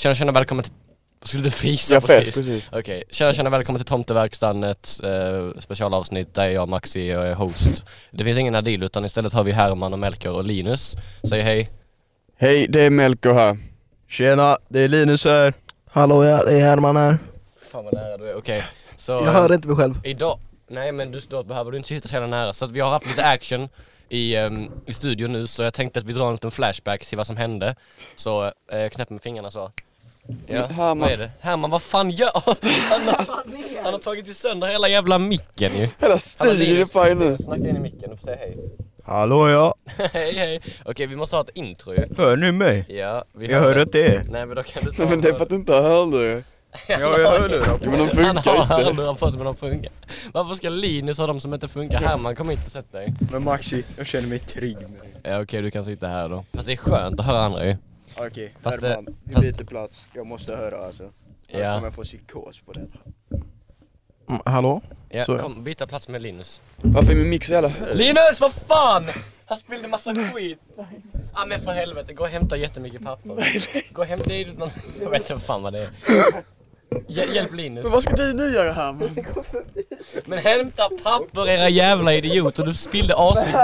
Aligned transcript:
Tjena 0.00 0.14
tjena 0.14 0.32
välkommen 0.32 0.64
till... 0.64 0.72
Skulle 1.24 1.44
du 1.44 1.50
fisa 1.50 1.94
Ja 1.94 2.00
fes 2.00 2.08
precis? 2.24 2.34
precis. 2.34 2.70
Okej, 2.72 3.04
tjena 3.10 3.32
tjena 3.32 3.50
välkommen 3.50 3.78
till 3.80 3.86
Tomteverkstan, 3.86 4.64
ett 4.64 5.00
eh, 5.04 5.60
specialavsnitt 5.60 6.34
där 6.34 6.48
jag 6.48 6.68
Maxi 6.68 7.14
och 7.14 7.26
är 7.26 7.34
host. 7.34 7.84
Det 8.10 8.24
finns 8.24 8.38
ingen 8.38 8.54
Adil 8.54 8.82
utan 8.82 9.04
istället 9.04 9.32
har 9.32 9.44
vi 9.44 9.52
Herman 9.52 9.92
och 9.92 9.98
Melker 9.98 10.30
och 10.30 10.44
Linus. 10.44 10.96
Säg 11.28 11.40
hej. 11.40 11.70
Hej, 12.36 12.66
det 12.68 12.82
är 12.82 12.90
Melker 12.90 13.32
här. 13.32 13.58
Tjena, 14.08 14.56
det 14.68 14.80
är 14.80 14.88
Linus 14.88 15.24
här. 15.24 15.54
Hallå 15.90 16.24
ja, 16.24 16.44
det 16.44 16.52
är 16.52 16.60
Herman 16.60 16.96
här. 16.96 17.18
Fan 17.70 17.84
vad 17.84 17.94
nära 17.94 18.16
du 18.16 18.30
är, 18.30 18.34
okej. 18.34 18.64
Så 18.96 19.12
Jag 19.12 19.26
eh, 19.26 19.32
hör 19.32 19.54
inte 19.54 19.68
mig 19.68 19.76
själv. 19.76 19.94
idag, 20.04 20.38
nej 20.68 20.92
men 20.92 21.12
du, 21.12 21.20
då 21.28 21.42
behöver 21.42 21.70
du 21.70 21.76
inte 21.76 21.88
sitta 21.88 22.08
så 22.08 22.14
jävla 22.14 22.28
nära. 22.28 22.52
Så 22.52 22.64
att 22.64 22.70
vi 22.70 22.80
har 22.80 22.90
haft 22.90 23.06
lite 23.06 23.24
action 23.24 23.68
i, 24.08 24.36
ehm, 24.36 24.70
i 24.86 24.92
studion 24.92 25.32
nu 25.32 25.46
så 25.46 25.62
jag 25.62 25.74
tänkte 25.74 25.98
att 25.98 26.04
vi 26.06 26.12
drar 26.12 26.26
en 26.26 26.32
liten 26.32 26.50
flashback 26.50 27.06
till 27.06 27.18
vad 27.18 27.26
som 27.26 27.36
hände. 27.36 27.74
Så 28.16 28.44
eh, 28.72 28.88
knäpp 28.92 29.10
med 29.10 29.22
fingrarna 29.22 29.50
så. 29.50 29.72
Ja, 30.46 30.66
Herman- 30.66 31.00
vad 31.00 31.10
är 31.10 31.16
det? 31.16 31.30
Herman, 31.40 31.70
vad 31.70 31.82
fan 31.82 32.10
gör 32.10 32.30
han? 32.34 32.42
Har, 32.90 33.82
han 33.84 33.92
har 33.92 33.98
tagit 34.00 34.28
i 34.28 34.34
sönder 34.34 34.68
hela 34.68 34.88
jävla 34.88 35.18
micken 35.18 35.72
ju. 35.76 35.88
Hela 35.98 36.18
fine 36.86 37.18
nu. 37.18 37.36
Snacka 37.38 37.68
in 37.68 37.76
i 37.76 37.80
micken, 37.80 38.10
du 38.10 38.16
får 38.16 38.24
säga 38.24 38.36
hej. 38.36 38.56
Hallå 39.04 39.48
ja, 39.48 39.74
hej 40.12 40.32
hej. 40.34 40.60
Okej, 40.84 41.06
vi 41.06 41.16
måste 41.16 41.36
ha 41.36 41.42
ett 41.42 41.50
intro 41.54 41.92
ju. 41.94 42.04
hör 42.16 42.36
ni 42.36 42.52
mig? 42.52 42.84
Ja, 42.88 43.24
vi 43.32 43.46
Jag 43.46 43.60
hör 43.60 43.82
inte 43.82 43.98
er. 43.98 44.22
Nej 44.30 44.46
men 44.46 44.56
då 44.56 44.62
kan 44.62 44.84
du 44.84 44.92
ta 44.96 45.02
Nej 45.02 45.10
men 45.10 45.20
det 45.20 45.28
är 45.28 45.32
för 45.34 45.42
att 45.42 45.48
du 45.48 45.54
inte 45.54 45.72
har 45.74 45.82
hörlurar. 45.82 46.42
Ja, 46.88 46.98
jag 47.00 47.08
hör 47.30 47.48
lurar 47.48 47.66
Ja, 47.66 47.76
men 47.80 47.90
de 47.92 47.98
Han 47.98 48.08
funkar 48.08 48.52
har 48.52 48.62
inte. 48.62 48.74
hörlurar 48.74 49.14
på 49.14 49.26
sig 49.30 49.36
men 49.36 49.44
de 49.44 49.56
funkar. 49.56 49.92
Varför 50.32 50.54
ska 50.54 50.68
Linus 50.68 51.18
ha 51.18 51.26
dem 51.26 51.40
som 51.40 51.54
inte 51.54 51.68
funkar? 51.68 51.98
Herman 51.98 52.36
kom 52.36 52.48
hit 52.48 52.60
och 52.66 52.72
sätt 52.72 52.92
dig. 52.92 53.14
Men 53.32 53.44
Maxi, 53.44 53.84
jag 53.98 54.06
känner 54.06 54.28
mig 54.28 54.38
trygg 54.38 54.76
med 54.76 54.90
dig. 55.00 55.10
Ja 55.22 55.40
okej, 55.42 55.62
du 55.62 55.70
kan 55.70 55.84
sitta 55.84 56.06
här 56.06 56.28
då. 56.28 56.44
Fast 56.52 56.66
det 56.66 56.72
är 56.72 56.76
skönt 56.76 57.20
att 57.20 57.26
höra 57.26 57.40
andra 57.40 57.66
ju. 57.66 57.76
Okej, 58.16 58.54
Fast 58.62 58.82
Herman, 58.82 59.04
det- 59.04 59.12
vi 59.24 59.34
fast- 59.34 59.58
byter 59.58 59.64
plats. 59.64 60.06
Jag 60.12 60.26
måste 60.26 60.56
höra 60.56 60.86
alltså. 60.86 61.10
Jag 61.46 61.62
Ja. 61.62 61.74
kommer 61.76 61.90
få 61.90 62.02
psykos 62.04 62.60
på 62.60 62.72
det. 62.72 62.86
Mm, 64.28 64.40
hallå? 64.44 64.80
Ja, 65.08 65.24
Så 65.24 65.38
kom, 65.38 65.64
byta 65.64 65.86
plats 65.86 66.08
med 66.08 66.22
Linus. 66.22 66.60
Varför 66.76 67.12
är 67.12 67.16
min 67.16 67.30
mix 67.30 67.46
så 67.46 67.52
jävla? 67.52 67.72
Linus, 67.94 68.40
vad 68.40 68.52
fan! 68.52 69.04
Han 69.46 69.58
spillde 69.58 69.88
massa 69.88 70.14
skit. 70.14 70.58
Ja 71.34 71.46
men 71.46 71.60
för 71.60 71.70
helvete, 71.72 72.12
gå 72.12 72.22
och 72.24 72.28
hämta 72.30 72.56
jättemycket 72.56 73.02
papper. 73.04 73.92
Gå 73.94 74.02
och 74.02 74.08
hämta 74.08 74.32
i 74.34 74.44
någon... 74.58 74.70
Jag 75.02 75.10
vet 75.10 75.30
inte 75.30 75.44
fan 75.44 75.62
vad 75.62 75.72
det 75.72 75.78
är. 75.78 75.90
Hj- 77.08 77.32
hjälp 77.34 77.54
Linus. 77.54 77.82
Men 77.82 77.92
vad 77.92 78.02
ska 78.02 78.16
du 78.16 78.32
nu 78.32 78.48
göra 78.54 78.72
Herman? 78.72 79.10
Men 80.24 80.38
hämta 80.38 80.88
papper 81.04 81.48
era 81.48 81.68
jävla 81.68 82.14
idioter, 82.14 82.64
du 82.64 82.74
spillde 82.74 83.14
asmycket. 83.16 83.60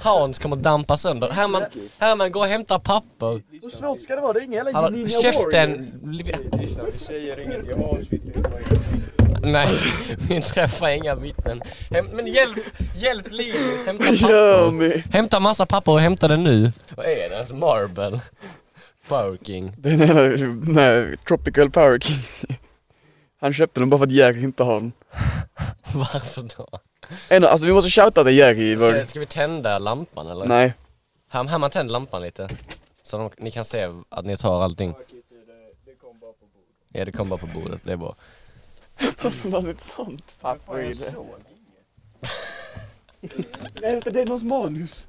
Hans 0.00 0.38
kommer 0.38 0.56
dampa 0.56 0.96
sönder. 0.96 1.30
Herman, 1.30 1.62
Herman 1.98 2.32
gå 2.32 2.40
och 2.40 2.46
hämta 2.46 2.78
papper. 2.78 3.42
hur 3.62 3.70
svårt 3.70 4.00
ska 4.00 4.16
det 4.16 4.22
vara? 4.22 4.32
Det 4.32 4.40
är 4.40 4.42
ingen 4.42 4.52
jävla 4.52 4.72
Hallå, 4.72 4.88
Ninja 4.96 5.20
käften! 5.22 6.00
Lyssna, 6.60 6.82
vi 6.92 6.98
säger 6.98 7.40
inget. 7.40 7.66
Jag 7.68 7.76
har 7.76 7.98
Nej, 9.42 9.68
vi 10.28 10.42
träffar 10.42 10.88
inga 10.88 11.14
vittnen. 11.14 11.62
Häm, 11.90 12.06
men 12.12 12.26
hjälp, 12.26 12.58
hjälp 12.96 13.26
Linus, 13.30 13.86
hämta 13.86 14.04
papper. 14.04 15.12
Hämta 15.12 15.40
massa 15.40 15.66
papper 15.66 15.92
och 15.92 16.00
hämta 16.00 16.28
det 16.28 16.36
nu. 16.36 16.72
Vad 16.96 17.06
är 17.06 17.30
det? 17.30 17.46
En 17.50 17.58
Marble? 17.58 18.20
Power 19.08 19.38
King. 19.42 19.72
Det 19.78 19.88
är 19.88 19.96
den 19.96 20.08
här, 20.08 20.56
nej, 20.72 21.16
Tropical 21.16 21.70
Power 21.70 21.98
King. 21.98 22.16
Han 23.38 23.52
köpte 23.52 23.80
den 23.80 23.90
bara 23.90 23.98
för 23.98 24.06
att 24.06 24.12
Jerry 24.12 24.42
inte 24.42 24.62
har 24.62 24.74
den. 24.80 24.92
Varför 25.94 26.48
då? 26.56 26.68
Ändå, 27.28 27.48
alltså 27.48 27.66
vi 27.66 27.72
måste 27.72 27.90
shouta 27.90 28.24
till 28.24 28.36
Jerry 28.36 28.62
i 28.72 28.74
vår... 28.74 28.92
Ska, 28.92 29.06
ska 29.06 29.20
vi 29.20 29.26
tända 29.26 29.78
lampan 29.78 30.26
eller? 30.26 30.46
Nej. 30.46 30.74
Här, 31.28 31.44
Herman 31.44 31.70
tänd 31.70 31.90
lampan 31.90 32.22
lite. 32.22 32.48
Så 33.02 33.18
de, 33.18 33.30
ni 33.38 33.50
kan 33.50 33.64
se 33.64 33.88
att 34.08 34.24
ni 34.24 34.36
tar 34.36 34.62
allting. 34.62 34.94
Ja 36.92 37.04
det 37.04 37.12
kom 37.12 37.28
bara 37.28 37.38
på 37.38 37.46
bordet, 37.46 37.80
det 37.84 37.92
är 37.92 37.96
bra. 37.96 38.16
Varför 39.22 39.48
var 39.48 39.62
det 39.62 39.70
ett 39.70 39.80
sånt 39.80 40.40
papper 40.40 40.80
i 40.80 40.92
det? 40.94 41.14
Nej, 43.80 44.00
det 44.04 44.20
är 44.20 44.26
någons 44.26 44.42
manus. 44.42 45.08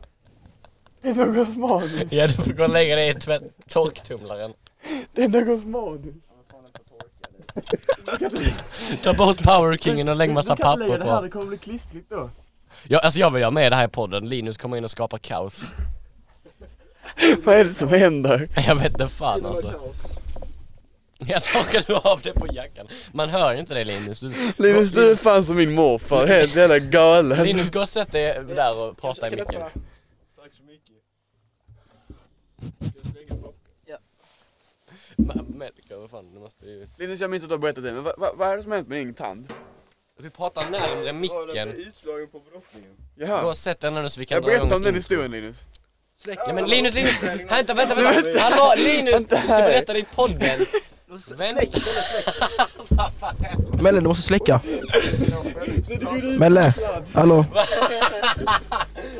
Det 1.01 1.09
är 1.09 1.13
någons 1.15 1.57
manus. 1.57 2.01
Ja 2.09 2.27
du 2.27 2.33
får 2.33 2.53
gå 2.53 2.63
och 2.63 2.69
lägga 2.69 2.95
det 2.95 3.07
i 3.07 3.13
tvätt- 3.13 3.51
torktumlaren. 3.67 4.53
Det 5.13 5.23
är 5.23 5.27
någons 5.29 5.65
manus. 5.65 6.15
Ta 9.03 9.13
bort 9.13 9.43
Power 9.43 9.77
Kingen 9.77 10.09
och 10.09 10.15
lägg 10.15 10.29
massa 10.31 10.55
Du 10.55 10.61
kan 10.61 10.79
lägga 10.79 10.91
papper 10.91 11.05
det 11.05 11.11
här, 11.11 11.17
på. 11.17 11.23
det 11.23 11.29
kommer 11.29 11.45
bli 11.45 11.57
klistrigt 11.57 12.09
då. 12.09 12.29
Ja, 12.87 12.99
alltså 12.99 13.19
jag 13.19 13.31
vill 13.31 13.43
ha 13.43 13.51
med 13.51 13.71
det 13.71 13.75
här 13.75 13.85
i 13.85 13.87
podden. 13.89 14.29
Linus 14.29 14.57
kommer 14.57 14.77
in 14.77 14.83
och 14.83 14.91
skapar 14.91 15.17
kaos. 15.17 15.73
Vad 17.43 17.55
är 17.55 17.65
det 17.65 17.73
som 17.73 17.89
händer? 17.89 18.47
Jag 18.67 18.75
vet 18.75 18.85
inte 18.93 19.07
fan 19.07 19.45
alltså. 19.45 19.73
Jag 21.19 21.43
torkar 21.43 21.83
du 21.87 21.95
av 21.95 22.21
det 22.23 22.33
på 22.33 22.47
jackan. 22.53 22.87
Man 23.11 23.29
hör 23.29 23.53
inte 23.53 23.73
det 23.73 23.83
Linus. 23.83 24.19
Du, 24.19 24.33
Linus 24.57 24.91
du 24.91 25.11
är 25.11 25.15
fan 25.15 25.43
som 25.43 25.55
min 25.55 25.73
morfar, 25.73 26.27
helt 26.27 26.55
jävla 26.55 26.79
galen. 26.79 27.43
Linus 27.43 27.71
gå 27.71 27.81
och 27.81 27.89
sätt 27.89 28.11
dig 28.11 28.43
där 28.55 28.75
och 28.75 28.97
prata 28.97 29.27
i 29.27 29.31
micken. 29.31 29.61
Tack 29.61 29.71
så 30.53 30.63
mycket. 30.63 30.95
Melker, 35.17 35.95
vad 35.97 36.09
fan, 36.09 36.33
du 36.33 36.39
måste 36.39 36.65
ju... 36.65 36.87
Linus 36.97 37.19
jag 37.19 37.29
minns 37.29 37.43
att 37.43 37.49
du 37.49 37.53
har 37.53 37.59
berättat 37.59 37.83
det, 37.83 37.93
men 37.93 38.03
vad, 38.03 38.13
vad, 38.17 38.37
vad 38.37 38.47
är 38.49 38.57
det 38.57 38.63
som 38.63 38.71
har 38.71 38.77
hänt 38.77 38.89
med 38.89 38.97
din 38.97 39.13
tand? 39.13 39.53
Vi 40.19 40.29
pratar 40.29 40.69
närmre 40.69 41.13
micken. 41.13 41.69
utslagen 41.69 42.27
på 42.27 42.39
brottningen. 42.51 42.91
Gå 43.15 43.25
Jaha. 43.25 43.45
och 43.45 43.57
sätt 43.57 43.79
den 43.79 43.93
nu 43.93 44.09
så 44.09 44.19
vi 44.19 44.25
kan 44.25 44.35
Jag 44.35 44.43
dra 44.43 44.51
igång 44.51 44.59
berättar 44.59 44.75
om 44.75 44.81
ett 44.81 44.85
den 44.85 44.95
intro. 44.95 44.97
historien 44.97 45.31
Linus. 45.31 45.65
Ja 46.25 46.53
men 46.53 46.65
Linus, 46.69 46.93
Linus! 46.93 47.15
Vänta, 47.49 47.73
vänta, 47.73 47.95
vänta! 47.95 48.39
Hallå 48.39 48.73
Linus! 48.77 49.25
Du 49.25 49.37
ska 49.37 49.47
berätta 49.47 49.93
det 49.93 49.99
i 49.99 50.05
podden! 50.15 50.59
Vänta! 51.37 51.79
Melle, 53.81 53.99
du 53.99 54.07
måste 54.07 54.23
släcka. 54.23 54.61
Melle, 56.39 56.73
hallå? 57.13 57.45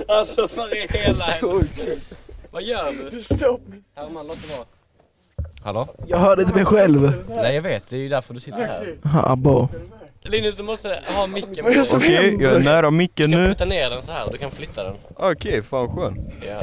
Alltså 0.08 0.48
för 0.48 0.76
i 0.76 0.88
hela 0.90 1.26
helvete. 1.26 2.00
Vad 2.52 2.64
gör 2.64 3.10
du? 3.12 3.24
Stopp! 3.24 3.62
Herman, 3.96 4.28
låt 4.28 4.42
det 4.48 4.58
vara. 4.58 4.66
Hallå? 5.68 5.88
Jag 6.08 6.18
hörde 6.18 6.42
inte 6.42 6.54
mig 6.56 6.66
själv. 6.66 7.14
Nej 7.36 7.56
jag 7.56 7.62
vet, 7.62 7.88
det 7.88 7.96
är 7.96 8.00
ju 8.00 8.10
därför 8.10 8.34
du 8.34 8.40
sitter 8.40 8.58
här. 9.04 9.32
Abo. 9.32 9.68
Linus 10.22 10.58
du 10.58 10.64
måste 10.64 11.00
ha 11.16 11.28
micken 11.28 11.86
som 11.86 11.98
Okej, 12.00 12.16
händer? 12.16 12.46
jag 12.46 12.56
är 12.56 12.60
nära 12.60 12.92
micken 12.92 13.32
Du 13.32 13.36
kan 13.38 13.44
nu. 13.44 13.50
putta 13.50 13.66
ner 13.66 13.90
den 13.90 14.02
så 14.02 14.12
här, 14.12 14.28
du 14.32 14.38
kan 14.38 14.52
flytta 14.52 14.84
den. 14.84 14.96
Okej, 15.16 15.62
fan 15.64 15.88
skön. 15.96 16.32
Ja. 16.48 16.62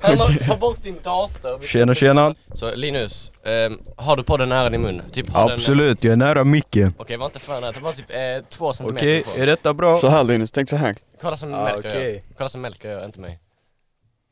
Herman, 0.00 0.36
ta 0.46 0.56
bort 0.56 0.82
din 0.82 0.96
dator. 1.02 1.60
Tjena, 1.66 1.94
tjena. 1.94 2.34
Så 2.54 2.74
Linus, 2.74 3.32
ehm, 3.44 3.78
har 3.96 4.16
du 4.16 4.22
podden 4.22 4.48
nära 4.48 4.70
din 4.70 4.80
mun? 4.82 5.02
Typ 5.12 5.26
den- 5.26 5.36
Absolut, 5.36 6.04
jag 6.04 6.12
är 6.12 6.16
nära 6.16 6.44
micken. 6.44 6.94
Okej, 6.98 7.16
var 7.16 7.26
inte 7.26 7.38
för 7.38 7.60
nära, 7.60 7.72
ta 7.72 7.80
bara 7.80 7.92
typ 7.92 8.10
eh, 8.10 8.18
två 8.48 8.72
centimeter 8.72 9.06
Okej, 9.06 9.18
ifrån. 9.20 9.42
är 9.42 9.46
detta 9.46 9.74
bra? 9.74 9.96
Så 9.96 10.08
här 10.08 10.24
Linus, 10.24 10.50
tänk 10.50 10.68
så 10.68 10.76
här. 10.76 10.96
Kolla 11.20 11.36
som 11.36 11.54
Ah, 11.54 11.64
Melker 11.64 11.88
gör. 11.88 11.96
okej. 11.96 12.24
Kolla 12.36 12.48
som 12.48 12.60
Melker 12.60 12.90
gör, 12.90 13.04
inte 13.04 13.20
mig. 13.20 13.38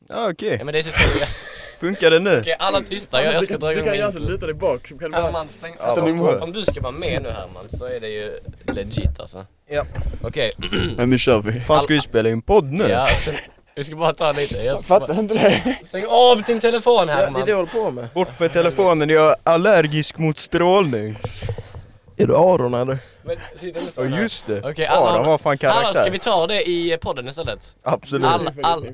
Ja, 0.09 0.29
okej. 0.31 0.55
Ja 0.59 0.65
men 0.65 0.73
det 0.73 0.79
är 0.79 0.83
typ. 0.83 0.93
Funkar 1.81 2.11
det 2.11 2.19
nu? 2.19 2.39
Okej, 2.39 2.55
alla 2.59 2.81
tysta, 2.81 3.23
jag, 3.23 3.33
jag 3.33 3.43
ska 3.43 3.57
dra 3.57 3.71
igång 3.73 3.91
min 3.91 4.05
intro. 4.05 4.23
luta 4.23 4.45
dig 4.45 4.55
bak 4.55 4.87
så 4.87 4.97
kan 4.97 5.13
Herman, 5.13 5.47
stäng 5.47 5.75
Ja, 5.79 5.85
alltså, 5.85 6.05
skönt. 6.05 6.43
Om 6.43 6.53
du 6.53 6.65
ska 6.65 6.81
vara 6.81 6.91
med 6.91 7.21
nu 7.23 7.29
Herman 7.29 7.69
så 7.69 7.85
är 7.85 7.99
det 7.99 8.09
ju 8.09 8.39
legit 8.73 9.19
alltså. 9.19 9.45
Ja. 9.69 9.85
Okej, 10.23 10.51
Men 10.97 11.09
nu 11.09 11.17
kör 11.17 11.41
vi. 11.41 11.59
Fan 11.59 11.81
ska 11.83 11.93
vi 11.93 12.01
spela 12.01 12.29
in 12.29 12.41
podd 12.41 12.71
nu? 12.71 12.87
ja, 12.89 13.07
sen, 13.25 13.33
vi 13.75 13.83
ska 13.83 13.95
bara 13.95 14.13
ta 14.13 14.31
lite. 14.31 14.57
Jag 14.57 14.77
ska 14.77 14.85
fattar 14.85 15.07
bara, 15.07 15.19
inte 15.19 15.33
det. 15.33 15.75
stäng 15.87 16.05
av 16.09 16.41
din 16.41 16.59
telefon 16.59 16.93
Ja, 16.97 17.05
det 17.05 17.11
är 17.11 17.15
Herman. 17.25 17.41
det 17.45 17.49
jag 17.49 17.57
håller 17.57 17.71
på 17.71 17.91
med. 17.91 18.07
Bort 18.13 18.39
med 18.39 18.53
telefonen, 18.53 19.09
jag 19.09 19.29
är 19.29 19.35
allergisk 19.43 20.17
mot 20.17 20.37
strålning. 20.37 21.15
Är 22.17 22.27
du 22.27 22.35
Aron 22.35 22.73
eller? 22.73 22.97
Men, 23.23 23.37
titta 23.59 23.79
inte 23.79 23.91
på 23.91 24.05
Ja 24.05 24.19
just 24.19 24.45
det. 24.45 24.61
Okej, 24.69 24.85
Aron 24.85 25.25
var 25.25 25.37
fan 25.37 25.57
alla, 25.61 25.73
ska 25.73 25.81
karaktär. 25.81 26.11
vi 26.11 26.19
ta 26.19 26.47
det 26.47 26.69
i 26.69 26.97
podden 27.01 27.27
istället? 27.27 27.75
Absolut. 27.83 28.25
Alla, 28.25 28.51
alla, 28.63 28.85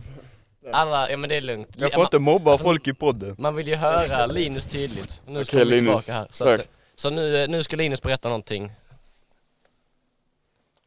alla, 0.72 1.10
ja 1.12 1.18
men 1.18 1.30
det 1.30 1.36
är 1.36 1.42
lugnt. 1.42 1.68
Jag 1.78 1.94
får 1.94 2.04
inte 2.04 2.20
mobba 2.20 2.52
Alltså, 2.52 2.66
folk 2.66 2.88
i 2.88 2.94
podden. 2.94 3.36
Man 3.40 3.56
vill 3.56 3.68
ju 3.68 3.76
höra 3.76 4.26
Linus 4.26 4.66
tydligt. 4.66 5.22
Nu 5.28 5.46
ska 5.46 5.58
Okej, 5.58 5.66
vi 5.66 5.72
Linus. 5.72 5.82
tillbaka 6.06 6.14
här. 6.14 6.28
Så, 6.30 6.50
att, 6.50 6.68
så 6.96 7.10
nu, 7.10 7.48
nu 7.48 7.64
ska 7.64 7.76
Linus 7.76 8.02
berätta 8.02 8.30
någonting. 8.30 8.72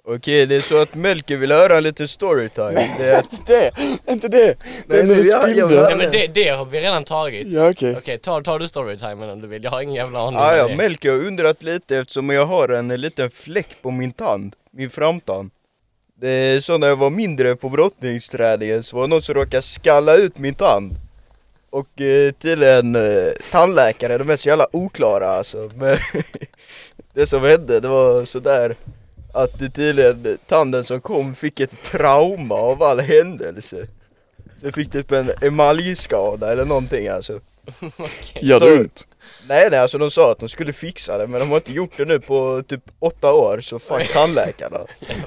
Okej, 0.05 0.47
det 0.47 0.56
är 0.56 0.61
så 0.61 0.82
att 0.82 0.94
Melker 0.94 1.37
vill 1.37 1.53
höra 1.53 1.81
lite 1.81 2.09
storytime. 2.09 2.94
Det 2.99 3.05
är 3.11 3.19
Inte 3.19 3.37
det, 3.47 3.73
inte 4.12 4.29
det. 4.29 4.56
Det 4.87 4.99
är 5.00 5.06
jag- 5.29 5.56
jag 5.56 5.71
Nej 5.71 5.97
men 5.97 6.11
det, 6.12 6.27
det 6.35 6.49
har 6.49 6.65
vi 6.65 6.81
redan 6.81 7.05
tagit. 7.05 7.53
Ja 7.53 7.71
okej. 7.71 7.97
Okej, 7.97 8.19
tar, 8.19 8.43
tar 8.43 8.59
du 8.59 8.69
storytimen 8.69 9.31
om 9.31 9.41
du 9.41 9.49
vill. 9.49 9.65
Jag 9.65 9.71
har 9.71 9.82
ingen 9.82 9.94
jävla 9.94 10.19
aning 10.21 10.41
Ah, 10.41 10.56
ja. 10.56 10.77
Melker 10.77 11.11
har 11.11 11.19
undrat 11.27 11.62
lite 11.62 11.99
eftersom 11.99 12.31
jag 12.31 12.47
har 12.47 12.69
en 12.69 12.88
liten 12.88 13.31
fläck 13.31 13.82
på 13.82 13.91
min 13.91 14.12
tand, 14.12 14.56
min 14.71 14.91
framtand. 14.91 15.50
Det 16.20 16.28
är 16.31 16.61
så 16.61 16.78
när 16.78 16.87
jag 16.87 16.96
var 16.96 17.11
mindre 17.11 17.56
på 17.56 17.69
brottningsträningen 17.69 18.82
så 18.82 18.96
var 18.96 19.02
det 19.02 19.08
någon 19.08 19.22
som 19.22 19.34
råkade 19.34 19.62
skalla 19.62 20.17
ut 20.17 20.38
min 20.38 20.55
tand. 20.55 20.93
Och 21.70 22.00
eh, 22.00 22.32
tydligen 22.32 22.96
eh, 22.96 23.32
tandläkare, 23.50 24.19
de 24.19 24.31
är 24.31 24.37
så 24.37 24.49
jävla 24.49 24.67
oklara 24.72 25.26
alltså. 25.26 25.70
Men 25.75 25.99
det 27.14 27.26
som 27.26 27.43
hände 27.43 27.81
det 27.81 27.88
var 27.88 28.25
sådär 28.25 28.76
att 29.34 29.58
det 29.58 29.70
tydligen 29.70 30.38
tanden 30.46 30.84
som 30.84 31.00
kom 31.00 31.34
fick 31.34 31.61
ett 31.61 31.82
trauma 31.84 32.55
av 32.55 32.82
all 32.82 33.00
händelse. 33.00 33.87
Så 34.61 34.67
jag 34.67 34.75
fick 34.75 34.93
typ 34.93 35.12
en 35.12 35.31
emaljskada 35.43 36.52
eller 36.52 36.64
någonting 36.64 37.08
alltså. 37.08 37.40
Okej. 37.96 38.43
Gör 38.43 38.61
det 38.61 38.81
ont? 38.81 39.06
Nej 39.49 39.69
nej 39.70 39.81
alltså 39.81 39.99
de 39.99 40.11
sa 40.11 40.32
att 40.32 40.38
de 40.38 40.49
skulle 40.49 40.72
fixa 40.72 41.19
det 41.19 41.26
men 41.26 41.40
de 41.40 41.49
har 41.49 41.56
inte 41.56 41.72
gjort 41.72 41.96
det 41.96 42.05
nu 42.05 42.20
på 42.20 42.62
typ 42.62 42.81
åtta 42.99 43.32
år 43.32 43.61
så 43.61 43.78
fuck 43.78 44.08
tandläkarna. 44.12 44.78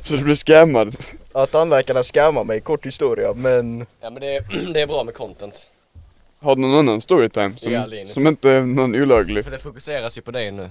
Så 0.01 0.15
du 0.15 0.23
blir 0.23 0.35
scammad? 0.35 0.95
Ja 1.33 1.45
tandläkarna 1.45 2.03
scammar 2.03 2.43
mig, 2.43 2.61
kort 2.61 2.85
historia 2.85 3.33
men 3.33 3.85
Ja 4.01 4.09
men 4.09 4.21
det 4.21 4.35
är, 4.35 4.43
det 4.73 4.81
är 4.81 4.87
bra 4.87 5.03
med 5.03 5.13
content. 5.13 5.69
Har 6.39 6.55
du 6.55 6.61
någon 6.61 6.79
annan 6.79 7.01
storytime 7.01 7.57
som, 7.57 7.71
Ja, 7.71 7.85
som 8.13 8.27
inte 8.27 8.49
är 8.49 8.61
någon 8.61 8.95
olaglig? 8.95 9.43
För 9.43 9.51
det 9.51 9.59
fokuseras 9.59 10.17
ju 10.17 10.21
på 10.21 10.31
dig 10.31 10.51
nu. 10.51 10.63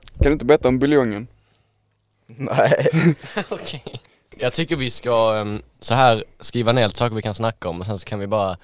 Kan 0.00 0.24
du 0.24 0.32
inte 0.32 0.44
berätta 0.44 0.68
om 0.68 0.78
buljongen? 0.78 1.28
nej. 2.26 2.88
Okej. 3.48 3.82
Jag 4.40 4.52
tycker 4.52 4.76
vi 4.76 4.90
ska 4.90 5.36
ehm, 5.36 5.62
så 5.80 5.94
här 5.94 6.24
skriva 6.40 6.72
ner 6.72 6.88
saker 6.88 7.16
vi 7.16 7.22
kan 7.22 7.34
snacka 7.34 7.68
om 7.68 7.80
och 7.80 7.86
sen 7.86 7.98
så 7.98 8.04
kan 8.06 8.18
vi 8.18 8.26
bara... 8.26 8.56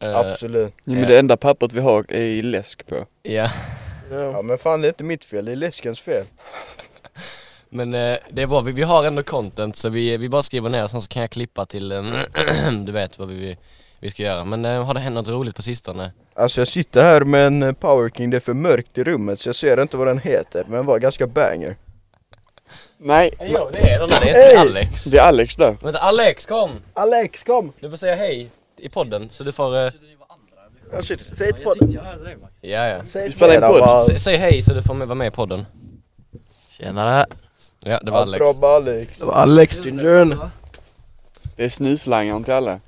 eh, 0.00 0.16
Absolut. 0.18 0.74
Ja, 0.84 0.92
men 0.94 1.08
det 1.08 1.18
enda 1.18 1.36
pappret 1.36 1.72
vi 1.72 1.80
har 1.80 2.04
är 2.08 2.20
i 2.20 2.42
läsk 2.42 2.86
på. 2.86 3.06
Ja, 3.22 3.50
Ja 4.10 4.42
men 4.42 4.58
fan 4.58 4.80
det 4.80 4.86
är 4.86 4.88
inte 4.88 5.04
mitt 5.04 5.24
fel, 5.24 5.44
det 5.44 5.52
är 5.52 5.56
läskens 5.56 6.00
fel. 6.00 6.24
men 7.68 7.94
eh, 7.94 8.16
det 8.30 8.42
är 8.42 8.46
bra. 8.46 8.60
Vi, 8.60 8.72
vi 8.72 8.82
har 8.82 9.04
ändå 9.04 9.22
content 9.22 9.76
så 9.76 9.88
vi, 9.88 10.16
vi 10.16 10.28
bara 10.28 10.42
skriver 10.42 10.68
ner 10.68 10.84
och 10.84 10.90
sen 10.90 11.02
så 11.02 11.08
kan 11.08 11.22
jag 11.22 11.30
klippa 11.30 11.66
till, 11.66 11.92
ehm, 11.92 12.14
du 12.86 12.92
vet 12.92 13.18
vad 13.18 13.28
vi, 13.28 13.56
vi 14.00 14.10
ska 14.10 14.22
göra. 14.22 14.44
Men 14.44 14.64
eh, 14.64 14.84
har 14.84 14.94
det 14.94 15.00
hänt 15.00 15.14
något 15.14 15.28
roligt 15.28 15.56
på 15.56 15.62
sistone? 15.62 16.12
Alltså 16.34 16.60
jag 16.60 16.68
sitter 16.68 17.02
här 17.02 17.20
med 17.20 17.46
en 17.46 17.62
eh, 17.62 17.72
Power 17.72 18.10
King, 18.10 18.30
det 18.30 18.36
är 18.36 18.40
för 18.40 18.54
mörkt 18.54 18.98
i 18.98 19.04
rummet 19.04 19.40
så 19.40 19.48
jag 19.48 19.56
ser 19.56 19.82
inte 19.82 19.96
vad 19.96 20.06
den 20.06 20.18
heter 20.18 20.64
men 20.66 20.76
den 20.76 20.86
var 20.86 20.98
ganska 20.98 21.26
banger. 21.26 21.76
Nej, 22.98 23.34
Jo 23.40 23.70
det 23.72 23.78
är 23.78 23.98
den 23.98 24.08
där, 24.08 24.20
det 24.22 24.30
är 24.30 24.48
inte 24.50 24.60
Alex. 24.60 25.04
det 25.04 25.18
är 25.18 25.22
Alex 25.22 25.56
där. 25.56 25.76
Vänta 25.82 25.98
Alex 25.98 26.46
kom! 26.46 26.70
Alex 26.94 27.42
kom! 27.42 27.72
Du 27.80 27.90
får 27.90 27.96
säga 27.96 28.14
hej 28.14 28.50
i 28.80 28.88
podden 28.88 29.28
så 29.32 29.44
du 29.44 29.52
får... 29.52 29.76
eh, 29.86 29.92
Oh, 30.92 31.02
shit. 31.02 31.36
Säg 31.36 31.48
ett 31.48 31.64
podd. 31.64 31.76
ja 32.60 32.86
ja. 32.88 33.00
Säg 33.08 33.26
Vi 33.26 33.32
spelar 33.32 33.54
in 33.54 33.60
podd. 33.60 34.04
Sä, 34.06 34.18
säg 34.18 34.36
hej 34.36 34.62
så 34.62 34.74
du 34.74 34.82
får 34.82 34.94
med, 34.94 35.08
vara 35.08 35.14
med 35.14 35.26
i 35.26 35.30
podden. 35.30 35.66
Tjenare! 36.78 37.26
Ja 37.80 38.00
det 38.02 38.10
var 38.10 38.18
Ja, 38.18 38.22
Alex. 38.22 38.58
Bra 38.60 38.76
Alex. 38.76 39.18
Det 39.18 39.24
var 39.24 39.34
Alex 39.34 39.84
Gingern. 39.84 40.50
Det 41.56 41.64
är 41.64 41.68
snuslangaren 41.68 42.44
till 42.44 42.54
alla. 42.54 42.80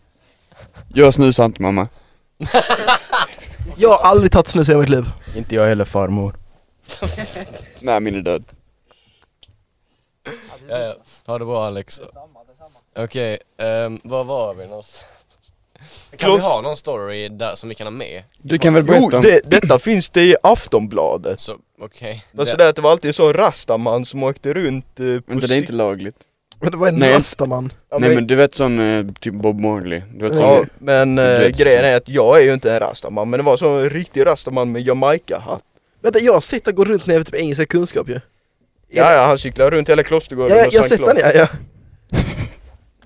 Jag 0.95 1.15
snusar 1.15 1.45
inte 1.45 1.63
mamma. 1.63 1.89
Jag 3.77 3.89
har 3.89 3.99
aldrig 4.11 4.33
tagit 4.33 4.47
snus 4.47 4.69
i 4.69 4.77
mitt 4.77 4.89
liv. 4.89 5.05
Inte 5.37 5.55
jag 5.55 5.67
heller 5.67 5.85
farmor. 5.85 6.37
Nej, 7.81 8.01
min 8.01 8.15
är 8.15 8.23
död. 8.23 8.45
Ja, 10.69 10.79
ja. 10.79 10.95
Ha 11.27 11.39
det 11.39 11.45
bra 11.45 11.67
Alex. 11.67 12.01
Okej, 12.97 13.39
ehm, 13.59 14.01
var 14.05 14.25
var 14.25 14.55
vi 14.55 14.67
någonstans? 14.67 15.05
Kan 16.17 16.33
vi 16.35 16.39
ha 16.41 16.61
någon 16.61 16.77
story 16.77 17.29
där 17.29 17.55
som 17.55 17.69
vi 17.69 17.75
kan 17.75 17.87
ha 17.87 17.91
med? 17.91 18.23
Du 18.43 18.59
kan 18.59 18.75
väl 18.75 18.85
Jo, 18.89 18.93
berätta 18.93 19.17
om... 19.17 19.23
det, 19.23 19.41
detta 19.45 19.79
finns 19.79 20.11
det 20.11 20.23
i 20.23 20.37
Aftonbladet. 20.43 21.41
Så, 21.41 21.57
okej. 21.81 22.25
Det 22.33 22.39
var 22.39 22.57
Det- 22.57 22.69
att 22.69 22.77
det 22.77 22.83
var 22.83 22.91
alltid 22.91 23.09
en 23.09 23.15
sån 23.15 23.33
rastaman 23.33 24.05
som 24.05 24.23
åkte 24.23 24.53
runt 24.55 25.01
eh, 25.01 25.05
på 25.07 25.23
Men 25.27 25.41
det 25.41 25.55
är 25.55 25.59
inte 25.59 25.73
lagligt. 25.73 26.17
Men 26.61 26.71
det 26.71 26.77
var 26.77 26.89
en 26.89 26.95
Nej. 26.99 27.13
rastaman. 27.13 27.73
Ja, 27.91 27.99
Nej 27.99 28.09
men, 28.09 28.15
men 28.17 28.27
du 28.27 28.35
vet 28.35 28.55
sån, 28.55 28.81
eh, 28.81 29.07
typ 29.21 29.35
Bob 29.35 29.61
Marley. 29.61 30.03
Du 30.15 30.29
vet 30.29 30.39
ja, 30.41 30.57
sån... 30.57 30.67
men 30.79 31.17
Du 31.17 31.23
eh, 31.23 31.41
vet- 31.41 31.59
grejen 31.59 31.85
är 31.85 31.97
att 31.97 32.09
jag 32.09 32.39
är 32.41 32.45
ju 32.45 32.53
inte 32.55 32.73
en 32.73 32.81
rastaman 32.81 33.31
men 33.31 33.39
det 33.41 33.45
var 33.45 33.57
så 33.57 33.69
en 33.69 33.91
riktig 33.91 34.27
rastaman 34.27 34.73
med 34.73 34.83
Jamaica-hatt. 34.83 35.63
Vänta, 36.03 36.19
jag 36.19 36.33
har 36.33 36.41
sett 36.41 36.67
han 36.67 36.75
gå 36.75 36.85
runt 36.85 37.07
när 37.07 37.15
jag 37.15 37.21
vet 37.21 37.27
typ 37.27 37.41
engelska 37.41 37.67
kunskap 37.67 38.09
ju. 38.09 38.21
Ja, 38.95 39.13
ja 39.13 39.27
han 39.27 39.39
cyklade 39.39 39.71
runt 39.77 39.89
hela 39.89 40.03
Klostergården 40.03 40.57
Ja, 40.59 40.67
och 40.67 40.75
jag 40.75 40.81
har 40.81 40.89
sett 40.89 41.01
han 41.07 41.17
ja, 41.21 41.33
ja. 41.33 41.47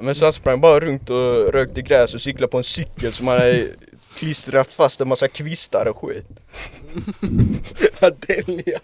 Men 0.00 0.14
så 0.14 0.24
han 0.26 0.32
sprang 0.32 0.60
bara 0.60 0.80
runt 0.80 1.10
och 1.10 1.52
rökte 1.52 1.82
gräs 1.82 2.14
och 2.14 2.20
cyklade 2.20 2.50
på 2.50 2.58
en 2.58 2.64
cykel 2.64 3.12
som 3.12 3.28
han 3.28 3.38
hade 3.38 3.68
klistrat 4.16 4.72
fast 4.74 5.00
en 5.00 5.08
massa 5.08 5.28
kvistar 5.28 5.86
och 5.86 5.96
skit. 5.96 6.26
ja. 8.64 8.78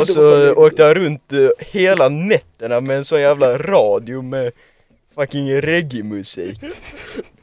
Och 0.00 0.08
så 0.08 0.54
åkte 0.54 0.84
han 0.84 0.94
runt 0.94 1.32
eh, 1.32 1.48
hela 1.58 2.08
nätterna 2.08 2.80
med 2.80 2.96
en 2.96 3.04
sån 3.04 3.20
jävla 3.20 3.58
radio 3.58 4.22
med 4.22 4.52
fucking 5.14 5.60
reggae-musik. 5.60 6.60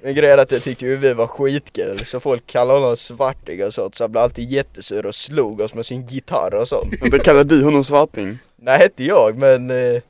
Men 0.01 0.15
grejen 0.15 0.39
är 0.39 0.43
att 0.43 0.51
jag 0.51 0.63
tyckte 0.63 0.85
ju 0.85 0.97
vi 0.97 1.13
var 1.13 1.27
skitkul, 1.27 1.97
så 2.05 2.19
folk 2.19 2.47
kallade 2.47 2.79
honom 2.79 2.97
svartig 2.97 3.65
och 3.65 3.73
sånt 3.73 3.95
så 3.95 4.03
han 4.03 4.11
blev 4.11 4.23
alltid 4.23 4.49
jättesur 4.49 5.05
och 5.05 5.15
slog 5.15 5.61
oss 5.61 5.73
med 5.73 5.85
sin 5.85 6.05
gitarr 6.05 6.53
och 6.53 6.67
sånt. 6.67 6.93
Vänta, 7.01 7.19
kallar 7.19 7.43
du 7.43 7.63
honom 7.63 7.83
svarting? 7.83 8.37
Nej 8.55 8.83
inte 8.83 9.03
jag 9.03 9.37
men 9.37 9.69
eh, 9.69 10.01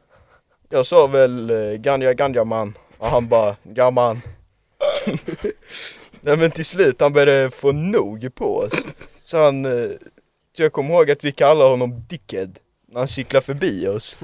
jag 0.69 0.85
sa 0.85 1.07
väl 1.07 1.49
eh, 1.49 1.73
ganja 1.73 2.13
ganja 2.13 2.43
man 2.43 2.77
och 2.97 3.07
han 3.07 3.27
bara 3.27 3.55
gamman. 3.63 4.21
Nej 6.21 6.37
men 6.37 6.51
till 6.51 6.65
slut 6.65 7.01
han 7.01 7.13
började 7.13 7.49
få 7.49 7.71
nog 7.71 8.35
på 8.35 8.57
oss. 8.57 8.73
Så 9.23 9.37
han, 9.37 9.65
eh, 9.65 9.89
så 10.57 10.63
jag 10.63 10.73
kommer 10.73 10.93
ihåg 10.93 11.11
att 11.11 11.23
vi 11.23 11.31
kallade 11.31 11.69
honom 11.69 12.03
Dickhead 12.09 12.49
när 12.87 12.99
han 12.99 13.07
cyklade 13.07 13.45
förbi 13.45 13.87
oss 13.87 14.17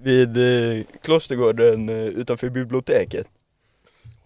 vid 0.00 0.36
eh, 0.36 0.84
Klostergården 1.02 1.88
eh, 1.88 2.06
utanför 2.06 2.48
biblioteket. 2.48 3.26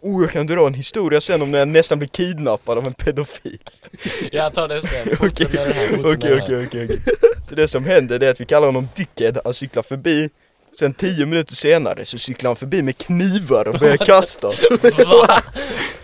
Oh 0.00 0.22
jag 0.22 0.30
kan 0.30 0.46
dra 0.46 0.66
en 0.66 0.74
historia 0.74 1.20
sen 1.20 1.42
om 1.42 1.50
när 1.50 1.58
jag 1.58 1.68
nästan 1.68 1.98
blev 1.98 2.08
kidnappad 2.08 2.78
av 2.78 2.86
en 2.86 2.94
pedofil. 2.94 3.58
Jag 4.32 4.54
tar 4.54 4.68
det 4.68 4.80
sen. 4.80 5.08
Okej 5.20 6.42
okej 6.42 6.66
okej. 6.66 7.00
Så 7.48 7.54
det 7.54 7.68
som 7.68 7.84
händer 7.84 8.18
det 8.18 8.26
är 8.26 8.30
att 8.30 8.40
vi 8.40 8.44
kallar 8.44 8.66
honom 8.66 8.88
Dickhead, 8.96 9.40
han 9.44 9.54
cyklar 9.54 9.82
förbi 9.82 10.30
Sen 10.78 10.94
tio 10.94 11.26
minuter 11.26 11.54
senare 11.54 12.04
så 12.04 12.18
cyklar 12.18 12.48
han 12.48 12.56
förbi 12.56 12.82
med 12.82 12.98
knivar 12.98 13.68
och 13.68 13.74
börjar 13.78 13.96
kasta 13.96 14.48
Va? 15.06 15.42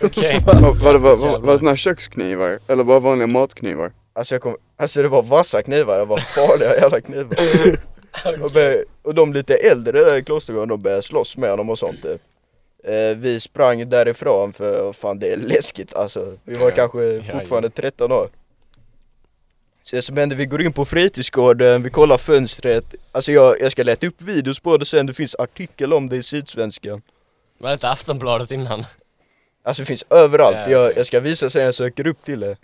Okej. 0.03 0.43
Var, 0.45 0.73
var, 0.83 0.93
det, 0.93 0.99
var, 0.99 1.15
var, 1.15 1.39
var 1.39 1.51
det 1.53 1.57
såna 1.59 1.71
här 1.71 1.75
köksknivar? 1.75 2.59
Eller 2.67 2.83
bara 2.83 2.99
vanliga 2.99 3.27
matknivar? 3.27 3.91
Alltså 4.13 4.35
jag 4.35 4.41
kom, 4.41 4.55
alltså 4.77 5.01
det 5.01 5.07
var 5.07 5.23
vassa 5.23 5.61
knivar, 5.61 5.99
det 5.99 6.05
var 6.05 6.17
farliga 6.17 6.75
jävla 6.75 7.01
knivar 7.01 7.35
och, 8.43 8.51
började, 8.51 8.83
och 9.03 9.15
de 9.15 9.33
lite 9.33 9.55
äldre 9.55 9.99
där 10.03 10.17
i 10.17 10.23
Klostergården, 10.23 10.69
de 10.69 10.81
började 10.81 11.01
slåss 11.01 11.37
med 11.37 11.49
honom 11.49 11.69
och 11.69 11.79
sånt 11.79 12.01
typ. 12.01 12.21
eh, 12.83 13.17
Vi 13.17 13.39
sprang 13.39 13.89
därifrån 13.89 14.53
för 14.53 14.93
fan 14.93 15.19
det 15.19 15.27
är 15.33 15.37
läskigt 15.37 15.95
alltså 15.95 16.33
Vi 16.43 16.55
var 16.55 16.71
kanske 16.71 17.21
fortfarande 17.31 17.69
13 17.69 18.11
år 18.11 18.29
Så 19.89 19.95
det 19.95 20.01
som 20.01 20.17
hände, 20.17 20.35
vi 20.35 20.45
går 20.45 20.61
in 20.61 20.73
på 20.73 20.85
fritidsgården, 20.85 21.83
vi 21.83 21.89
kollar 21.89 22.17
fönstret 22.17 22.95
Alltså 23.11 23.31
jag, 23.31 23.61
jag 23.61 23.71
ska 23.71 23.83
leta 23.83 24.07
upp 24.07 24.21
videos 24.21 24.59
på 24.59 24.77
det 24.77 24.85
sen, 24.85 25.05
det 25.05 25.13
finns 25.13 25.35
artikel 25.35 25.93
om 25.93 26.09
det 26.09 26.15
i 26.15 26.23
Sydsvenskan 26.23 27.01
Var 27.57 27.69
det 27.69 27.73
inte 27.73 27.89
Aftonbladet 27.89 28.51
innan? 28.51 28.85
Alltså 29.63 29.81
det 29.81 29.85
finns 29.85 30.05
överallt, 30.09 30.57
Ja, 30.57 30.69
jag, 30.69 30.97
jag 30.97 31.05
ska 31.05 31.19
visa 31.19 31.49
sen 31.49 31.63
jag 31.63 31.75
söker 31.75 32.07
upp 32.07 32.25
till 32.25 32.39
det 32.39 32.57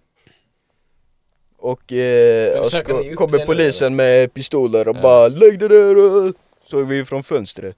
Och, 1.57 1.93
eh, 1.93 2.59
och 2.59 2.65
så 2.65 2.83
kommer 2.83 3.45
polisen 3.45 3.95
med 3.95 4.33
pistoler 4.33 4.87
och 4.87 4.95
Ja. 4.97 5.01
bara 5.01 5.27
'Lägg 5.27 5.59
det 5.59 5.67
där' 5.67 6.33
såg 6.69 6.87
vi 6.87 7.05
från 7.05 7.23
fönstret 7.23 7.75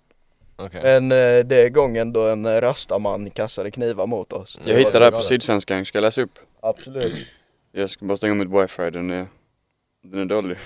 Okej. 0.55 0.81
Men 0.83 1.11
eh, 1.11 1.45
det 1.45 1.55
är 1.55 1.69
gången 1.69 2.13
då 2.13 2.25
en 2.27 2.61
rastaman 2.61 3.29
kastade 3.29 3.71
knivar 3.71 4.07
mot 4.07 4.33
oss. 4.33 4.59
Jag 4.65 4.77
hittade 4.77 4.99
det 4.99 5.05
här 5.05 5.11
på. 5.11 5.21
Sydsvenskan, 5.21 5.85
ska 5.85 5.97
jag 5.97 6.03
läsa 6.03 6.21
upp? 6.21 6.39
Absolut 6.61 7.27
Jag 7.71 7.89
ska 7.89 8.05
bara 8.05 8.17
stänga 8.17 8.31
av 8.33 8.37
mitt 8.37 8.61
wifi, 8.63 8.89
den 8.89 9.11
är, 9.11 9.27
den 10.01 10.19
är 10.19 10.25
dålig. 10.25 10.57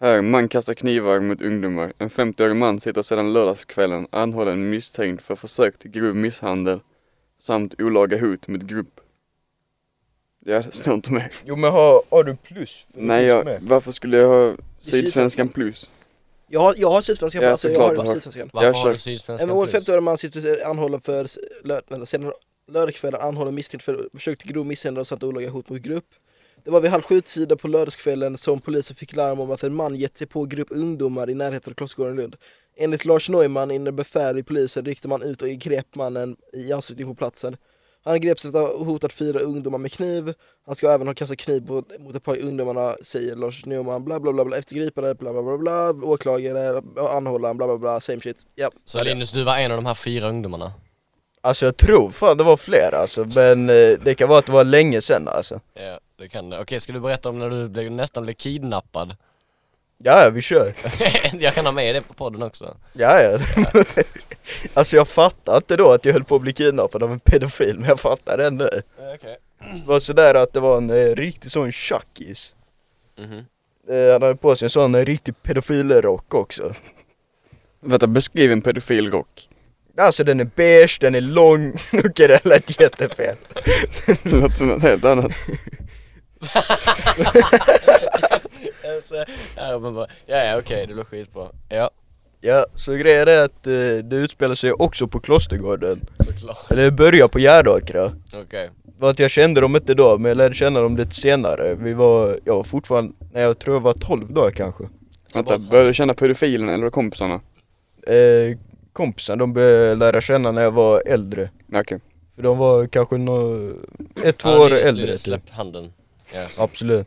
Här, 0.00 0.22
man 0.22 0.48
kastar 0.48 0.74
knivar 0.74 1.20
mot 1.20 1.42
ungdomar. 1.42 1.92
En 1.98 2.08
50-årig 2.10 2.56
man 2.56 2.80
sitter 2.80 3.02
sedan 3.02 3.32
lördagskvällen 3.32 4.06
anhållen 4.10 4.70
misstänkt 4.70 5.22
för 5.22 5.36
försök 5.36 5.78
till 5.78 5.90
grov 5.90 6.16
misshandel 6.16 6.80
samt 7.38 7.80
olaga 7.80 8.20
hot 8.20 8.48
mot 8.48 8.62
grupp. 8.62 9.00
Ja, 10.44 10.62
det 10.62 10.72
står 10.72 10.94
inte 10.94 11.12
mer. 11.12 11.32
Jo 11.44 11.56
men 11.56 11.72
har, 11.72 12.02
har 12.10 12.24
du 12.24 12.36
plus? 12.36 12.86
Nej, 12.92 13.24
jag, 13.24 13.44
med. 13.44 13.62
varför 13.62 13.92
skulle 13.92 14.16
jag 14.16 14.28
ha 14.28 14.56
Sydsvenskan. 14.78 15.48
Plus? 15.48 15.90
Jag 16.48 16.60
har, 16.60 16.74
jag 16.76 16.90
har 16.90 17.00
sydsvenskan, 17.00 17.42
Ja, 17.42 17.50
alltså 17.50 17.68
jag 17.68 17.76
såklart 17.76 17.96
har 17.96 18.04
har. 18.06 18.14
sydsvenskan. 18.14 18.50
Varför 18.52 18.66
jag 18.68 18.74
har 18.74 18.92
du 18.92 18.98
Sydsvenskan 18.98 19.50
En 19.50 19.68
plus? 19.70 19.74
50-årig 19.88 20.02
man 20.02 20.18
sitter 20.18 20.66
anhållen 20.66 21.00
för 21.00 21.26
lö, 21.64 21.80
vänta, 21.88 22.06
sedan 22.06 22.32
lördagskvällen 22.68 23.20
anhållen 23.20 23.54
misstänkt 23.54 23.82
för 23.82 24.08
försök 24.14 24.38
till 24.38 24.52
grov 24.52 24.66
misshandel 24.66 25.04
samt 25.04 25.22
olaga 25.22 25.50
hot 25.50 25.70
mot 25.70 25.80
grupp. 25.80 26.04
Det 26.64 26.70
var 26.70 26.80
vid 26.80 26.90
halv 26.90 27.02
sju-tida 27.02 27.56
på 27.56 27.68
lördagskvällen 27.68 28.36
som 28.36 28.60
polisen 28.60 28.96
fick 28.96 29.16
larm 29.16 29.40
om 29.40 29.50
att 29.50 29.62
en 29.62 29.74
man 29.74 29.94
gett 29.94 30.16
sig 30.16 30.26
på 30.26 30.44
grupp 30.44 30.68
ungdomar 30.70 31.30
i 31.30 31.34
närheten 31.34 31.72
av 31.72 31.74
Klostergården 31.74 32.16
Lund. 32.16 32.36
Enligt 32.76 33.04
Lars 33.04 33.28
Neumann, 33.28 33.70
inne 33.70 33.92
befäl 33.92 34.38
i 34.38 34.42
polisen, 34.42 34.84
ryckte 34.84 35.08
man 35.08 35.22
ut 35.22 35.42
och 35.42 35.48
grep 35.48 35.94
mannen 35.94 36.36
i 36.52 36.72
anslutning 36.72 37.06
på 37.06 37.14
platsen. 37.14 37.56
Han 38.04 38.20
greps 38.20 38.44
efter 38.44 38.60
att 38.60 38.68
ha 38.68 38.84
hotat 38.84 39.12
fyra 39.12 39.40
ungdomar 39.40 39.78
med 39.78 39.92
kniv. 39.92 40.34
Han 40.66 40.74
ska 40.74 40.90
även 40.90 41.06
ha 41.06 41.14
kastat 41.14 41.38
kniv 41.38 41.70
mot 41.98 42.16
ett 42.16 42.24
par 42.24 42.38
ungdomarna, 42.38 42.96
säger 43.02 43.36
Lars 43.36 43.66
Neumann. 43.66 44.04
Bla 44.04 44.20
bla 44.20 44.32
bla, 44.32 44.44
bla. 44.44 44.56
efter 44.56 44.74
gripandet, 44.74 45.18
bla 45.18 45.32
bla 45.32 45.42
bla, 45.42 45.58
bla. 45.58 46.08
åklagare, 46.08 46.82
anhållan, 47.10 47.56
bla 47.56 47.66
bla 47.66 47.78
bla, 47.78 48.00
same 48.00 48.20
shit. 48.20 48.46
Ja. 48.54 48.70
Så 48.84 49.04
Linus, 49.04 49.32
du 49.32 49.44
var 49.44 49.58
en 49.58 49.70
av 49.70 49.76
de 49.78 49.86
här 49.86 49.94
fyra 49.94 50.28
ungdomarna? 50.28 50.72
Alltså 51.40 51.64
jag 51.64 51.76
tror 51.76 52.10
fan 52.10 52.36
det 52.36 52.44
var 52.44 52.56
fler 52.56 52.94
alltså, 52.94 53.26
men 53.34 53.70
eh, 53.70 53.98
det 54.04 54.14
kan 54.18 54.28
vara 54.28 54.38
att 54.38 54.46
det 54.46 54.52
var 54.52 54.64
länge 54.64 55.00
sedan 55.00 55.28
alltså 55.28 55.60
Ja, 55.74 55.98
det 56.18 56.28
kan 56.28 56.50
det. 56.50 56.60
Okej, 56.60 56.80
ska 56.80 56.92
du 56.92 57.00
berätta 57.00 57.28
om 57.28 57.38
när 57.38 57.50
du 57.50 57.68
blev, 57.68 57.92
nästan 57.92 58.22
blev 58.22 58.34
kidnappad? 58.34 59.16
Ja, 59.98 60.24
ja 60.24 60.30
vi 60.30 60.42
kör 60.42 60.74
jag 61.40 61.54
kan 61.54 61.64
ha 61.64 61.72
med 61.72 61.94
det 61.94 62.02
på 62.02 62.14
podden 62.14 62.42
också. 62.42 62.76
Ja, 62.92 63.22
ja. 63.22 63.38
alltså 64.74 64.96
jag 64.96 65.08
fattar 65.08 65.56
inte 65.56 65.76
då 65.76 65.92
att 65.92 66.04
jag 66.04 66.12
höll 66.12 66.24
på 66.24 66.36
att 66.36 66.42
bli 66.42 66.52
kidnappad 66.52 67.02
av 67.02 67.12
en 67.12 67.20
pedofil, 67.20 67.78
men 67.78 67.88
jag 67.88 68.00
fattar 68.00 68.38
det 68.38 68.50
nu. 68.50 68.68
Okej. 69.14 69.36
Det 69.58 69.86
var 69.86 70.00
sådär 70.00 70.34
att 70.34 70.52
det 70.52 70.60
var 70.60 70.76
en 70.76 70.90
eh, 70.90 71.14
riktig 71.14 71.50
sån 71.50 71.72
tjackis. 71.72 72.54
Mhm. 73.18 73.46
Eh, 73.88 74.12
han 74.12 74.22
hade 74.22 74.36
på 74.36 74.56
sig 74.56 74.66
en 74.66 74.70
sån 74.70 74.94
eh, 74.94 75.04
riktig 75.04 75.42
pedofilrock 75.42 76.34
också. 76.34 76.74
Vänta, 77.80 78.06
beskriv 78.06 78.52
en 78.52 78.62
pedofilrock. 78.62 79.48
Alltså 79.96 80.24
den 80.24 80.40
är 80.40 80.50
beige, 80.56 80.98
den 81.00 81.14
är 81.14 81.20
lång, 81.20 81.72
okej 81.92 82.28
det 82.28 82.44
lät 82.44 82.80
jättefel. 82.80 83.36
Det 84.22 84.30
låter 84.32 84.56
som 84.56 84.68
något 84.68 84.82
helt 84.82 85.04
annat. 85.04 85.32
Alltså, 88.96 89.24
ja, 89.56 89.78
men 89.78 89.94
bara, 89.94 90.06
ja, 90.26 90.36
ja 90.36 90.58
okej, 90.58 90.86
det 90.86 90.94
blir 90.94 91.04
skitbra. 91.04 91.48
Ja, 91.68 91.90
Ja, 92.40 92.66
så 92.74 92.92
grejen 92.92 93.28
är 93.28 93.44
att 93.44 93.66
eh, 93.66 93.72
det 94.04 94.16
utspelar 94.16 94.54
sig 94.54 94.72
också 94.72 95.08
på 95.08 95.20
Klostergården. 95.20 96.06
såklart. 96.24 96.70
Eller 96.70 96.84
det 96.84 96.90
börjar 96.90 97.28
på 97.28 97.38
Gärdåkra. 97.38 98.12
Okej. 98.34 98.70
Det 98.82 99.02
var 99.02 99.10
att 99.10 99.18
jag 99.18 99.30
kände 99.30 99.60
dem 99.60 99.76
inte 99.76 99.94
då, 99.94 100.18
men 100.18 100.28
jag 100.28 100.36
lärde 100.36 100.54
känna 100.54 100.80
dem 100.80 100.96
lite 100.96 101.14
senare. 101.14 101.74
Vi 101.74 101.94
var, 101.94 102.38
jag 102.44 102.56
var 102.56 102.64
fortfarande, 102.64 103.14
nej 103.32 103.42
jag 103.42 103.58
tror 103.58 103.76
jag 103.76 103.80
var 103.80 103.92
12 103.92 104.32
dagar 104.32 104.50
kanske. 104.50 104.84
Vänta, 105.34 105.58
började 105.58 105.88
du 105.90 105.94
känna 105.94 106.14
pedofilen 106.14 106.68
eller 106.68 106.90
kompisarna? 106.90 107.40
Eh, 108.06 108.58
kompisar, 108.92 109.36
de 109.36 109.52
började 109.52 109.94
lära 109.94 110.20
känna 110.20 110.52
när 110.52 110.62
jag 110.62 110.70
var 110.70 111.02
äldre. 111.06 111.50
Okej. 111.74 112.00
För 112.36 112.42
de 112.42 112.58
var 112.58 112.86
kanske 112.86 113.16
nå, 113.18 113.70
ett, 114.24 114.38
två 114.38 114.50
år 114.50 114.72
äldre 114.72 115.06
typ. 115.12 115.20
Släpp 115.20 115.50
handen. 115.50 115.92
Ja, 116.34 116.48
så. 116.48 116.62
Absolut. 116.62 117.06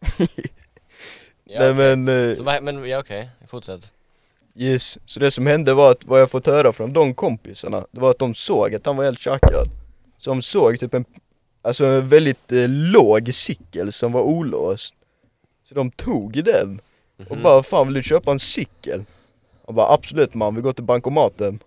Ja, 1.44 1.60
nej 1.60 1.70
okej. 1.70 1.96
men, 1.96 2.28
eh, 2.30 2.34
Så, 2.34 2.44
men 2.62 2.88
ja 2.88 2.98
okej, 2.98 3.28
fortsätt. 3.48 3.92
yes. 4.54 4.98
Så 5.06 5.20
det 5.20 5.30
som 5.30 5.46
hände 5.46 5.74
var 5.74 5.90
att 5.90 6.04
vad 6.04 6.20
jag 6.20 6.30
fått 6.30 6.46
höra 6.46 6.72
från 6.72 6.92
de 6.92 7.14
kompisarna, 7.14 7.86
det 7.90 8.00
var 8.00 8.10
att 8.10 8.18
de 8.18 8.34
såg 8.34 8.74
att 8.74 8.86
han 8.86 8.96
var 8.96 9.04
helt 9.04 9.18
tjackad. 9.18 9.68
Så 10.18 10.30
de 10.30 10.42
såg 10.42 10.80
typ 10.80 10.94
en, 10.94 11.04
alltså 11.62 11.84
en 11.84 12.08
väldigt 12.08 12.52
eh, 12.52 12.68
låg 12.68 13.34
cykel 13.34 13.92
som 13.92 14.12
var 14.12 14.20
olåst. 14.22 14.94
Så 15.64 15.74
de 15.74 15.90
tog 15.90 16.44
den 16.44 16.80
och 17.28 17.36
Mhm. 17.36 17.42
bara 17.42 17.62
'Fan 17.62 17.86
vill 17.86 17.94
du 17.94 18.02
köpa 18.02 18.30
en 18.30 18.40
cykel?' 18.40 19.04
Och 19.64 19.74
bara 19.74 19.94
'Absolut 19.94 20.34
man, 20.34 20.54
vi 20.54 20.60
går 20.60 20.72
till 20.72 20.84
bankomaten' 20.84 21.58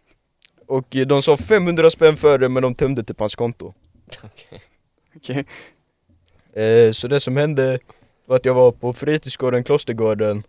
Och 0.66 0.96
eh, 0.96 1.06
de 1.06 1.22
sa 1.22 1.36
500 1.36 1.90
spänn 1.90 2.16
för 2.16 2.38
det 2.38 2.48
men 2.48 2.62
de 2.62 2.74
tömde 2.74 3.02
typ 3.04 3.20
hans 3.20 3.34
konto 3.34 3.74
Okej. 4.24 4.62
Okej. 5.16 5.44
Eh, 6.56 6.92
Så 6.92 7.08
det 7.08 7.20
som 7.20 7.36
hände 7.36 7.78
var 8.26 8.36
att 8.36 8.44
jag 8.44 8.54
var 8.54 8.72
på 8.72 8.92
fritidsgården 8.92 9.64
Klostergården 9.64 10.42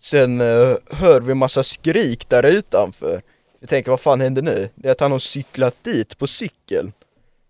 Sen 0.00 0.40
eh, 0.40 0.76
hör 0.90 1.20
vi 1.20 1.34
massa 1.34 1.62
skrik 1.62 2.28
där 2.28 2.42
utanför 2.42 3.22
Vi 3.60 3.66
tänker 3.66 3.90
vad 3.90 4.00
fan 4.00 4.20
hände 4.20 4.42
nu? 4.42 4.68
Det 4.74 4.88
är 4.88 4.92
att 4.92 5.00
han 5.00 5.12
har 5.12 5.18
cyklat 5.18 5.74
dit 5.82 6.18
på 6.18 6.26
cykel 6.26 6.92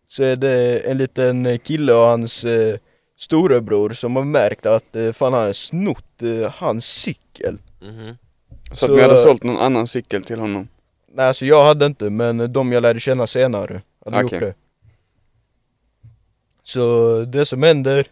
Så 0.09 0.25
är 0.25 0.37
det 0.37 0.79
en 0.79 0.99
liten 0.99 1.59
kille 1.59 1.93
och 1.93 2.07
hans 2.07 2.45
eh, 2.45 2.77
storebror 3.19 3.91
som 3.91 4.17
har 4.17 4.25
märkt 4.25 4.67
att 4.67 4.97
eh, 4.97 5.13
fan 5.13 5.33
han 5.33 5.43
har 5.47 5.53
snott 5.53 6.23
eh, 6.23 6.51
hans 6.51 6.85
cykel 6.87 7.59
Mhm. 7.83 8.17
Så, 8.75 8.85
att 8.85 8.91
ni 8.91 9.03
hade 9.03 9.17
sålt 9.17 9.43
någon 9.43 9.57
annan 9.57 9.87
cykel 9.87 10.25
till 10.25 10.39
honom? 10.39 10.69
Nej 11.13 11.27
alltså 11.27 11.47
jag 11.47 11.65
hade 11.65 11.87
inte 11.87 12.11
men 12.11 12.53
de 12.53 12.73
jag 12.73 12.81
lärde 12.83 13.01
känna 13.01 13.27
senare 13.27 13.83
hade 14.05 14.25
Okej. 14.25 14.39
gjort 14.39 14.41
det 14.49 14.55
Så 16.65 17.19
det 17.25 17.47
som 17.47 17.63
händer 17.63 18.07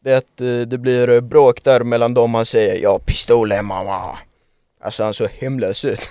Det 0.00 0.12
är 0.12 0.16
att 0.16 0.40
eh, 0.40 0.60
det 0.60 0.78
blir 0.78 1.08
eh, 1.08 1.20
bråk 1.20 1.64
där 1.64 1.80
mellan 1.80 2.14
dem. 2.14 2.34
Han 2.34 2.46
säger 2.46 2.82
Ja 2.82 2.98
pistolen 2.98 3.64
mamma. 3.64 4.18
Alltså 4.80 5.04
han 5.04 5.14
såg 5.14 5.28
hemlös 5.28 5.84
ut 5.84 6.10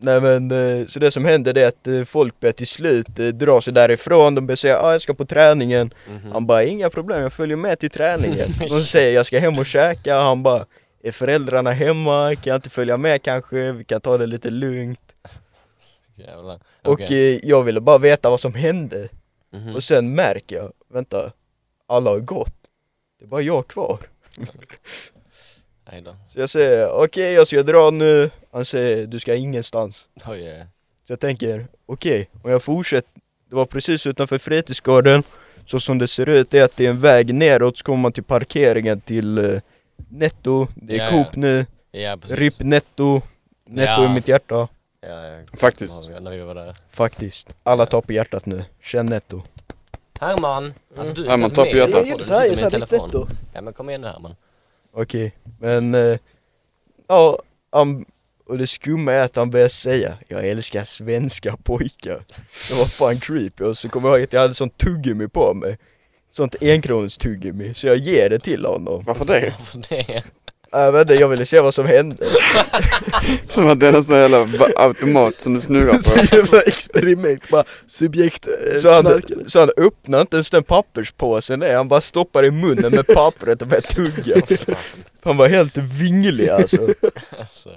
Nej 0.00 0.20
men 0.20 0.50
eh, 0.50 0.86
så 0.86 1.00
det 1.00 1.10
som 1.10 1.24
händer 1.24 1.52
det 1.52 1.62
är 1.62 2.00
att 2.02 2.08
folk 2.08 2.40
börjar 2.40 2.52
till 2.52 2.66
slut 2.66 3.06
dra 3.16 3.60
sig 3.60 3.72
därifrån. 3.72 4.34
De 4.34 4.46
börjar 4.46 4.56
säga 4.56 4.80
ah, 4.80 4.92
jag 4.92 5.02
ska 5.02 5.14
på 5.14 5.24
träningen. 5.24 5.94
Mhm. 6.08 6.32
Han 6.32 6.46
bara 6.46 6.64
inga 6.64 6.90
problem 6.90 7.22
jag 7.22 7.32
följer 7.32 7.56
med 7.56 7.78
till 7.78 7.90
träningen. 7.90 8.48
De 8.58 8.80
säger 8.80 9.14
jag 9.14 9.26
ska 9.26 9.38
hem 9.38 9.58
och 9.58 9.66
käka. 9.66 10.20
Han 10.20 10.42
bara 10.42 10.66
är 11.02 11.12
föräldrarna 11.12 11.70
hemma? 11.70 12.34
Kan 12.34 12.50
jag 12.50 12.56
inte 12.56 12.70
följa 12.70 12.96
med 12.96 13.22
kanske? 13.22 13.72
Vi 13.72 13.84
kan 13.84 14.00
ta 14.00 14.18
det 14.18 14.26
lite 14.26 14.50
lugnt. 14.50 15.16
Jävlar. 16.16 16.60
Och 16.84 17.00
jag 17.42 17.62
ville 17.62 17.80
bara 17.80 17.98
veta 17.98 18.30
vad 18.30 18.40
som 18.40 18.54
hände 18.54 19.08
Mhm. 19.50 19.74
Och 19.74 19.84
sen 19.84 20.14
märker 20.14 20.56
jag, 20.56 20.72
vänta 20.88 21.32
Alla 21.86 22.10
har 22.10 22.18
gått 22.18 22.54
Det 23.18 23.24
är 23.24 23.28
bara 23.28 23.42
jag 23.42 23.68
kvar. 23.68 23.98
Så 26.28 26.40
jag 26.40 26.50
säger 26.50 26.90
okej 27.04 27.32
jag 27.32 27.46
ska 27.46 27.62
dra 27.62 27.90
nu 27.90 28.30
Han 28.52 28.64
säger 28.64 29.06
du 29.06 29.18
ska 29.18 29.34
ingenstans 29.34 30.08
ja, 30.26 30.36
ja. 30.36 30.64
Så 31.06 31.12
jag 31.12 31.20
tänker 31.20 31.66
okej 31.86 32.28
om 32.42 32.50
jag 32.50 32.62
fortsätter 32.62 33.10
Det 33.50 33.56
var 33.56 33.66
precis 33.66 34.06
utanför 34.06 34.38
fritidsgården 34.38 35.22
Så 35.66 35.80
som 35.80 35.98
det 35.98 36.08
ser 36.08 36.28
ut 36.28 36.54
är 36.54 36.62
att 36.62 36.76
det 36.76 36.86
är 36.86 36.90
en 36.90 37.00
väg 37.00 37.34
neråt 37.34 37.78
så 37.78 37.84
kommer 37.84 37.98
man 38.02 38.12
till 38.12 38.22
parkeringen 38.24 39.00
till 39.00 39.38
eh, 39.54 39.60
Netto 40.08 40.66
Det 40.74 40.98
är 40.98 41.04
Ja. 41.04 41.10
Coop 41.10 41.36
nu 41.36 41.66
Ja. 41.90 42.16
RIP 42.26 42.60
Netto 42.60 43.20
Netto 43.66 43.90
Ja. 43.92 44.10
i 44.10 44.14
mitt 44.14 44.28
hjärta 44.28 44.68
Ja. 45.00 45.56
Faktiskt. 45.56 45.94
När 46.20 46.30
vi 46.30 46.40
var 46.40 46.54
där. 46.54 46.76
Faktiskt, 46.90 47.48
alla 47.62 47.86
tar 47.86 48.00
på 48.00 48.12
hjärtat 48.12 48.46
nu, 48.46 48.64
känn 48.82 49.06
netto 49.06 49.42
Herman! 50.20 50.74
Alltså 50.98 51.14
du 51.14 51.26
är 51.26 51.30
Herman, 51.30 51.44
inte 51.44 51.56
ta 51.56 51.62
på 51.62 51.76
hjärtat. 51.76 51.90
Jag 51.90 52.00
är 52.00 52.02
sitter 52.04 52.12
inte 52.12 52.24
såhär, 52.24 52.40
jag 52.40 52.46
är 52.46 52.50
med 52.50 52.58
såhär 52.58 52.74
en 52.74 52.80
riktigt 52.80 52.90
telefon. 52.90 53.10
då. 53.12 53.28
Ja 53.52 53.60
men 53.60 53.72
kom 53.72 53.88
igen 53.88 54.00
nu 54.00 54.06
Herman. 54.06 54.34
Okej, 54.92 55.34
men 55.60 55.94
eh, 55.94 56.18
ja, 57.08 57.38
han, 57.72 58.04
och 58.46 58.58
det 58.58 58.66
skumma 58.66 59.12
är 59.12 59.22
att 59.22 59.36
han 59.36 59.50
börjar 59.50 59.68
säga 59.68 60.18
Jag 60.28 60.48
älskar 60.48 60.84
svenska 60.84 61.56
pojkar 61.62 62.22
Det 62.68 62.74
var 62.74 62.84
fan 62.84 63.20
creepy 63.20 63.64
och 63.64 63.78
så 63.78 63.88
kommer 63.88 64.08
jag 64.08 64.16
ihåg 64.18 64.24
att 64.24 64.32
jag 64.32 64.40
hade 64.40 64.54
sånt 64.54 64.78
tuggummi 64.78 65.28
på 65.28 65.54
mig 65.54 65.78
Sånt 66.32 66.62
enkronors 66.62 67.16
tuggummi, 67.16 67.74
så 67.74 67.86
jag 67.86 67.96
ger 67.96 68.30
det 68.30 68.38
till 68.38 68.66
honom 68.66 69.04
Varför 69.06 69.24
det? 69.24 69.54
Varför 69.58 69.82
det? 69.88 70.24
Jag 70.70 70.92
vet 70.92 71.00
inte, 71.00 71.14
jag 71.14 71.28
ville 71.28 71.46
se 71.46 71.60
vad 71.60 71.74
som 71.74 71.86
hände 71.86 72.26
Som 73.48 73.68
att 73.68 73.80
det 73.80 73.88
är 73.88 73.92
en 73.92 74.04
sån 74.04 74.14
här 74.14 74.22
jävla 74.22 74.66
automat 74.76 75.34
som 75.40 75.54
du 75.54 75.60
snurrar 75.60 75.98
Så 75.98 76.10
på. 76.10 76.18
jävla 76.36 76.62
experiment, 76.62 77.48
bara 77.50 77.64
subjekt 77.86 78.46
eh, 78.46 78.80
så 78.80 78.92
han, 78.92 79.02
knarkare. 79.02 79.38
så 79.46 79.58
han 79.60 79.70
öppnade 79.76 80.20
inte 80.20 80.36
ens 80.36 80.50
den 80.50 80.62
papperspåsen 80.62 81.60
där, 81.60 81.76
han 81.76 81.88
bara 81.88 82.00
stoppade 82.00 82.46
i 82.46 82.50
munnen 82.50 82.92
med 82.94 83.06
pappret 83.06 83.62
och 83.62 83.68
började 83.68 83.86
tugga 83.88 84.36
Han 85.22 85.36
var 85.36 85.48
helt 85.48 85.76
vinglig 85.76 86.48
alltså 86.48 86.88
Alltså. 87.38 87.70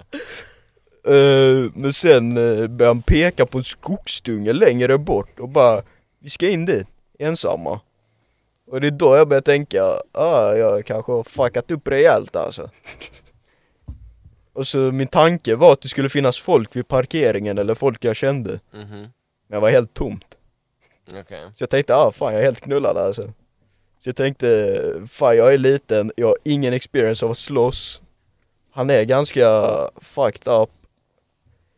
Eh, 1.07 1.71
men 1.75 1.93
sen 1.93 2.38
uh, 2.38 2.67
började 2.67 2.86
han 2.86 3.01
peka 3.01 3.45
på 3.45 3.57
en 3.57 3.63
skogsdunge 3.63 4.53
längre 4.53 4.98
bort 4.98 5.39
och 5.39 5.50
bara 5.50 5.81
Vi 6.19 6.29
ska 6.29 6.50
in 6.50 6.65
dit, 6.65 6.88
ensamma 7.19 7.79
Och 8.71 8.81
det 8.81 8.87
är 8.87 8.91
då 8.91 9.15
jag 9.15 9.27
började 9.27 9.45
tänka, 9.45 9.83
ah, 10.11 10.53
jag 10.53 10.85
kanske 10.85 11.11
har 11.11 11.23
fuckat 11.23 11.71
upp 11.71 11.87
rejält 11.87 12.35
alltså. 12.35 12.69
Och 14.53 14.67
så 14.67 14.77
min 14.77 15.07
tanke 15.07 15.55
var 15.55 15.73
att 15.73 15.81
det 15.81 15.89
skulle 15.89 16.09
finnas 16.09 16.39
folk 16.39 16.75
vid 16.75 16.87
parkeringen 16.87 17.57
eller 17.57 17.75
folk 17.75 18.05
jag 18.05 18.15
kände. 18.15 18.59
Mhm. 18.73 18.89
Men 18.99 19.11
jag 19.47 19.61
var 19.61 19.69
helt 19.69 19.93
tomt. 19.93 20.25
Okej. 21.19 21.43
Så 21.55 21.63
jag 21.63 21.69
tänkte, 21.69 21.95
ah 21.95 22.11
fan 22.11 22.33
jag 22.33 22.41
är 22.41 22.45
helt 22.45 22.61
knullad 22.61 22.97
alltså. 22.97 23.23
Så 23.99 24.09
jag 24.09 24.15
tänkte, 24.15 24.79
fan 25.07 25.37
jag 25.37 25.53
är 25.53 25.57
liten, 25.57 26.11
jag 26.15 26.27
har 26.27 26.37
ingen 26.43 26.73
experience 26.73 27.25
av 27.25 27.31
att 27.31 27.37
slåss. 27.37 28.01
Han 28.71 28.89
är 28.89 29.03
ganska 29.03 29.67
fucked 30.01 30.53
up. 30.53 30.69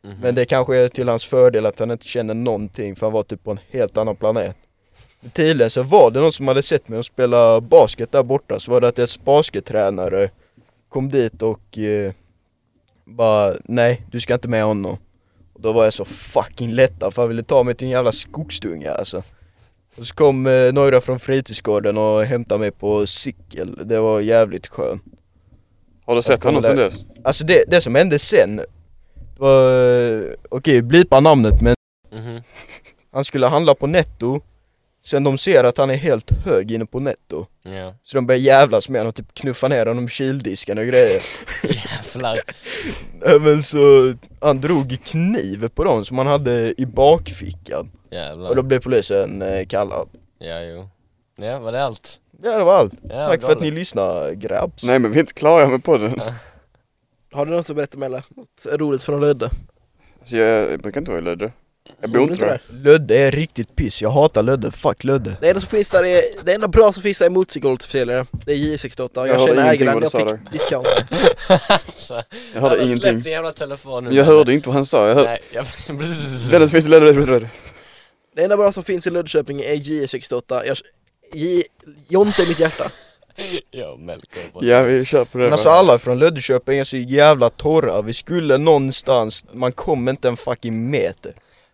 Mhm. 0.02 0.20
Men 0.22 0.36
det 0.36 0.46
kanske 0.46 0.78
är 0.78 0.88
till 0.88 1.10
hans 1.10 1.26
fördel 1.26 1.66
att 1.66 1.80
han 1.80 1.92
inte 1.92 2.08
känner 2.08 2.34
någonting 2.34 2.96
för 2.96 3.06
han 3.06 3.14
var 3.14 3.24
typ 3.24 3.44
på 3.44 3.52
en 3.52 3.60
helt 3.70 3.98
annan 3.98 4.16
planet 4.16 4.58
Tydligen 5.34 5.70
så 5.70 5.84
var 5.84 6.12
det 6.12 6.20
någon 6.20 6.34
som 6.34 6.48
hade 6.48 6.64
sett 6.64 6.88
mig 6.88 7.00
och 7.00 7.06
spela 7.06 7.62
basket 7.62 8.12
där 8.12 8.24
borta 8.24 8.60
så 8.60 8.72
var 8.72 8.82
det 8.82 8.88
att 8.88 9.00
ett 9.00 9.24
baskettränare 9.24 10.30
kom 10.90 11.10
dit 11.10 11.42
och 11.42 11.78
eh, 11.78 12.12
bara 13.06 13.54
nej 13.64 14.06
du 14.12 14.20
ska 14.20 14.34
inte 14.34 14.48
med 14.48 14.64
honom. 14.64 14.98
Och 15.54 15.62
Då 15.62 15.74
var 15.74 15.84
jag 15.84 15.94
så 15.94 16.06
fucking 16.06 16.72
lättad 16.72 17.14
för 17.14 17.22
han 17.22 17.30
ville 17.30 17.44
ta 17.44 17.64
mig 17.64 17.76
till 17.76 17.86
en 17.86 17.92
jävla 17.92 18.12
skogsdunge 18.12 18.92
alltså. 18.92 19.24
Och 19.98 20.08
så 20.08 20.16
kom 20.16 20.48
eh, 20.48 20.74
några 20.74 21.02
från 21.02 21.20
fritidsgården 21.20 21.98
och 21.98 22.24
hämtade 22.24 22.60
mig 22.60 22.72
på 22.72 23.08
cykel, 23.08 23.80
det 23.88 24.00
var 24.00 24.20
jävligt 24.20 24.68
skönt. 24.68 25.04
Har 26.06 26.16
du 26.16 26.22
sett 26.22 26.44
honom 26.44 26.64
sen 26.64 26.76
dess? 26.76 27.06
Alltså 27.24 27.44
det, 27.46 27.64
det 27.68 27.82
som 27.82 27.96
hände 27.96 28.20
sen 28.20 28.56
det 28.56 28.66
var, 29.40 30.16
eh, 30.16 30.22
okej 30.50 30.82
blipa 30.82 31.20
namnet 31.20 31.62
men 31.62 31.76
Mhm. 32.12 32.42
han 33.12 33.26
skulle 33.26 33.48
handla 33.48 33.76
på 33.76 33.88
netto 33.88 34.42
Sen 35.06 35.24
de 35.24 35.38
ser 35.38 35.64
att 35.64 35.78
han 35.78 35.90
är 35.90 35.96
helt 35.96 36.32
hög 36.46 36.72
inne 36.72 36.86
på 36.86 37.00
netto 37.00 37.46
Ja. 37.64 37.94
Så 38.04 38.18
de 38.18 38.26
börjar 38.28 38.40
jävlas 38.42 38.90
med 38.90 39.00
honom 39.02 39.10
och 39.10 39.16
typ 39.16 39.34
knuffa 39.34 39.68
ner 39.68 39.86
honom 39.86 40.06
i 40.06 40.10
kyldisken 40.10 40.78
och 40.78 40.86
grejer 40.86 41.22
Jävlar. 41.64 42.40
Men 43.40 43.64
så, 43.64 44.14
han 44.42 44.62
drog 44.62 44.98
kniv 45.06 45.68
på 45.68 45.84
dem 45.84 46.06
som 46.06 46.18
han 46.18 46.28
hade 46.28 46.82
i 46.82 46.86
bakfickan 46.86 47.80
Och 47.80 48.10
då 48.10 48.16
Jävlar. 48.18 48.62
blev 48.62 48.80
polisen 48.80 49.42
eh, 49.42 49.66
kallad 49.66 50.10
Ja 50.40 50.62
jo. 50.62 50.90
Ja 51.36 51.60
var 51.60 51.72
det 51.72 51.84
allt? 51.84 52.20
Ja 52.44 52.58
det 52.58 52.64
var 52.64 52.74
allt, 52.76 52.94
Ja, 53.10 53.28
tack 53.28 53.28
för 53.28 53.34
att 53.34 53.42
galet. 53.42 53.60
ni 53.62 53.72
lyssnade 53.72 54.36
grabbs 54.36 54.84
Nej 54.84 55.00
men 55.00 55.12
vi 55.12 55.18
är 55.18 55.20
inte 55.22 55.34
klara 55.34 55.70
med 55.70 55.84
podden. 55.84 56.22
Har 57.32 57.46
du 57.46 57.52
något 57.52 57.70
att 57.70 57.76
berätta 57.76 57.98
Mella? 57.98 58.24
Något 58.30 58.66
roligt 58.72 59.04
från 59.04 59.22
Lödde? 59.22 59.50
Alltså 60.20 60.38
jag, 60.38 60.72
jag 60.72 60.80
brukar 60.80 61.02
inte 61.02 61.12
vara 61.12 61.22
i 61.22 61.24
Lödde. 61.24 61.52
Jag 62.02 62.12
bor 62.12 62.32
inte 62.32 62.46
där. 62.46 62.62
Lödde 62.70 63.18
är 63.18 63.32
riktigt 63.32 63.76
piss, 63.76 64.02
jag 64.02 64.10
hatar 64.10 64.44
Lödde, 64.44 64.72
fuck 64.72 65.04
Lödde. 65.04 65.38
Det 65.42 65.48
enda 65.50 65.60
som 65.60 65.70
finns 65.70 65.90
där 65.90 66.06
är, 66.06 66.22
det 66.44 66.54
enda 66.54 66.68
bra 66.68 66.92
som 66.92 67.04
finns 67.04 67.20
där 67.20 67.26
är 67.26 67.30
motorcykelåterförsäljare. 67.30 68.26
Det 68.46 68.52
är 68.52 68.56
J68 68.56 69.02
och 69.02 69.28
jag, 69.28 69.36
Jag 69.36 69.48
känner 69.48 69.64
ingenting 69.64 69.88
ägaren, 69.88 70.04
jag 70.14 70.40
fick 70.40 70.52
discount. 70.52 70.90
Så, 71.96 72.22
Jag 72.54 72.62
hörde 72.62 72.76
alla, 72.76 72.84
ingenting. 72.84 72.98
Släpp 72.98 73.24
din 73.24 73.34
jävla 73.34 73.52
telefon 73.52 74.04
nu. 74.04 74.14
Jag 74.14 74.26
hörde 74.26 74.54
inte 74.54 74.70
vad 74.70 74.76
han 74.76 74.86
sa. 74.86 75.08
Jag 75.08 75.16
hörde... 75.16 75.30
Nej, 75.30 75.40
jag... 75.54 76.70
Finns 76.70 76.86
det 76.86 76.90
lödde, 76.90 77.06
lödde, 77.06 77.32
lödde. 77.32 77.50
Det 78.36 78.44
enda 78.44 78.58
bra 78.58 78.72
som 78.72 78.84
finns 78.84 79.08
i 79.08 79.10
Löddeköping 79.10 79.62
är 79.62 79.76
J68. 79.76 80.64
Jag, 80.66 80.78
J, 81.34 81.64
Jonte 82.08 82.44
i 82.44 82.48
mitt 82.48 82.60
hjärta. 82.60 82.84
Ja. 83.72 83.98
Ja, 84.62 84.84
vi 84.84 85.06
kör 85.06 85.26
på 85.26 85.38
det. 85.38 85.44
Men 85.44 85.54
alltså 85.54 85.70
alla 85.70 86.00
från 86.00 86.20
Löddeköping 86.20 86.80
är 86.80 86.84
så 86.84 86.98
jävla 86.98 87.50
torra, 87.50 88.02
vi 88.02 88.14
skulle 88.14 88.58
någonstans, 88.58 89.46
man 89.54 89.72
kom 89.72 90.10
inte 90.10 90.28
en 90.28 90.38
fucking 90.38 90.90
meter. 90.90 91.34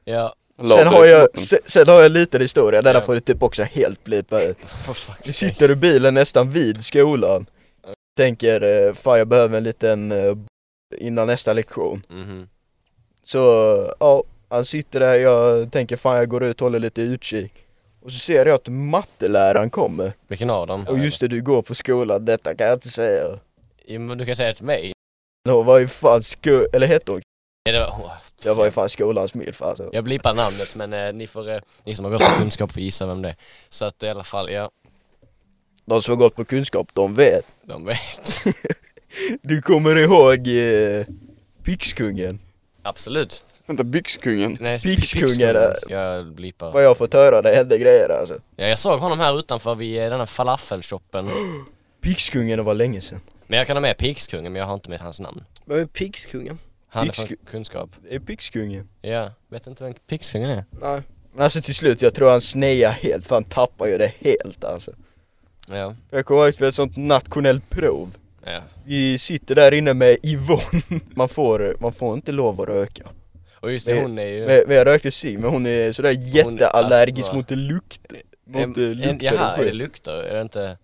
Ja, 0.09 0.33
Sen 0.77 0.87
har, 0.87 1.05
jag, 1.05 1.37
sen, 1.37 1.59
sen 1.65 1.87
har 1.87 2.01
jag 2.01 2.11
lite 2.11 2.37
historia, 2.39 2.81
där 2.81 2.93
Ja. 2.93 3.01
får 3.01 3.15
det 3.15 3.21
typ 3.21 3.43
också 3.43 3.63
helt 3.63 4.03
blipa 4.03 4.41
ut. 4.41 4.57
sake. 4.95 5.33
sitter 5.33 5.71
i 5.71 5.75
bilen 5.75 6.13
nästan 6.13 6.49
vid 6.49 6.85
skolan, 6.85 7.45
tänker 8.17 8.61
eh, 8.87 8.93
fan 8.93 9.17
jag 9.17 9.27
behöver 9.27 9.57
en 9.57 9.63
liten 9.63 10.11
eh, 10.11 10.35
innan 10.97 11.27
nästa 11.27 11.53
lektion. 11.53 12.05
Mhm. 12.09 12.47
Så 13.23 13.39
ja, 13.99 14.23
han 14.49 14.65
sitter 14.65 14.99
där, 14.99 15.13
jag 15.13 15.71
tänker 15.71 15.97
fan 15.97 16.17
jag 16.17 16.29
går 16.29 16.43
ut 16.43 16.61
och 16.61 16.65
håller 16.65 16.79
lite 16.79 17.01
utkik. 17.01 17.53
Och 18.01 18.11
så 18.11 18.19
ser 18.19 18.45
jag 18.45 18.55
att 18.55 18.67
matteläraren 18.67 19.69
kommer. 19.69 20.13
Vilken 20.27 20.49
av 20.49 20.67
dem? 20.67 20.87
Och 20.87 20.99
just 20.99 21.19
det, 21.21 21.27
du 21.27 21.41
går 21.41 21.61
på 21.61 21.75
skolan, 21.75 22.25
detta 22.25 22.55
kan 22.55 22.67
jag 22.67 22.75
inte 22.75 22.89
säga. 22.89 23.39
Ja, 23.85 23.99
men 23.99 24.17
du 24.17 24.25
kan 24.25 24.35
säga 24.35 24.49
det 24.49 24.55
till 24.55 24.65
mig. 24.65 24.91
Hon 25.49 25.65
var 25.65 25.79
ju 25.79 25.87
fan 25.87 26.23
sko... 26.23 26.65
eller 26.73 26.87
hette 26.87 27.11
hon? 27.11 27.21
Ja, 27.63 27.71
det 27.71 27.79
var... 27.79 28.13
Jag 28.43 28.55
var 28.55 28.65
ju 28.65 28.71
fan 28.71 28.89
skolans 28.89 29.33
milf 29.35 29.61
alltså. 29.61 29.89
Jag 29.93 30.03
blipar 30.03 30.33
namnet 30.33 30.75
men 30.75 30.93
eh, 30.93 31.13
ni 31.13 31.27
får, 31.27 31.49
eh, 31.49 31.59
ni 31.83 31.95
som 31.95 32.05
har 32.05 32.11
gått 32.11 32.21
på 32.21 32.41
kunskap 32.41 32.71
får 32.71 32.81
gissa 32.81 33.05
vem 33.07 33.21
det 33.21 33.29
är. 33.29 33.35
Så 33.69 33.85
att 33.85 34.03
i 34.03 34.07
alla 34.09 34.23
fall, 34.23 34.51
ja, 34.51 34.71
De 35.85 36.01
som 36.01 36.11
har 36.11 36.17
gått 36.19 36.35
på 36.35 36.45
kunskap, 36.45 36.87
de 36.93 37.15
vet. 37.15 37.45
de 37.63 37.85
vet. 37.85 38.43
Du 39.41 39.61
kommer 39.61 39.95
ihåg 39.95 40.47
eh, 40.47 41.05
Pixkungen? 41.63 42.39
Absolut. 42.83 43.43
Vänta, 43.65 43.83
byxkungen. 43.83 44.57
Nej, 44.59 44.79
Pixkungen, 44.79 45.27
Pixkungen. 45.29 45.55
eh. 45.55 45.71
Jag 45.89 46.25
blipar. 46.33 46.71
Vad 46.71 46.83
jag 46.83 46.87
har 46.87 46.95
fått 46.95 47.13
höra, 47.13 47.41
det 47.41 47.55
hände 47.55 47.77
grejer 47.77 48.09
alltså. 48.19 48.37
Ja, 48.55 48.67
jag 48.67 48.79
såg 48.79 48.99
honom 48.99 49.19
här 49.19 49.39
utanför 49.39 49.75
vid 49.75 49.97
eh, 50.03 50.09
den 50.09 50.19
här 50.19 50.25
falafelshoppen. 50.25 51.29
Pixkungen 52.01 52.63
var 52.65 52.73
länge 52.73 53.01
sedan. 53.01 53.21
Men 53.47 53.57
jag 53.57 53.67
kan 53.67 53.75
ha 53.75 53.81
med 53.81 53.97
Pixkungen 53.97 54.53
men 54.53 54.59
jag 54.59 54.67
har 54.67 54.73
inte 54.73 54.89
med 54.89 54.99
hans 54.99 55.19
namn. 55.19 55.43
Vem 55.65 55.79
är 55.79 55.85
Pigskungen? 55.85 56.59
Han 56.89 57.07
är 57.07 57.11
Pixku- 57.11 57.27
från 57.27 57.37
kunskap. 57.45 57.89
Det 58.09 58.15
är 58.15 58.19
Pixkungen. 58.19 58.89
Ja, 59.01 59.31
vet 59.47 59.67
inte 59.67 59.83
vem 59.83 59.93
Pixkungen 59.93 60.49
är. 60.49 60.63
Nej. 60.81 61.01
Men 61.33 61.43
alltså 61.43 61.61
till 61.61 61.75
slut, 61.75 62.01
jag 62.01 62.13
tror 62.13 62.29
han 62.31 62.41
snear 62.41 62.91
helt, 62.91 63.25
för 63.25 63.35
han 63.35 63.43
tappar 63.43 63.87
ju 63.87 63.97
det 63.97 64.11
helt 64.19 64.63
alltså. 64.63 64.91
Ja, 65.67 65.95
Jag 66.09 66.25
kommer 66.25 66.45
ihåg 66.45 66.53
vi 66.59 66.67
ett 66.67 66.75
sånt 66.75 66.97
nationellt 66.97 67.69
prov. 67.69 68.15
ja. 68.45 68.59
Vi 68.85 69.17
sitter 69.17 69.55
där 69.55 69.73
inne 69.73 69.93
med 69.93 70.17
Yvonne. 70.23 70.81
Man 71.15 71.29
får, 71.29 71.75
man 71.79 71.93
får 71.93 72.13
inte 72.13 72.31
lov 72.31 72.61
att 72.61 72.67
röka. 72.67 73.03
Och 73.53 73.71
just 73.71 73.85
det, 73.85 73.93
Men- 73.93 74.03
hon 74.03 74.19
är 74.19 74.25
ju... 74.27 74.45
Men, 74.45 74.63
men 74.67 74.75
jag 74.77 74.87
rökte 74.87 75.11
cigg, 75.11 75.39
men 75.39 75.49
hon 75.49 75.65
är 75.65 75.91
sådär 75.91 76.11
jätteallergisk 76.11 77.19
astma. 77.27 77.37
mot 77.37 77.51
lukt. 77.51 78.01
En, 78.53 78.69
Mot 78.69 78.77
eh, 78.77 78.83
en, 78.83 78.93
lukter 78.93 79.25
jaha, 79.33 79.55
är 79.57 79.65
det 79.65 79.71
lukter? 79.73 80.23
Är 80.23 80.35
det 80.35 80.41
inte... 80.41 80.77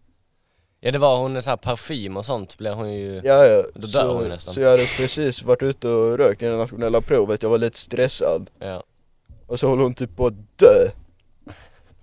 Ja 0.86 0.92
det 0.92 0.98
var 0.98 1.18
hon, 1.18 1.42
så 1.42 1.50
här 1.50 1.58
parfym 1.58 2.18
och 2.18 2.26
sånt 2.26 2.58
blev 2.58 2.74
hon 2.74 2.94
ju... 2.94 3.22
Ja, 3.24 3.46
ja. 3.46 3.64
Då 3.74 3.88
dör 3.88 4.08
hon 4.08 4.18
ju 4.18 4.24
Så, 4.24 4.30
nästan. 4.30 4.54
så 4.54 4.60
jag 4.62 4.70
hade 4.70 4.86
precis 4.98 5.44
varit 5.44 5.64
ute 5.64 5.88
och 5.88 6.18
rökt 6.18 6.44
i 6.44 6.46
det 6.46 6.58
nationella 6.58 7.02
provet, 7.02 7.44
jag 7.44 7.50
var 7.50 7.58
lite 7.58 7.78
stressad. 7.78 8.50
Ja. 8.60 8.84
Och 9.48 9.60
så 9.60 9.68
håller 9.68 9.84
hon 9.84 9.94
typ 9.94 10.16
på 10.16 10.28
att 10.28 10.34
dö. 10.56 10.90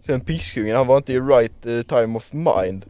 Sen 0.07 0.21
Pixkungen, 0.21 0.77
han 0.77 0.87
var 0.87 0.97
inte 0.97 1.13
i 1.13 1.21
right 1.21 1.67
eh, 1.67 1.83
time 1.83 2.17
of 2.17 2.33
mind. 2.33 2.85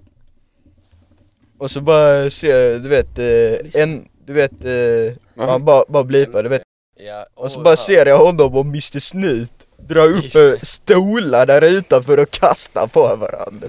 Och 1.58 1.70
så 1.70 1.80
bara 1.80 2.30
ser 2.30 2.78
du 2.78 2.88
vet, 2.88 3.18
eh, 3.18 3.82
en, 3.82 4.08
du 4.26 4.32
vet, 4.32 4.64
eh, 4.64 5.46
han 5.46 5.64
bara, 5.64 5.84
bara 5.88 6.04
blipar, 6.04 6.42
du 6.42 6.48
vet. 6.48 6.62
ja 6.96 7.26
Och 7.34 7.50
så 7.52 7.60
bara 7.60 7.76
ser 7.76 8.06
jag 8.06 8.18
honom 8.18 8.56
och 8.56 8.66
Mr 8.66 8.98
Snut 8.98 9.61
dra 9.88 10.00
upp 10.02 10.34
eh, 10.34 10.60
stolar 10.62 11.46
där 11.46 11.62
utanför 11.62 12.18
och 12.18 12.30
kasta 12.30 12.88
på 12.88 13.00
varandra. 13.00 13.68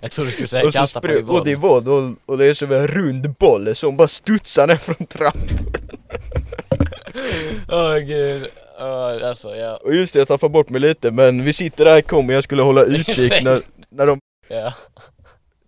Jag 0.00 0.10
trodde 0.10 0.28
du 0.30 0.32
skulle 0.32 0.48
säga 0.48 0.64
Och 0.66 0.72
kasta 0.72 1.00
på 1.00 1.06
spring, 1.08 1.28
och 1.28 1.44
det 1.44 1.50
Yvonne. 1.50 1.80
våld 1.84 1.88
och, 1.88 2.32
och 2.32 2.38
det 2.38 2.46
är 2.46 2.54
som 2.54 2.72
en 2.72 2.88
rund 2.88 3.30
boll 3.34 3.74
som 3.76 3.96
bara 3.96 4.08
studsar 4.08 4.66
ner 4.66 4.76
från 4.76 5.06
trappan. 5.06 5.58
Åh 7.68 7.96
gud. 7.98 8.46
Åh, 8.80 9.28
alltså 9.28 9.56
ja. 9.56 9.76
Och 9.76 9.94
just 9.94 10.12
det, 10.12 10.18
jag 10.18 10.28
tappade 10.28 10.50
bort 10.52 10.68
mig 10.68 10.80
lite 10.80 11.10
men 11.10 11.44
vi 11.44 11.52
sitter 11.52 11.84
där, 11.84 12.00
kommer 12.00 12.34
jag 12.34 12.44
skulle 12.44 12.62
hålla 12.62 12.82
utkik 12.82 13.42
när, 13.42 13.60
när 13.90 14.06
de, 14.06 14.18
Ja, 14.48 14.74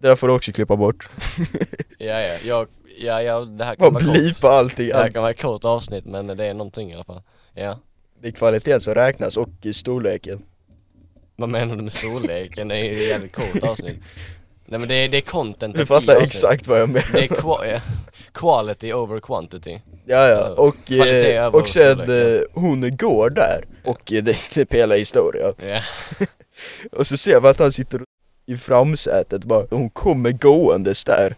det 0.00 0.08
där 0.08 0.16
får 0.16 0.28
du 0.28 0.34
också 0.34 0.52
klippa 0.52 0.76
bort. 0.76 1.08
ja, 1.98 2.20
ja. 2.20 2.34
Jag, 2.44 2.66
ja, 2.98 3.22
ja 3.22 3.40
det 3.40 3.64
här 3.64 3.76
Bara 3.76 3.86
kan 3.90 3.94
vara 3.94 4.04
kort. 4.04 4.12
blipa 4.12 4.48
allting, 4.48 4.88
Det 4.88 4.94
här 4.96 5.10
kan 5.10 5.22
vara 5.22 5.30
ett 5.32 5.40
kort 5.42 5.64
avsnitt 5.64 6.04
men 6.04 6.26
det 6.26 6.44
är 6.46 6.54
någonting 6.54 6.90
i 6.90 6.94
alla 6.94 7.04
fall. 7.04 7.22
Ja. 7.54 7.78
Det 8.22 8.28
är 8.28 8.32
kvaliteten 8.32 8.80
som 8.80 8.94
räknas 8.94 9.36
och 9.36 9.48
i 9.62 9.72
storleken. 9.72 10.42
Vad 11.36 11.48
menar 11.48 11.76
du 11.76 11.82
med 11.82 11.92
storleken? 11.92 12.68
Det 12.68 12.76
är 12.76 12.84
ju 12.84 12.94
ett 12.94 13.08
jävligt 13.08 13.32
kort 13.32 13.62
avsnitt. 13.62 13.96
Nej 14.66 14.80
men 14.80 14.88
det 14.88 14.94
är, 14.94 15.08
det 15.08 15.16
är 15.16 15.20
content 15.20 15.76
Du 15.76 15.86
fattar 15.86 16.22
exakt 16.22 16.66
vad 16.66 16.80
jag 16.80 16.88
menar. 16.88 17.12
Det 17.12 17.24
är 17.24 17.28
qua- 17.28 17.80
quality 18.32 18.92
over 18.92 19.20
quantity. 19.20 19.80
Ja 20.04 20.28
ja, 20.28 20.48
och, 20.56 20.92
eh, 20.92 21.46
och 21.54 21.68
sen 21.68 22.00
eh, 22.00 22.40
hon 22.52 22.96
går 22.96 23.30
där 23.30 23.64
och 23.84 24.12
eh, 24.12 24.22
det 24.24 24.30
är 24.30 24.54
typ 24.54 24.72
hela 24.74 24.94
historien. 24.96 25.54
Ja. 25.58 25.80
Och 26.92 27.06
så 27.06 27.16
ser 27.16 27.40
vi 27.40 27.48
att 27.48 27.58
han 27.58 27.72
sitter 27.72 28.00
i 28.46 28.56
framsätet 28.56 29.44
bara, 29.44 29.66
hon 29.70 29.90
kommer 29.90 30.30
gåendes 30.32 31.04
där. 31.04 31.36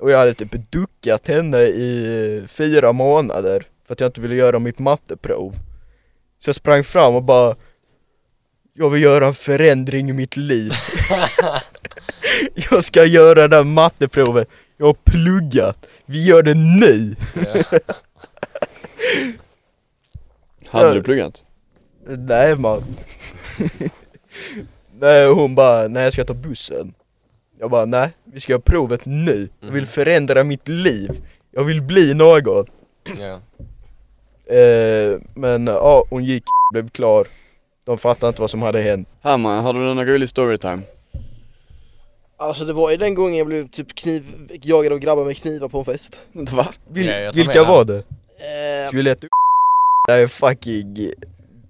Och 0.00 0.10
jag 0.10 0.18
hade 0.18 0.34
typ 0.34 0.70
duckat 0.70 1.28
henne 1.28 1.58
i 1.58 2.04
eh, 2.42 2.46
fyra 2.46 2.92
månader 2.92 3.66
för 3.86 3.92
att 3.92 4.00
jag 4.00 4.08
inte 4.08 4.20
ville 4.20 4.34
göra 4.34 4.58
mitt 4.58 4.78
matteprov. 4.78 5.54
Så 6.40 6.48
jag 6.48 6.54
sprang 6.56 6.84
fram 6.84 7.14
och 7.14 7.22
bara 7.22 7.56
Jag 8.74 8.90
vill 8.90 9.02
göra 9.02 9.26
en 9.26 9.34
förändring 9.34 10.10
i 10.10 10.12
mitt 10.12 10.36
liv. 10.36 10.72
jag 12.70 12.84
ska 12.84 13.04
göra 13.04 13.34
det 13.34 13.48
där 13.56 13.64
matteprovet. 13.64 14.48
Jag 14.76 14.86
har 14.86 14.96
pluggat. 15.04 15.86
Vi 16.06 16.24
gör 16.26 16.42
det 16.42 16.54
nu. 16.54 17.16
Hade 20.68 20.94
du 20.94 21.02
pluggat? 21.02 21.44
Nej 22.06 22.56
man. 22.56 22.82
nej 24.98 25.26
hon 25.28 25.54
bara, 25.54 25.88
nej 25.88 26.02
jag 26.04 26.12
ska 26.12 26.24
ta 26.24 26.34
bussen. 26.34 26.94
Jag 27.58 27.70
bara, 27.70 27.84
nej 27.84 28.10
vi 28.24 28.40
ska 28.40 28.52
göra 28.52 28.62
provet 28.62 29.00
nu. 29.04 29.48
Jag 29.60 29.70
vill 29.70 29.82
Mhm. 29.82 29.86
förändra 29.86 30.44
mitt 30.44 30.68
liv. 30.68 31.10
Jag 31.50 31.64
vill 31.64 31.82
bli 31.82 32.14
någon. 32.14 32.66
ja. 33.18 33.40
Eh, 34.50 35.20
men 35.34 35.66
ja, 35.66 36.04
hon 36.10 36.24
gick, 36.24 36.44
blev 36.72 36.88
klar. 36.88 37.26
De 37.86 37.98
fattade 37.98 38.28
inte 38.28 38.40
vad 38.40 38.50
som 38.50 38.62
hade 38.62 38.80
hänt. 38.80 39.08
Herman, 39.22 39.64
har 39.64 39.72
du 39.72 39.78
någon 39.80 40.06
rolig 40.06 40.28
storytime? 40.28 40.82
Alltså 42.38 42.64
det 42.64 42.72
var 42.72 42.90
ju 42.90 42.96
den 42.96 43.14
gången 43.14 43.34
jag 43.36 43.46
blev 43.46 43.68
typ 43.68 43.94
kniv, 43.94 44.24
jagad 44.62 44.92
av 44.92 44.98
grabbar 44.98 45.24
med 45.24 45.36
knivar 45.36 45.68
på 45.68 45.78
en 45.78 45.84
fest. 45.84 46.20
Va? 46.32 46.66
Vil- 46.92 47.06
Ja, 47.06 47.30
tar 47.30 47.36
vilka 47.36 47.64
var 47.64 47.84
det? 47.84 47.96
Eh, 47.98 48.94
Juliette 48.94 49.26
Det 50.08 50.14
är 50.14 50.26
fucking, 50.28 51.10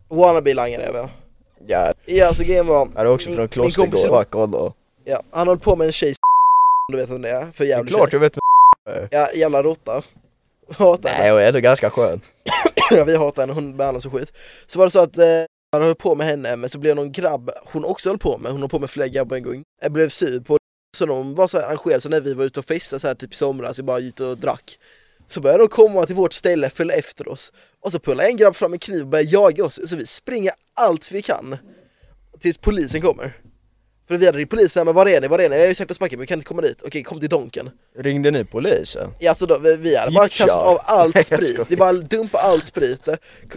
Wannabe-langare 0.09 0.83
är 0.83 0.95
jag. 0.95 1.09
ja, 1.67 1.93
Ja 2.07 2.27
alltså 2.27 2.43
grejen 2.45 2.67
var, 2.67 2.89
är 2.97 3.05
det 3.05 3.11
också 3.11 3.31
från 3.31 3.49
Klostergård? 3.49 4.19
Fuck 4.19 4.35
alla. 4.35 4.73
ja, 5.05 5.23
han 5.31 5.49
höll 5.49 5.59
på 5.59 5.77
med 5.77 5.87
en 5.87 5.93
tjej 5.93 6.15
du 6.93 6.97
vet 6.97 7.11
vem 7.11 7.23
det 7.23 7.31
är, 7.31 7.41
för 7.53 7.65
Det 7.65 7.71
är 7.73 7.77
jävligt 7.77 7.95
klart 7.95 8.11
tjej. 8.11 8.17
jag 8.17 8.21
vet 8.21 8.39
Ja, 9.11 9.29
jävla 9.35 9.63
råtta. 9.63 10.03
Hatar 10.79 11.09
henne. 11.09 11.23
Nej, 11.23 11.31
hon 11.31 11.41
är 11.41 11.47
ändå 11.49 11.61
ganska 11.61 11.91
skön. 11.91 12.21
Ja, 12.93 13.05
vi 13.05 13.17
hatar 13.17 13.43
henne, 13.43 13.53
hon 13.53 13.77
behandlas 13.77 14.03
som 14.03 14.13
skit. 14.13 14.33
Så 14.67 14.79
var 14.79 14.87
det 14.87 14.91
så 14.91 15.01
att 15.01 15.19
eh, 15.19 15.27
han 15.73 15.83
höll 15.83 15.95
på 15.95 16.15
med 16.15 16.27
henne, 16.27 16.57
men 16.57 16.71
så 16.71 16.79
blev 16.79 16.97
någon 16.97 17.13
grabb 17.13 17.51
hon 17.65 17.85
också 17.85 18.09
höll 18.09 18.19
på 18.19 18.39
med, 18.39 18.53
hon 18.53 18.61
höll 18.61 18.71
på 18.71 18.79
med 18.79 18.91
flera 18.91 19.09
grabbar 19.09 19.37
en 19.37 19.43
gång. 19.43 19.63
Jag 19.83 19.93
blev 19.93 20.09
sur 20.09 20.41
på 20.41 20.59
så 20.97 21.07
de 21.07 21.35
var 21.35 21.47
så 21.47 21.59
här 21.59 21.67
arrangerade, 21.67 22.01
så 22.01 22.09
när 22.09 22.21
vi 22.21 22.35
var 22.35 22.45
ute 22.45 22.61
och 22.61 22.67
festade 22.67 23.01
så 23.01 23.09
här 23.09 23.15
typ 23.15 23.33
i 23.33 23.37
somras, 23.37 23.79
vi 23.79 23.83
bara 23.83 23.99
gick 23.99 24.21
och 24.21 24.39
drack. 24.39 24.79
Så 25.29 25.41
började 25.41 25.63
de 25.63 25.69
komma 25.69 26.07
till 26.07 26.17
vårt 26.17 26.33
ställe, 26.33 26.71
följa 26.71 26.95
efter 26.95 27.29
oss. 27.29 27.53
Och 27.81 27.93
så 27.93 27.99
pullade 27.99 28.29
en 28.29 28.37
grabb 28.37 28.57
fram 28.57 28.73
en 28.73 28.79
kniv 28.79 29.03
och 29.03 29.09
började 29.09 29.31
jaga 29.31 29.65
oss, 29.65 29.81
så 29.91 29.97
vi 29.97 30.07
springer 30.07 30.53
allt 30.75 31.13
vi 31.13 31.23
kan. 31.23 31.57
Tills 32.41 32.59
polisen 32.59 33.01
kommer. 33.01 33.37
För 34.11 34.17
vi 34.17 34.27
hade 34.27 34.39
ringt 34.39 34.51
polisen, 34.51 34.85
men 34.85 34.95
var 34.95 35.09
är 35.09 35.21
ni, 35.21 35.29
var 35.29 35.39
är 35.39 35.49
ni? 35.49 35.57
Jag 35.61 35.67
har 35.67 35.75
sagt 35.75 35.91
att 35.91 35.97
smacka, 35.97 36.17
men 36.17 36.21
vi 36.21 36.27
kan 36.27 36.39
inte 36.39 36.47
komma 36.47 36.63
dit. 36.63 36.83
Okej, 36.87 37.03
kom 37.03 37.21
till 37.21 37.29
Donken. 37.29 37.71
Ringde 37.99 38.31
ni 38.31 38.45
polisen? 38.45 39.11
Ja, 39.19 39.35
så 39.35 39.47
då, 39.47 39.59
vi, 39.59 39.77
vi 39.77 39.97
hade 39.97 40.13
bara 40.13 40.29
kastat 40.29 40.85
av 40.91 41.11
jag 41.15 41.27
sprit, 41.27 41.61
vi 41.69 41.77
bara 41.77 41.93
dumpade 41.93 42.45
allt 42.45 42.65
sprit 42.67 43.09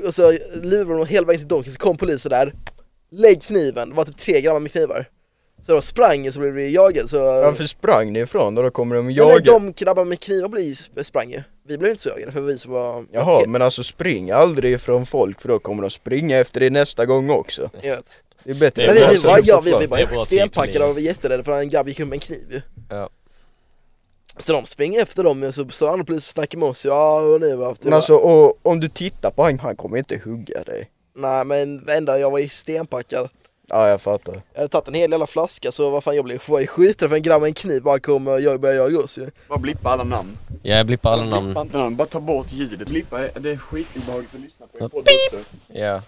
och 0.05 0.15
så 0.15 0.37
lurade 0.61 0.97
de 0.99 1.05
hela 1.05 1.27
vägen 1.27 1.39
till 1.39 1.47
Donken, 1.47 1.71
så 1.73 1.79
kom 1.79 1.97
polisen 1.97 2.29
där 2.29 2.53
Lägg 3.11 3.41
kniven, 3.41 3.89
det 3.89 3.95
var 3.95 4.05
typ 4.05 4.17
tre 4.17 4.41
grabbar 4.41 4.59
med 4.59 4.71
knivar 4.71 5.09
Så 5.67 5.73
de 5.73 5.81
sprang 5.81 6.31
så 6.31 6.39
blev 6.39 6.53
vi 6.53 6.69
jagade 6.69 7.07
så 7.07 7.19
Varför 7.19 7.63
sprang 7.63 8.13
ni 8.13 8.19
ifrån? 8.19 8.57
Och 8.57 8.63
då 8.63 8.69
kommer 8.69 8.95
de 8.95 9.11
jaga? 9.11 9.33
nej, 9.33 9.41
de 9.41 9.73
grabbar 9.73 10.05
med 10.05 10.19
knivar 10.19 10.47
blev 10.49 10.63
sp- 10.63 11.03
sprang 11.03 11.31
ju 11.31 11.41
vi 11.67 11.77
blev 11.77 11.91
inte 11.91 12.03
så 12.03 12.09
jagade 12.09 12.31
för 12.31 12.41
vi 12.41 12.57
som 12.57 12.71
var... 12.71 13.05
Jaha, 13.11 13.43
men 13.47 13.61
alltså 13.61 13.83
spring 13.83 14.31
aldrig 14.31 14.73
ifrån 14.73 15.05
folk 15.05 15.41
för 15.41 15.49
då 15.49 15.59
kommer 15.59 15.81
de 15.81 15.89
springa 15.89 16.37
efter 16.37 16.59
dig 16.59 16.69
nästa 16.69 17.05
gång 17.05 17.29
också. 17.29 17.69
Jag 17.81 17.95
vet. 17.95 18.15
Det 18.43 18.51
är 18.51 18.55
bättre 18.55 18.83
Det 18.85 18.89
är 18.89 18.93
Men 18.93 19.09
vi, 19.09 19.17
vi, 19.17 19.27
var, 19.27 19.39
upp 19.39 19.45
ja, 19.47 19.55
på 19.57 19.61
vi, 19.63 19.71
vi 19.79 19.85
var 19.87 19.97
Det 19.97 20.15
stenpackade 20.15 20.85
och 20.85 20.93
var 20.93 20.99
jätterädda 21.01 21.43
för 21.43 21.59
en 21.59 21.69
grabb 21.69 21.87
gick 21.87 21.99
runt 21.99 22.09
med 22.09 22.15
en 22.15 22.19
kniv 22.19 22.47
ju. 22.51 22.61
Ja. 22.89 23.09
Så 24.37 24.53
de 24.53 24.65
springer 24.65 25.01
efter 25.01 25.23
dem 25.23 25.43
och 25.43 25.53
så 25.53 25.69
står 25.69 25.89
andra 25.89 26.05
poliser 26.05 26.17
och 26.19 26.33
snackar 26.33 26.57
med 26.57 26.69
oss, 26.69 26.85
ja 26.85 27.19
och 27.21 27.41
ni 27.41 27.55
var 27.55 27.77
Men 27.81 27.93
alltså 27.93 28.13
och, 28.15 28.59
om 28.61 28.79
du 28.79 28.89
tittar 28.89 29.31
på 29.31 29.43
han, 29.43 29.59
han 29.59 29.75
kommer 29.75 29.97
inte 29.97 30.21
hugga 30.25 30.63
dig. 30.63 30.89
Nej 31.15 31.45
men 31.45 31.89
ända 31.89 32.19
jag 32.19 32.31
var 32.31 32.39
ju 32.39 32.49
stenpackad. 32.49 33.29
Ja 33.67 33.87
jag 33.89 34.01
fattar. 34.01 34.41
Jag 34.53 34.59
hade 34.59 34.69
tagit 34.69 34.87
en 34.87 34.93
hel 34.93 35.11
jävla 35.11 35.27
flaska 35.27 35.71
så 35.71 35.89
vad 35.89 36.03
fan 36.03 36.15
jag 36.15 36.25
blev 36.25 36.41
var 36.47 36.59
ju 36.59 36.67
skiträdd 36.67 37.09
för 37.09 37.15
en 37.15 37.21
grabb 37.21 37.41
med 37.41 37.47
en 37.47 37.53
kniv 37.53 37.81
bara 37.83 37.99
kom 37.99 38.27
och 38.27 38.41
jag 38.41 38.59
började 38.59 38.79
jaga 38.79 38.99
oss 39.03 39.17
ju. 39.17 39.29
Bara 39.47 39.59
blippa 39.59 39.89
alla 39.89 40.03
namn. 40.03 40.37
Ja, 40.63 40.75
jag 40.75 40.85
blippar 40.85 41.11
alla 41.11 41.21
Blippa 41.23 41.39
namn. 41.39 41.57
inte 41.57 41.77
namn, 41.77 41.95
bara 41.95 42.07
ta 42.07 42.19
bort 42.19 42.51
ljudet. 42.51 42.89
Blippa, 42.89 43.19
är- 43.19 43.39
det 43.39 43.49
är 43.51 43.57
skitobehagligt 43.57 44.33
att 44.35 44.39
lyssna 44.41 44.65
på 44.67 44.77
i 44.77 44.81
Ja. 44.81 44.89
podd 44.89 44.99
också. 45.33 45.49
Ja, 45.67 45.95
Och 45.97 46.01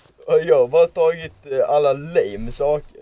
jag 0.48 0.60
har 0.60 0.68
bara 0.68 0.88
tagit 0.88 1.34
eh, 1.52 1.70
alla 1.70 1.94
lame 1.94 2.52
saker. 2.52 2.98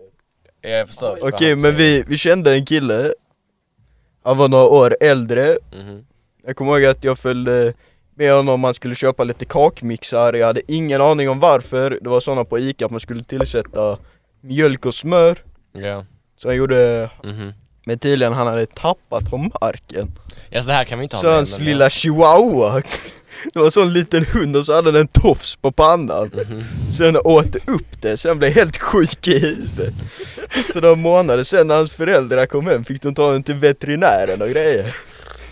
jag 0.62 0.88
förstår. 0.88 1.20
Okej 1.22 1.56
men 1.56 1.76
vi, 1.76 2.04
vi 2.08 2.18
kände 2.18 2.54
en 2.54 2.66
kille. 2.66 3.14
Han 4.24 4.38
var 4.38 4.48
några 4.48 4.66
år 4.66 4.96
äldre. 5.02 5.58
Mhm. 5.74 6.06
Jag 6.46 6.56
kommer 6.56 6.72
ihåg 6.80 6.86
att 6.90 7.04
jag 7.04 7.20
följde 7.20 7.74
med 8.16 8.34
honom, 8.34 8.64
han 8.64 8.74
skulle 8.74 8.96
köpa 8.96 9.24
lite 9.24 9.46
kakmixar, 9.46 10.34
jag 10.34 10.48
hade 10.48 10.62
ingen 10.68 11.02
aning 11.02 11.30
om 11.30 11.40
varför. 11.40 12.00
Det 12.02 12.10
var 12.10 12.20
sådana 12.20 12.46
på 12.46 12.60
Ica 12.60 12.86
att 12.86 12.92
man 12.92 13.00
skulle 13.00 13.24
tillsätta 13.24 13.98
mjölk 14.42 14.86
och 14.86 14.96
smör. 14.96 15.38
Ja. 15.72 16.06
Så 16.38 16.48
han 16.50 16.56
gjorde, 16.56 17.10
Mhm. 17.24 17.54
men 17.86 18.00
tydligen 18.00 18.34
han 18.34 18.48
hade 18.48 18.66
tappat 18.66 19.30
på 19.30 19.38
marken. 19.38 20.12
Ja, 20.50 20.62
så 20.62 20.68
det 20.68 20.74
här 20.74 20.84
kan 20.84 21.00
vi 21.00 21.04
inte 21.04 21.16
ha 21.16 21.24
men- 21.24 21.66
lilla 21.66 21.90
chihuahua, 21.90 22.82
det 23.54 23.60
var 23.60 23.66
en 23.66 23.72
sån 23.72 23.94
liten 23.94 24.26
hund 24.26 24.56
och 24.56 24.66
så 24.66 24.74
hade 24.74 24.92
den 24.92 25.02
en 25.02 25.08
tofs 25.08 25.56
på 25.56 25.72
pannan. 25.72 26.32
Mhm. 26.50 26.64
Sen 26.98 27.18
åt 27.18 27.56
upp 27.56 28.02
det, 28.02 28.18
sen 28.18 28.40
blev 28.40 28.52
helt 28.52 28.78
sjuk 28.78 29.28
i 29.28 29.40
huvudet. 29.40 29.94
Så 30.74 30.82
några 30.82 30.96
månader 30.96 31.44
sen 31.44 31.68
när 31.68 31.76
hans 31.76 31.92
föräldrar 31.92 32.46
kom 32.46 32.68
hem 32.68 32.84
fick 32.86 33.02
de 33.02 33.16
ta 33.16 33.32
den 33.32 33.44
till 33.44 33.56
veterinären 33.56 34.42
och 34.42 34.50
grejer. 34.50 34.96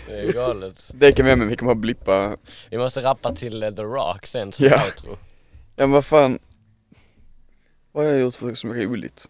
Det 0.08 0.18
är 0.20 0.32
galet. 0.32 0.90
Det 0.94 1.12
kan 1.12 1.24
vi 1.24 1.30
ha 1.30 1.36
med, 1.36 1.48
vi 1.48 1.56
kan 1.56 1.66
bara 1.66 1.74
blippa. 1.74 2.36
Vi 2.70 2.78
måste 2.78 3.00
rappa 3.02 3.34
till 3.34 3.62
eh, 3.62 3.70
The 3.70 3.82
Rock 3.82 4.26
sen 4.26 4.52
som 4.52 4.66
Ja. 4.66 4.84
outro. 4.86 5.10
Ja 5.76 5.86
men 5.86 5.90
vad 5.90 6.04
fan. 6.04 6.38
Vad 7.92 8.04
har 8.04 8.12
jag 8.12 8.20
gjort 8.20 8.34
för 8.34 8.54
som 8.54 8.70
är 8.70 8.74
roligt? 8.74 9.28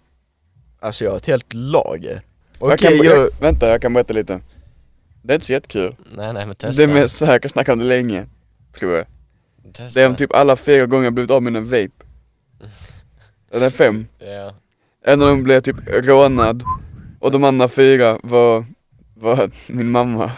Alltså 0.81 1.05
jag 1.05 1.11
har 1.11 1.17
ett 1.17 1.27
helt 1.27 1.53
lager. 1.55 2.23
jag 2.61 2.73
Okej, 2.73 2.79
kan, 2.99 3.07
jag, 3.07 3.17
jag, 3.17 3.29
vänta 3.41 3.69
jag 3.69 3.83
kan 3.83 3.93
berätta 3.95 4.13
lite. 4.13 4.41
Det 5.23 5.33
är 5.33 5.35
inte 5.35 5.47
så 5.47 5.53
jättekul. 5.53 5.97
Nej 6.17 6.33
nej 6.33 6.47
men 6.47 6.49
Det 6.49 6.55
testa. 6.55 6.83
är 6.83 6.87
mest 6.87 7.17
så 7.17 7.25
här, 7.25 7.33
jag 7.33 7.43
kan 7.43 7.49
snacka 7.49 7.73
om 7.73 7.79
det 7.79 7.85
länge. 7.85 8.27
Tror 8.73 8.93
jag. 8.97 9.07
testa. 9.75 10.01
Det 10.01 10.05
är 10.05 10.09
om 10.09 10.17
typ 10.17 10.35
alla 10.35 10.57
fyra 10.57 10.87
gånger 10.87 11.05
jag 11.05 11.13
blivit 11.15 11.31
av 11.31 11.43
med 11.43 11.57
en 11.57 11.65
vape. 11.65 12.05
Eller 13.53 13.71
fem. 13.71 14.07
Ja. 14.19 14.55
En 15.05 15.23
av 15.23 15.29
dem 15.29 15.43
blev 15.43 15.61
typ 15.61 15.77
rånad. 15.87 16.63
Och 17.21 17.31
de 17.31 17.45
andra 17.45 17.69
fyra 17.69 18.19
var, 18.23 18.65
var 19.15 19.51
min 19.67 19.91
mamma. 19.91 20.31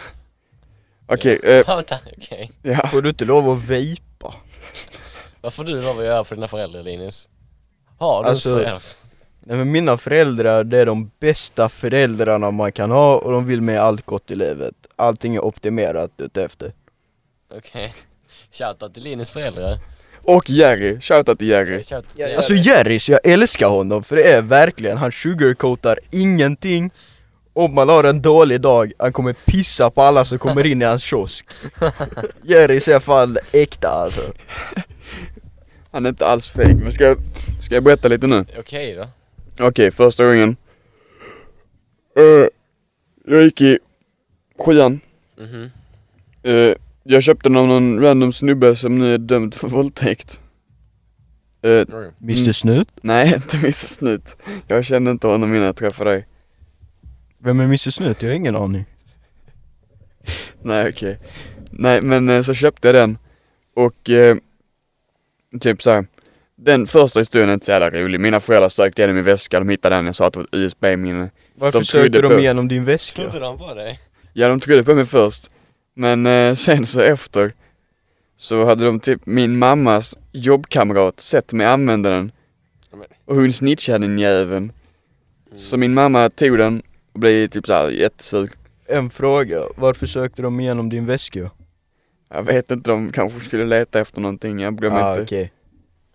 Okej, 1.07 1.39
eh, 1.43 1.63
Ja, 1.67 1.75
vänta, 1.75 1.97
okej. 2.17 2.51
ja. 2.61 2.87
får 2.87 3.01
du 3.01 3.09
inte 3.09 3.25
lov 3.25 3.49
att 3.49 3.63
vejpa? 3.63 4.33
Vad 5.41 5.53
får 5.53 5.63
du 5.63 5.81
lov 5.81 5.99
att 5.99 6.05
göra 6.05 6.23
för 6.23 6.35
dina 6.35 6.47
föräldrar 6.47 6.83
Linus? 6.83 7.29
Har 7.97 8.23
du 8.23 8.29
Alltså, 8.29 8.49
föräldrar? 8.49 8.81
Nej 9.47 9.57
men 9.57 9.71
mina 9.71 9.97
föräldrar, 9.97 10.63
det 10.63 10.79
är 10.79 10.85
de 10.85 11.11
bästa 11.19 11.69
föräldrarna 11.69 12.51
man 12.51 12.71
kan 12.71 12.91
ha 12.91 13.15
och 13.17 13.31
de 13.31 13.45
vill 13.45 13.61
med 13.61 13.79
allt 13.79 14.05
gott 14.05 14.31
i 14.31 14.35
livet. 14.35 14.75
Allting 14.95 15.35
är 15.35 15.45
optimerat 15.45 16.11
utefter. 16.17 16.73
Okej. 17.57 17.95
Shoutout 18.57 18.93
till 18.93 19.03
Linus 19.03 19.29
föräldrar. 19.29 19.79
Och 20.21 20.49
Jerry, 20.49 21.01
shoutout 21.01 21.37
till 21.39 21.47
Jerry. 21.47 21.83
Shoutout 21.83 22.13
till 22.13 22.21
er. 22.21 22.35
Alltså 22.35 22.53
Jerrys, 22.53 23.09
jag 23.09 23.19
älskar 23.23 23.67
honom 23.67 24.03
för 24.03 24.15
det 24.15 24.23
är 24.23 24.41
verkligen, 24.41 24.97
han 24.97 25.11
sugarcoatar 25.11 25.99
ingenting. 26.11 26.91
Om 27.53 27.73
man 27.73 27.89
har 27.89 28.03
en 28.03 28.21
dålig 28.21 28.61
dag, 28.61 28.91
han 28.99 29.13
kommer 29.13 29.33
pissa 29.33 29.89
på 29.89 30.01
alla 30.01 30.25
som 30.25 30.37
kommer 30.39 30.65
in 30.65 30.81
i 30.81 30.85
hans 30.85 31.03
kiosk. 31.03 31.45
Jerrys 32.43 32.87
är 32.87 32.91
i 32.91 32.95
alla 32.95 33.01
fall 33.01 33.39
äkta 33.51 33.87
alltså. 33.89 34.21
Han 35.91 36.05
är 36.05 36.09
inte 36.09 36.25
alls 36.25 36.47
fake. 36.47 36.75
Men 36.75 36.91
ska 36.91 37.03
jag, 37.03 37.17
ska 37.61 37.75
jag 37.75 37.83
berätta 37.83 38.07
lite 38.07 38.27
nu? 38.27 38.45
Okej 38.59 38.95
då. 38.95 39.07
Okej, 39.67 39.91
första 39.91 40.25
gången. 40.25 40.55
Eh, 42.17 42.47
jag 43.27 43.43
gick 43.43 43.61
i 43.61 43.79
sjuan. 44.59 44.99
Mhm. 45.37 45.71
Eh, 46.43 46.75
jag 47.07 47.23
köpte 47.23 47.49
den 47.49 47.55
av 47.57 47.67
någon 47.67 48.01
random 48.01 48.33
snubbe 48.33 48.75
som 48.75 48.99
nu 48.99 49.13
är 49.13 49.17
dömd 49.17 49.55
för 49.55 49.67
våldtäkt. 49.67 50.41
Oj. 51.63 51.85
Mr. 52.21 52.51
Snut? 52.51 52.87
nej, 53.01 53.33
inte 53.35 53.57
Mr 53.57 53.71
Snut. 53.71 54.37
Jag 54.67 54.85
kände 54.85 55.11
inte 55.11 55.27
honom 55.27 55.53
innan 55.53 55.65
jag 55.65 55.75
träffade 55.75 56.09
dig. 56.09 56.27
Vem 57.39 57.59
är 57.59 57.63
Mr 57.63 57.91
Snut? 57.91 58.21
Jag 58.21 58.29
har 58.29 58.35
ingen 58.35 58.55
aning. 58.55 58.85
Nej 60.61 60.89
okej. 60.89 61.19
Nej 61.71 62.01
men 62.01 62.29
eh, 62.29 62.41
så 62.41 62.53
köpte 62.53 62.87
jag 62.87 62.95
den 62.95 63.17
och 63.75 64.09
eh, 64.09 64.37
typ 65.61 65.81
så 65.81 65.89
här. 65.91 66.05
Den 66.57 66.87
första 66.87 67.19
historien 67.19 67.49
är 67.49 67.53
inte 67.53 67.65
så 67.65 67.71
jävla 67.71 67.89
rolig. 68.01 68.19
Mina 68.19 68.39
föräldrar 68.39 68.69
sökte 68.69 69.01
igenom 69.01 69.15
min 69.15 69.25
väska, 69.25 69.59
de 69.59 69.69
hittade 69.69 69.95
den, 69.95 70.05
jag 70.05 70.15
sa 70.15 70.27
att 70.27 70.33
det 70.33 70.39
var 70.39 70.43
ett 70.45 70.53
USB-minne. 70.53 71.29
Varför 71.55 71.79
De 71.79 71.85
söker 71.85 72.09
trodde 72.09 72.21
de 72.27 72.33
på- 72.33 72.39
igenom 72.39 72.67
din 72.67 72.85
väska? 72.85 73.21
Trodde 73.21 73.39
de 73.39 73.57
på 73.57 73.73
dig? 73.73 73.99
Ja 74.33 74.47
de 74.47 74.59
trodde 74.59 74.83
på 74.83 74.95
mig 74.95 75.05
först. 75.05 75.49
Men 75.95 76.25
eh, 76.25 76.53
sen 76.55 76.85
så 76.85 76.99
efter 77.01 77.53
så 78.37 78.65
hade 78.65 78.85
de 78.85 78.99
typ 78.99 79.25
min 79.25 79.57
mammas 79.57 80.17
jobbkamrat 80.31 81.19
sett 81.19 81.53
mig 81.53 81.67
använda 81.67 82.09
den. 82.09 82.31
Och 83.25 83.35
hon 83.35 83.53
snitchade 83.53 84.07
den 84.07 84.19
jäveln. 84.19 84.71
Så 85.55 85.77
min 85.77 85.93
mamma 85.93 86.29
tog 86.29 86.57
den 86.57 86.81
och 87.13 87.19
blev 87.19 87.47
typ 87.47 87.65
såhär 87.65 87.89
jättesur. 87.89 88.51
En 88.87 89.09
fråga, 89.09 89.61
varför 89.77 90.05
sökte 90.05 90.41
de 90.41 90.59
igenom 90.59 90.89
din 90.89 91.05
väska? 91.05 91.51
Jag 92.29 92.43
vet 92.43 92.71
inte, 92.71 92.89
de 92.89 93.11
kanske 93.11 93.39
skulle 93.39 93.65
leta 93.65 93.99
efter 93.99 94.21
någonting, 94.21 94.59
jag 94.59 94.75
bryr 94.75 94.89
mig 94.89 95.03
Ah, 95.03 95.11
inte. 95.11 95.23
okej. 95.23 95.51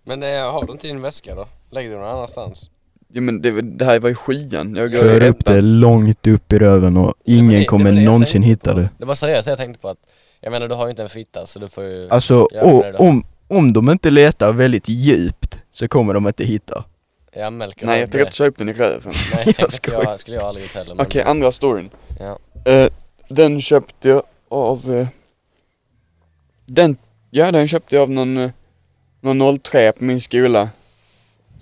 Men 0.03 0.23
eh, 0.23 0.51
har 0.51 0.65
du 0.65 0.71
inte 0.71 0.87
din 0.87 1.01
väska 1.01 1.35
då? 1.35 1.47
Lägg 1.69 1.89
den 1.89 1.99
någon 1.99 2.07
annanstans. 2.09 2.69
Ja 3.13 3.21
men 3.21 3.41
det, 3.41 3.61
det 3.61 3.85
här 3.85 3.99
var 3.99 4.09
i 4.09 4.15
sjuan, 4.15 4.75
jag 4.75 4.91
går 4.91 4.99
Kör 4.99 5.23
upp 5.27 5.45
det 5.45 5.61
långt 5.61 6.27
upp 6.27 6.53
i 6.53 6.59
röven 6.59 6.97
och 6.97 7.13
ingen 7.25 7.59
det 7.59 7.65
kommer 7.65 7.91
det 7.91 8.01
någonsin 8.01 8.43
hitta 8.43 8.73
det. 8.73 8.89
Det 8.97 9.05
var 9.05 9.15
seriöst 9.15 9.47
jag 9.47 9.57
tänkte 9.57 9.81
på 9.81 9.89
att, 9.89 9.97
jag 10.39 10.51
menar 10.51 10.67
du 10.67 10.75
har 10.75 10.85
ju 10.85 10.89
inte 10.89 11.03
en 11.03 11.09
fitta 11.09 11.45
så 11.45 11.59
du 11.59 11.67
får 11.67 11.83
ju... 11.83 12.09
Alltså, 12.09 12.47
Ja, 12.51 12.61
och, 12.61 12.99
om, 12.99 13.23
om 13.47 13.73
de 13.73 13.89
inte 13.89 14.09
letar 14.09 14.53
väldigt 14.53 14.89
djupt 14.89 15.59
så 15.71 15.87
kommer 15.87 16.13
de 16.13 16.27
inte 16.27 16.43
hitta. 16.43 16.83
Jag 17.33 17.53
Melker 17.53 17.85
Nej 17.85 17.99
jag 17.99 18.11
tycker 18.11 18.25
att 18.25 18.33
köpa 18.33 18.57
den 18.57 18.69
i 18.69 18.73
röven. 18.73 19.13
Nej 19.33 19.43
jag 19.45 19.45
Jag 19.45 19.47
inte 19.47 19.71
skojar. 19.71 20.03
jag, 20.03 20.19
skulle 20.19 20.37
jag 20.37 20.45
aldrig 20.45 20.65
gjort 20.65 20.75
heller. 20.75 20.95
Okej, 21.01 21.23
andra 21.23 21.51
storyn. 21.51 21.89
Ja. 22.19 22.39
Eh, 22.71 22.89
den 23.29 23.61
köpte 23.61 24.09
jag 24.09 24.23
av... 24.49 24.95
Eh, 24.95 25.07
den, 26.65 26.97
ja 27.29 27.51
den 27.51 27.67
köpte 27.67 27.95
jag 27.95 28.01
av 28.01 28.09
någon, 28.09 28.37
eh, 28.37 28.51
någon 29.21 29.59
03 29.59 29.91
på 29.91 30.03
min 30.03 30.19
skola. 30.21 30.69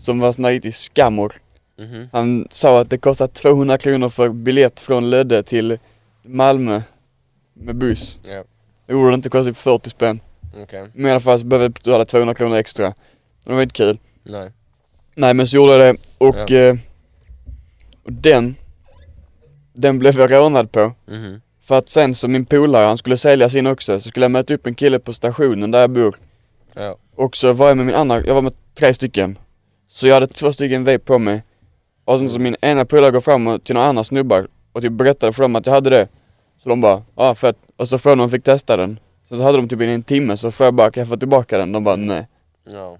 Som 0.01 0.19
var 0.19 0.31
sån 0.31 0.43
där 0.43 0.51
riktig 0.51 0.73
skammor. 0.73 1.33
Mhm. 1.77 2.07
Han 2.11 2.47
sa 2.51 2.81
att 2.81 2.89
det 2.89 2.97
kostar 2.97 3.27
200 3.27 3.77
kronor 3.77 4.09
för 4.09 4.29
biljett 4.29 4.79
från 4.79 5.09
Lödde 5.09 5.43
till 5.43 5.77
Malmö. 6.23 6.81
Med 7.53 7.75
buss. 7.75 8.19
Ja, 8.27 8.43
Det 8.85 8.93
borde 8.93 9.13
inte 9.13 9.29
kosta 9.29 9.49
typ 9.51 9.57
40 9.57 9.89
spänn. 9.89 10.19
okej. 10.63 10.87
Men 10.93 11.05
i 11.05 11.11
alla 11.11 11.19
fall 11.19 11.39
så 11.39 11.45
behövde 11.45 11.65
jag 11.65 11.71
betala 11.73 12.05
200 12.05 12.33
kronor 12.35 12.55
extra. 12.57 12.93
Det 13.43 13.53
var 13.53 13.61
inte 13.61 13.73
kul. 13.73 13.97
Nej. 14.23 14.51
Nej 15.15 15.33
men 15.33 15.47
så 15.47 15.55
gjorde 15.57 15.71
jag 15.85 15.95
det 15.95 16.01
och, 16.17 16.35
Ja. 16.51 16.55
eh, 16.57 16.75
och 18.03 18.13
den, 18.13 18.55
den 19.73 19.99
blev 19.99 20.19
jag 20.19 20.31
rånad 20.31 20.71
på. 20.71 20.93
Mhm. 21.07 21.41
För 21.61 21.77
att 21.77 21.89
sen 21.89 22.15
så 22.15 22.27
min 22.27 22.45
polare, 22.45 22.85
han 22.85 22.97
skulle 22.97 23.17
sälja 23.17 23.49
sin 23.49 23.67
också, 23.67 23.99
så 23.99 24.09
skulle 24.09 24.23
jag 24.23 24.31
möta 24.31 24.53
upp 24.53 24.67
en 24.67 24.75
kille 24.75 24.99
på 24.99 25.13
stationen 25.13 25.71
där 25.71 25.79
jag 25.81 25.89
bor. 25.89 26.15
Ja. 26.75 26.97
Och 27.15 27.37
så 27.37 27.53
var 27.53 27.67
jag 27.67 27.77
med 27.77 27.85
min 27.85 27.95
andra, 27.95 28.25
jag 28.25 28.35
var 28.35 28.41
med 28.41 28.53
tre 28.75 28.93
stycken. 28.93 29.37
Så 29.91 30.07
jag 30.07 30.13
hade 30.13 30.27
två 30.27 30.53
stycken 30.53 30.83
vape 30.83 30.99
på 30.99 31.19
mig. 31.19 31.43
Och 32.05 32.19
sen 32.19 32.29
så 32.29 32.39
min 32.39 32.55
ena 32.61 32.85
polare 32.85 33.11
går 33.11 33.21
fram 33.21 33.47
och- 33.47 33.63
till 33.63 33.75
några 33.75 33.87
andra 33.87 34.03
snubbar 34.03 34.47
och 34.71 34.81
typ 34.81 34.91
berättade 34.91 35.33
för 35.33 35.41
dem 35.43 35.55
att 35.55 35.65
jag 35.65 35.73
hade 35.73 35.89
det. 35.89 36.07
Så 36.63 36.69
de 36.69 36.81
bara, 36.81 36.93
ja 37.15 37.29
ah, 37.29 37.35
fett. 37.35 37.57
Och 37.75 37.87
så 37.87 37.97
frågade 37.97 38.21
de 38.21 38.29
fick 38.29 38.43
testa 38.43 38.77
den. 38.77 38.99
Sen 39.29 39.37
så 39.37 39.43
hade 39.43 39.57
de 39.57 39.67
typ 39.69 39.81
i 39.81 39.85
en 39.85 40.03
timme 40.03 40.37
så 40.37 40.51
får 40.51 40.65
jag 40.65 40.73
bara, 40.73 40.91
kan 40.91 41.01
jag 41.01 41.07
få 41.09 41.17
tillbaka 41.17 41.57
den? 41.57 41.71
De 41.71 41.83
bara 41.83 41.95
nej. 41.95 42.27
Ja. 42.71 42.97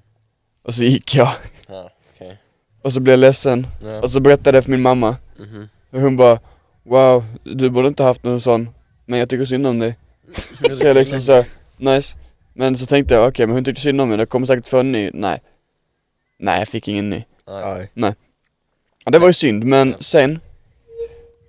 Och 0.64 0.74
så 0.74 0.84
gick 0.84 1.16
jag. 1.16 1.30
Ja, 1.68 1.90
okej. 2.16 2.38
Och 2.82 2.94
så 2.94 3.00
blev 3.00 3.14
jag 3.14 3.20
ledsen. 3.20 3.68
Ja. 3.84 4.02
Och 4.02 4.12
så 4.12 4.20
berättade 4.20 4.58
jag 4.58 4.64
för 4.64 4.72
min 4.72 4.82
mamma. 4.82 5.16
Mhm. 5.40 5.70
Och 5.92 6.02
hon 6.02 6.18
bara, 6.18 6.40
wow, 6.84 7.24
du 7.44 7.70
borde 7.70 7.88
inte 7.88 8.04
haft 8.04 8.24
någon 8.24 8.40
sån. 8.40 8.70
Men 9.06 9.20
jag 9.20 9.30
tycker 9.30 9.46
synd 9.46 9.68
om 9.68 9.80
dig. 9.80 9.96
Så 10.72 10.88
jag 10.88 10.96
liksom 10.96 11.22
så, 11.22 11.46
nice. 11.78 12.18
Men 12.54 12.76
så 12.76 12.86
tänkte 12.86 13.14
jag, 13.14 13.28
okej 13.28 13.46
men 13.48 13.56
hon 13.56 13.64
tyckte 13.66 13.82
synd 13.82 14.02
om 14.02 14.10
mig, 14.10 14.18
jag 14.20 14.30
kommer 14.30 14.46
säkert 14.48 14.68
få 14.68 14.80
en 14.80 14.92
ny. 14.92 15.12
Nej. 15.14 15.42
Nej 16.40 16.60
jag 16.60 16.68
fick 16.68 16.88
ingen 16.88 17.10
ny. 17.10 17.24
Nej. 17.94 18.14
Ja, 19.06 19.12
det 19.12 19.20
var 19.20 19.28
ju 19.28 19.34
synd, 19.34 19.64
men 19.64 19.96
sen, 20.00 20.40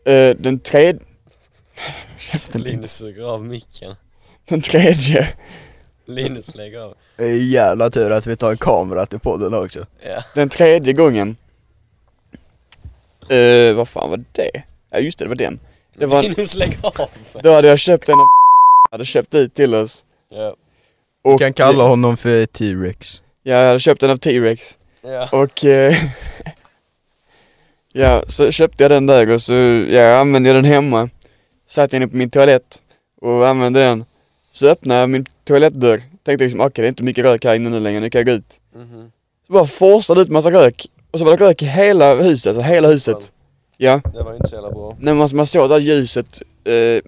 eh, 0.05 0.37
den 0.37 0.59
tredje... 0.59 1.01
Linus. 2.53 2.93
Suger 2.93 3.23
av 3.23 3.45
micken. 3.45 3.95
Den 4.49 4.61
tredje. 4.63 5.29
Linus 6.07 6.55
lägger 6.55 6.79
av. 6.79 6.95
Det 7.17 7.25
är 7.25 7.35
jävla 7.35 7.91
tur 7.91 8.11
att 8.11 8.27
vi 8.27 8.37
tar 8.37 8.51
en 8.51 8.57
kamera 8.57 9.07
till 9.07 9.21
podden 9.21 9.55
också. 9.55 9.87
Ja. 10.07 10.25
Den 10.35 10.49
tredje 10.49 10.93
gången. 10.93 11.37
Eh, 13.29 13.75
vad 13.75 13.89
fan 13.89 14.11
var 14.11 14.25
det? 14.33 14.63
Ja 14.91 14.99
just 14.99 15.19
det, 15.19 15.25
det 15.25 15.29
var 15.29 15.37
den. 15.37 15.61
Det 15.95 16.07
var, 16.07 16.23
Linus 16.23 16.55
lägg 16.55 16.79
av. 16.83 17.11
då 17.43 17.53
hade 17.53 17.69
jag 17.69 17.79
köpt 17.79 18.09
en 18.09 18.15
av 18.21 18.27
hade 18.91 19.05
köpt 19.05 19.35
ut 19.35 19.55
till 19.55 19.75
oss. 19.75 20.05
Ja. 20.29 20.57
Vi 21.25 21.31
Och, 21.35 21.39
kan 21.39 21.53
kalla 21.53 21.85
honom 21.85 22.17
för 22.17 22.47
T-Rex. 22.47 23.23
Ja, 23.43 23.55
jag 23.55 23.67
hade 23.67 23.79
köpt 23.81 24.01
den 24.01 24.11
av 24.11 24.17
T-Rex. 24.17 24.79
Ja. 25.03 25.29
Och 25.33 25.65
eh, 25.65 25.95
ja, 27.93 28.23
så 28.27 28.51
köpte 28.51 28.85
jag 28.85 28.91
den 28.91 29.07
där 29.07 29.31
och 29.31 29.43
så 29.43 29.53
ja, 29.91 30.17
använde 30.19 30.49
jag 30.49 30.57
den 30.57 30.65
hemma. 30.65 31.09
Satt 31.69 31.93
jag 31.93 31.99
inne 31.99 32.09
på 32.09 32.17
min 32.17 32.31
toalett 32.31 32.83
och 33.21 33.49
använde 33.49 33.81
den. 33.81 34.05
Så 34.53 34.69
öppnade 34.69 35.01
jag 35.01 35.11
min 35.11 35.27
toalettdörr. 35.45 36.01
Tänkte 36.25 36.45
liksom 36.45 36.61
okej 36.61 36.83
det 36.83 36.87
är 36.87 36.89
inte 36.89 37.03
mycket 37.03 37.25
rök 37.25 37.45
här 37.45 37.55
inne 37.55 37.71
nu 37.71 37.81
längre, 37.81 38.01
nu 38.01 38.11
kan 38.11 38.19
jag 38.19 38.27
gå 38.27 38.33
ut. 38.33 38.61
Mhm. 38.75 39.13
Så 39.47 39.53
bara 39.53 39.67
forsade 39.67 40.21
ut 40.21 40.29
massa 40.29 40.51
rök. 40.51 40.87
Och 41.11 41.19
så 41.19 41.25
var 41.25 41.37
det 41.37 41.45
rök 41.45 41.63
i 41.63 41.67
hela 41.67 42.15
huset, 42.15 42.47
alltså 42.51 42.65
hela 42.65 42.89
huset. 42.89 43.33
Ja, 43.77 44.01
Det 44.13 44.23
var 44.23 44.31
ju 44.31 44.37
inte 44.37 44.49
så 44.49 44.55
jävla 44.55 44.71
bra. 44.71 44.97
när 45.01 45.15
man, 45.15 45.29
man 45.33 45.47
såg 45.47 45.71
där 45.71 45.79
ljuset 45.81 46.43
eh, 46.65 47.03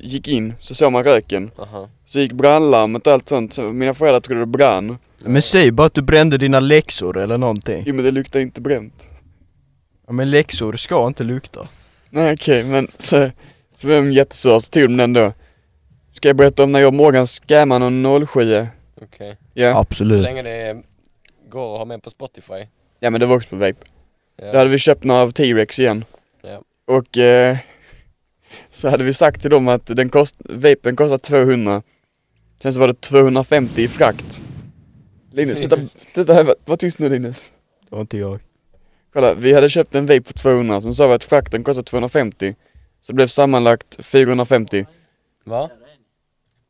gick 0.00 0.28
in 0.28 0.54
så 0.60 0.74
såg 0.74 0.92
man 0.92 1.04
röken. 1.04 1.50
Aha. 1.58 1.88
Så 2.06 2.20
gick 2.20 2.32
brandlarmet 2.32 3.06
och 3.06 3.12
allt 3.12 3.28
sånt, 3.28 3.52
så 3.52 3.62
mina 3.62 3.94
föräldrar 3.94 4.20
trodde 4.20 4.40
det 4.40 4.46
brann. 4.46 4.98
Men 5.18 5.42
säg 5.42 5.70
bara 5.70 5.86
att 5.86 5.94
du 5.94 6.02
brände 6.02 6.38
dina 6.38 6.60
läxor 6.60 7.18
eller 7.18 7.38
någonting. 7.38 7.82
Jo 7.86 7.94
men 7.94 8.04
det 8.04 8.10
luktade 8.10 8.42
inte 8.42 8.60
bränt. 8.60 9.08
Ja 10.06 10.12
men 10.12 10.30
läxor 10.30 10.76
ska 10.76 11.06
inte 11.06 11.24
lukta. 11.24 11.68
Nej 12.10 12.34
okej, 12.34 12.64
men 12.64 12.88
så, 12.98 13.30
så 13.76 13.86
blev 13.86 14.04
de 14.04 14.12
jättesura, 14.12 14.60
så 14.60 14.70
tog 14.70 14.82
de 14.82 14.96
den 14.96 15.12
då. 15.12 15.32
Ska 16.12 16.28
jag 16.28 16.36
berätta 16.36 16.64
om 16.64 16.72
när 16.72 16.80
jag 16.80 16.88
och 16.88 16.94
Morgan 16.94 17.26
scammade 17.26 17.90
någon 17.90 18.26
07 18.26 18.66
Okej. 19.02 19.36
Ja. 19.54 19.72
Så 19.72 19.78
Absolut. 19.78 20.22
länge 20.22 20.42
det 20.42 20.82
går 21.48 21.72
att 21.72 21.78
ha 21.78 21.84
med 21.84 22.02
på 22.02 22.10
Spotify. 22.10 22.66
Ja 23.00 23.10
men 23.10 23.20
det 23.20 23.26
var 23.26 23.36
också 23.36 23.48
på 23.48 23.56
vape. 23.56 23.86
Ja. 24.36 24.52
Då 24.52 24.58
hade 24.58 24.70
vi 24.70 24.78
köpt 24.78 25.04
några 25.04 25.20
av 25.20 25.30
T-Rex 25.30 25.78
igen. 25.78 26.04
Ja. 26.42 26.62
Och 26.94 27.18
eh, 27.18 27.56
så 28.70 28.88
hade 28.88 29.04
vi 29.04 29.12
sagt 29.12 29.42
till 29.42 29.50
dem 29.50 29.68
att 29.68 29.86
den 29.86 30.08
kost, 30.08 30.36
vapen 30.38 30.96
kostar 30.96 31.18
200. 31.18 31.82
Sen 32.62 32.72
så 32.72 32.80
var 32.80 32.88
det 32.88 33.00
250 33.00 33.82
i 33.82 33.88
frakt. 33.88 34.42
Linus, 35.36 35.58
sluta, 35.58 35.76
sluta 35.96 36.32
här, 36.34 36.54
var 36.64 36.76
tyst 36.76 36.98
nu 36.98 37.08
Linus. 37.08 37.52
Det 37.88 37.94
var 37.94 38.00
inte 38.00 38.18
jag. 38.18 38.40
Kolla, 39.12 39.34
vi 39.34 39.52
hade 39.54 39.68
köpt 39.70 39.94
en 39.94 40.06
vape 40.06 40.22
för 40.24 40.34
200, 40.34 40.80
sen 40.80 40.94
sa 40.94 41.06
vi 41.06 41.12
att 41.14 41.24
frakten 41.24 41.64
kostar 41.64 41.82
250. 41.82 42.54
Så 43.02 43.12
det 43.12 43.16
blev 43.16 43.26
sammanlagt 43.26 44.04
450. 44.06 44.86
Va? 45.44 45.70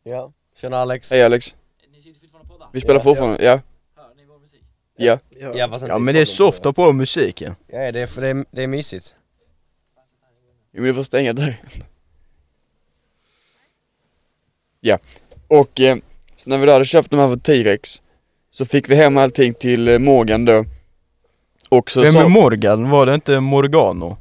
Ja. 0.05 0.33
Tjena 0.61 0.79
Alex. 0.79 1.11
Hej 1.11 1.23
Alex, 1.23 1.57
Ni 1.93 2.03
sitter 2.03 2.21
fortfarande 2.21 2.49
på 2.49 2.55
podden? 2.55 2.69
vi 2.73 2.81
spelar 2.81 2.95
Ja. 3.01 3.03
fortfarande, 3.03 3.45
ja. 3.45 3.61
Hör 3.97 4.15
ni 4.17 4.25
vår 4.25 4.39
musik? 4.39 4.61
Ja. 4.97 5.19
Ja, 5.55 5.69
fast 5.69 5.83
inte 5.83 5.93
Ja 5.93 5.99
men 5.99 6.15
det 6.15 6.21
är 6.21 6.25
soft 6.25 6.63
tror 6.63 6.73
på 6.73 6.93
musiken. 6.93 7.55
Ja 7.67 7.93
det 7.93 8.01
är, 8.01 8.07
för 8.07 8.21
det 8.23 8.29
är, 8.29 8.45
det 8.51 8.63
är 8.63 8.67
mysigt. 8.67 9.15
Jo 10.73 10.83
men 10.83 10.85
du 10.85 10.95
får 10.95 11.03
stänga 11.03 11.33
dörren. 11.33 11.55
Ja, 14.81 14.99
och 15.49 15.81
eh, 15.81 15.97
så 16.37 16.51
när 16.51 16.59
vi 16.59 16.67
då 16.67 16.73
hade 16.73 16.85
köpt 16.85 17.11
de 17.11 17.21
här 17.21 17.29
för 17.29 17.37
T-Rex 17.37 18.03
så 18.57 18.64
fick 18.64 18.90
vi 18.90 18.95
hem 18.95 19.16
allting 19.16 19.55
till 19.55 19.88
eh, 19.88 19.99
Morgan 19.99 20.45
då. 20.45 20.64
Och 21.69 21.90
så 21.90 22.01
Vem 22.01 22.12
sa... 22.12 22.25
är 22.25 22.29
Morgan? 22.29 22.90
Var 22.90 23.07
det 23.07 23.14
inte 23.14 23.40
Morgano? 23.40 24.16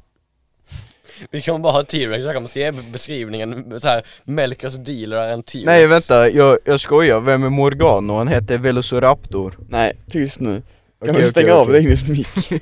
Vi 1.31 1.41
kommer 1.41 1.59
bara 1.59 1.73
ha 1.73 1.83
T-Rex, 1.83 2.25
jag 2.25 2.35
kommer 2.35 2.47
se 2.47 2.71
beskrivningen 2.71 3.79
så 3.81 3.87
här, 3.87 4.03
Melkers 4.23 4.75
dealer 4.75 5.17
är 5.17 5.33
en 5.33 5.43
T-Rex. 5.43 5.65
Nej 5.65 5.87
vänta, 5.87 6.29
jag, 6.29 6.57
jag 6.65 6.79
skojar. 6.79 7.19
Vem 7.19 7.43
är 7.43 7.49
Morgano? 7.49 8.13
Han 8.13 8.27
heter 8.27 8.57
Velociraptor. 8.57 9.57
Nej, 9.69 9.93
tyst 10.09 10.39
nu. 10.39 10.61
Kan 10.99 11.09
Okej, 11.09 11.21
vi 11.21 11.29
stänga 11.29 11.45
okej, 11.45 11.55
av 11.55 11.69
okej. 11.69 11.81
Linus 11.81 12.07
mick? 12.07 12.27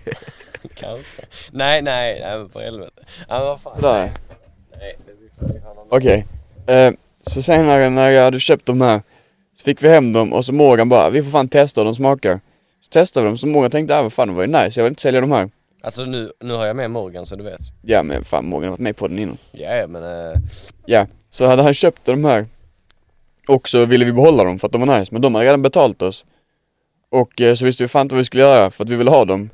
Kanske. 0.75 1.21
Nej, 1.51 1.81
nej, 1.81 2.19
nej 2.21 2.37
men 2.37 2.49
för 2.49 2.59
helvete. 2.59 3.01
Ja, 3.27 3.37
men 3.37 3.47
vad 3.47 3.61
fan. 3.61 3.75
Sådär. 3.75 4.11
Nej, 4.79 4.97
det 5.05 5.13
blir 5.13 5.61
Okej. 5.89 6.25
Eh, 6.67 6.91
så 7.27 7.41
senare 7.41 7.89
när 7.89 8.09
jag 8.09 8.23
hade 8.23 8.39
köpt 8.39 8.65
de 8.65 8.81
här 8.81 9.01
så 9.55 9.63
fick 9.63 9.83
vi 9.83 9.89
hem 9.89 10.13
dem 10.13 10.33
och 10.33 10.45
så 10.45 10.53
Morgan 10.53 10.89
bara, 10.89 11.09
vi 11.09 11.23
får 11.23 11.31
fan 11.31 11.47
testa 11.49 11.81
hur 11.81 11.85
de 11.85 11.95
smakar. 11.95 12.39
Så 12.81 12.89
testade 12.89 13.23
vi 13.25 13.29
dem, 13.29 13.37
så 13.37 13.47
Morgan 13.47 13.71
tänkte, 13.71 13.97
ah 13.97 14.01
vad 14.01 14.13
fan 14.13 14.27
det 14.27 14.33
var 14.33 14.41
ju 14.41 14.47
nice, 14.47 14.79
jag 14.79 14.83
vill 14.83 14.91
inte 14.91 15.01
sälja 15.01 15.21
de 15.21 15.31
här. 15.31 15.49
Alltså 15.83 16.05
nu, 16.05 16.31
nu 16.39 16.53
har 16.53 16.65
jag 16.65 16.75
med 16.75 16.91
Morgan 16.91 17.25
så 17.25 17.35
du 17.35 17.43
vet. 17.43 17.59
Ja 17.81 18.03
men 18.03 18.23
fan 18.23 18.45
Morgan 18.45 18.63
har 18.63 18.71
varit 18.71 18.79
med 18.79 18.95
på 18.97 19.07
den 19.07 19.19
innan. 19.19 19.37
Ja, 19.51 19.75
ja 19.75 19.87
men 19.87 20.03
eh, 20.03 20.33
Ja, 20.85 21.07
så 21.29 21.45
hade 21.45 21.63
han 21.63 21.73
köpt 21.73 22.05
de 22.05 22.25
här 22.25 22.47
och 23.47 23.69
så 23.69 23.85
ville 23.85 24.05
vi 24.05 24.11
behålla 24.13 24.43
dem 24.43 24.59
för 24.59 24.67
att 24.67 24.71
de 24.71 24.81
var 24.87 24.99
nice, 24.99 25.13
men 25.13 25.21
de 25.21 25.35
hade 25.35 25.47
redan 25.47 25.61
betalt 25.61 26.01
oss. 26.01 26.25
Och 27.11 27.41
eh, 27.41 27.55
så 27.55 27.65
visste 27.65 27.83
vi 27.83 27.87
fan 27.87 28.01
inte 28.01 28.15
vad 28.15 28.17
vi 28.19 28.23
skulle 28.25 28.43
göra 28.43 28.71
för 28.71 28.83
att 28.83 28.89
vi 28.89 28.95
ville 28.95 29.09
ha 29.11 29.25
dem. 29.25 29.49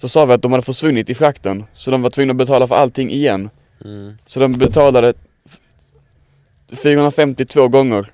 Så 0.00 0.08
sa 0.08 0.24
vi 0.26 0.32
att 0.32 0.42
de 0.42 0.52
hade 0.52 0.64
försvunnit 0.64 1.10
i 1.10 1.14
frakten, 1.14 1.64
så 1.72 1.90
de 1.90 2.02
var 2.02 2.10
tvungna 2.10 2.30
att 2.30 2.36
betala 2.36 2.66
för 2.66 2.74
allting 2.74 3.10
igen. 3.10 3.50
mm. 3.84 4.18
Så 4.26 4.40
de 4.40 4.52
betalade 4.52 5.12
f- 5.46 5.60
452 6.82 7.68
gånger. 7.68 8.06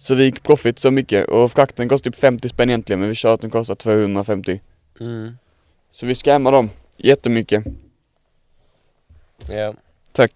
Så 0.00 0.14
vi 0.14 0.24
gick 0.24 0.42
profit 0.42 0.78
så 0.78 0.90
mycket 0.90 1.28
och 1.28 1.52
frakten 1.52 1.88
kostade 1.88 2.14
typ 2.14 2.20
50 2.20 2.48
spänn 2.48 2.70
egentligen 2.70 3.00
men 3.00 3.08
vi 3.08 3.14
sa 3.14 3.34
att 3.34 3.40
den 3.40 3.50
kostar 3.50 3.74
250. 3.74 4.60
Mm. 5.00 5.38
Så 5.92 6.06
vi 6.06 6.14
scammade 6.14 6.56
dem 6.56 6.70
jättemycket. 6.96 7.64
Ja. 9.50 9.74
Tack. 10.12 10.32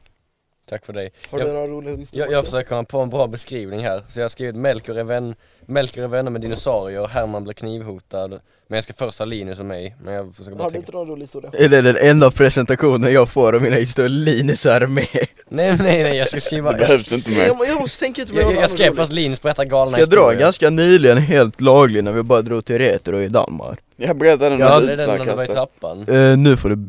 Tack 0.69 0.87
för 0.87 0.93
dig. 0.93 1.13
Har 1.31 1.39
du 1.39 1.45
Jag- 1.45 1.55
några 1.55 1.67
roliga 1.67 2.07
Jag, 2.13 2.33
jag 2.33 2.45
försöker 2.45 2.69
komma 2.69 2.85
på 2.85 3.01
en 3.01 3.11
bra 3.11 3.27
beskrivning 3.27 3.81
här. 3.81 4.03
Så 4.09 4.21
jag 4.21 4.25
har 4.25 4.29
skrivit 4.29 4.57
Melker 4.57 4.95
är, 4.95 5.05
vän, 5.05 5.35
Melker 5.67 6.03
är 6.03 6.07
vänner 6.09 6.31
med 6.31 6.41
dinosaurier, 6.41 7.07
Herman 7.07 7.45
blir 7.45 7.55
knivhotad. 7.55 8.29
Men 8.69 8.77
jag 8.77 8.85
ska 8.85 8.93
först 8.93 9.19
ha 9.19 9.27
Linus 9.27 9.59
och 9.59 9.65
mig. 9.65 9.97
Men 10.05 10.15
jag 10.15 10.35
försöker 10.35 10.57
bara 10.57 10.63
Har 10.65 10.71
du 10.71 10.75
tänka. 10.75 10.87
inte 10.87 10.93
någon 10.99 11.09
rolig 11.09 11.23
historia? 11.23 11.51
Är 11.55 11.69
det 11.69 11.83
den 11.83 11.97
enda 11.97 12.31
presentationen 12.31 13.13
jag 13.13 13.29
får 13.29 13.53
av 13.53 13.63
mina 13.63 13.77
historier? 13.77 14.09
Linus 14.09 14.67
är 14.67 14.87
med. 14.87 15.07
Nej 15.49 15.77
nej 15.77 16.03
nej, 16.03 16.17
jag 16.17 16.29
ska 16.29 16.41
skriva. 16.41 16.73
Det 16.73 16.79
Jag, 16.79 16.89
behövs 16.89 17.13
inte 17.13 17.31
mer. 17.31 17.47
Jag, 17.47 17.69
jag 17.69 17.81
måste 17.81 18.01
tänka 18.05 18.23
ut 18.23 18.35
jag, 18.35 18.55
jag, 18.55 18.71
skrev 18.71 18.97
fast. 18.97 19.13
Linus 19.13 19.43
berättar 19.43 19.65
galna 19.65 19.91
Ska 19.93 20.01
jag 20.01 20.09
dra 20.09 20.17
historier. 20.21 20.41
ganska 20.41 20.71
nyligen 20.71 21.19
helt 21.19 21.61
laglig 21.61 22.05
när 22.05 22.13
vi 22.13 22.23
bara 22.23 22.43
drog 22.43 22.65
till 22.65 22.79
Retro 22.79 23.21
i 23.21 23.29
Danmark. 23.29 23.79
Jag 23.97 24.17
berättade 24.17 24.51
den 24.51 24.61
Ja, 24.61 24.81
när 24.81 24.87
det 24.87 24.93
är 24.93 24.97
den 24.97 25.09
när 25.09 25.19
du 25.19 25.25
var 25.25 25.31
i 25.31 25.45
utsnackastade. 25.45 26.07
trappan. 26.07 26.31
Eh, 26.33 26.37
nu 26.39 26.57
får 26.57 26.69
du 26.69 26.89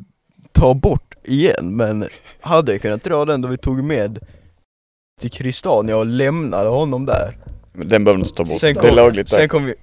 ta 0.52 0.74
bort 0.74 1.16
igen 1.24 1.76
men 1.78 2.08
hade 2.42 2.72
jag 2.72 2.82
kunnat 2.82 3.04
dra 3.04 3.26
den 3.26 3.42
då 3.42 3.48
vi 3.48 3.58
tog 3.58 3.84
med 3.84 4.20
till 5.22 5.32
Kristania 5.32 5.98
och 5.98 6.06
lämnade 6.06 6.70
honom 6.70 7.06
där. 7.06 7.38
Men 7.74 7.90
den 7.90 8.04
behöver 8.04 8.18
du 8.18 8.26
inte 8.28 8.38
ta 8.38 8.44
bort. 8.44 8.60
Sen 8.60 8.74
det 8.74 8.80
är 8.80 8.88
kom- 8.88 8.96
lagligt 8.96 9.30
Sen 9.30 9.40
där. 9.40 9.48
kom 9.48 9.66
vi, 9.66 9.74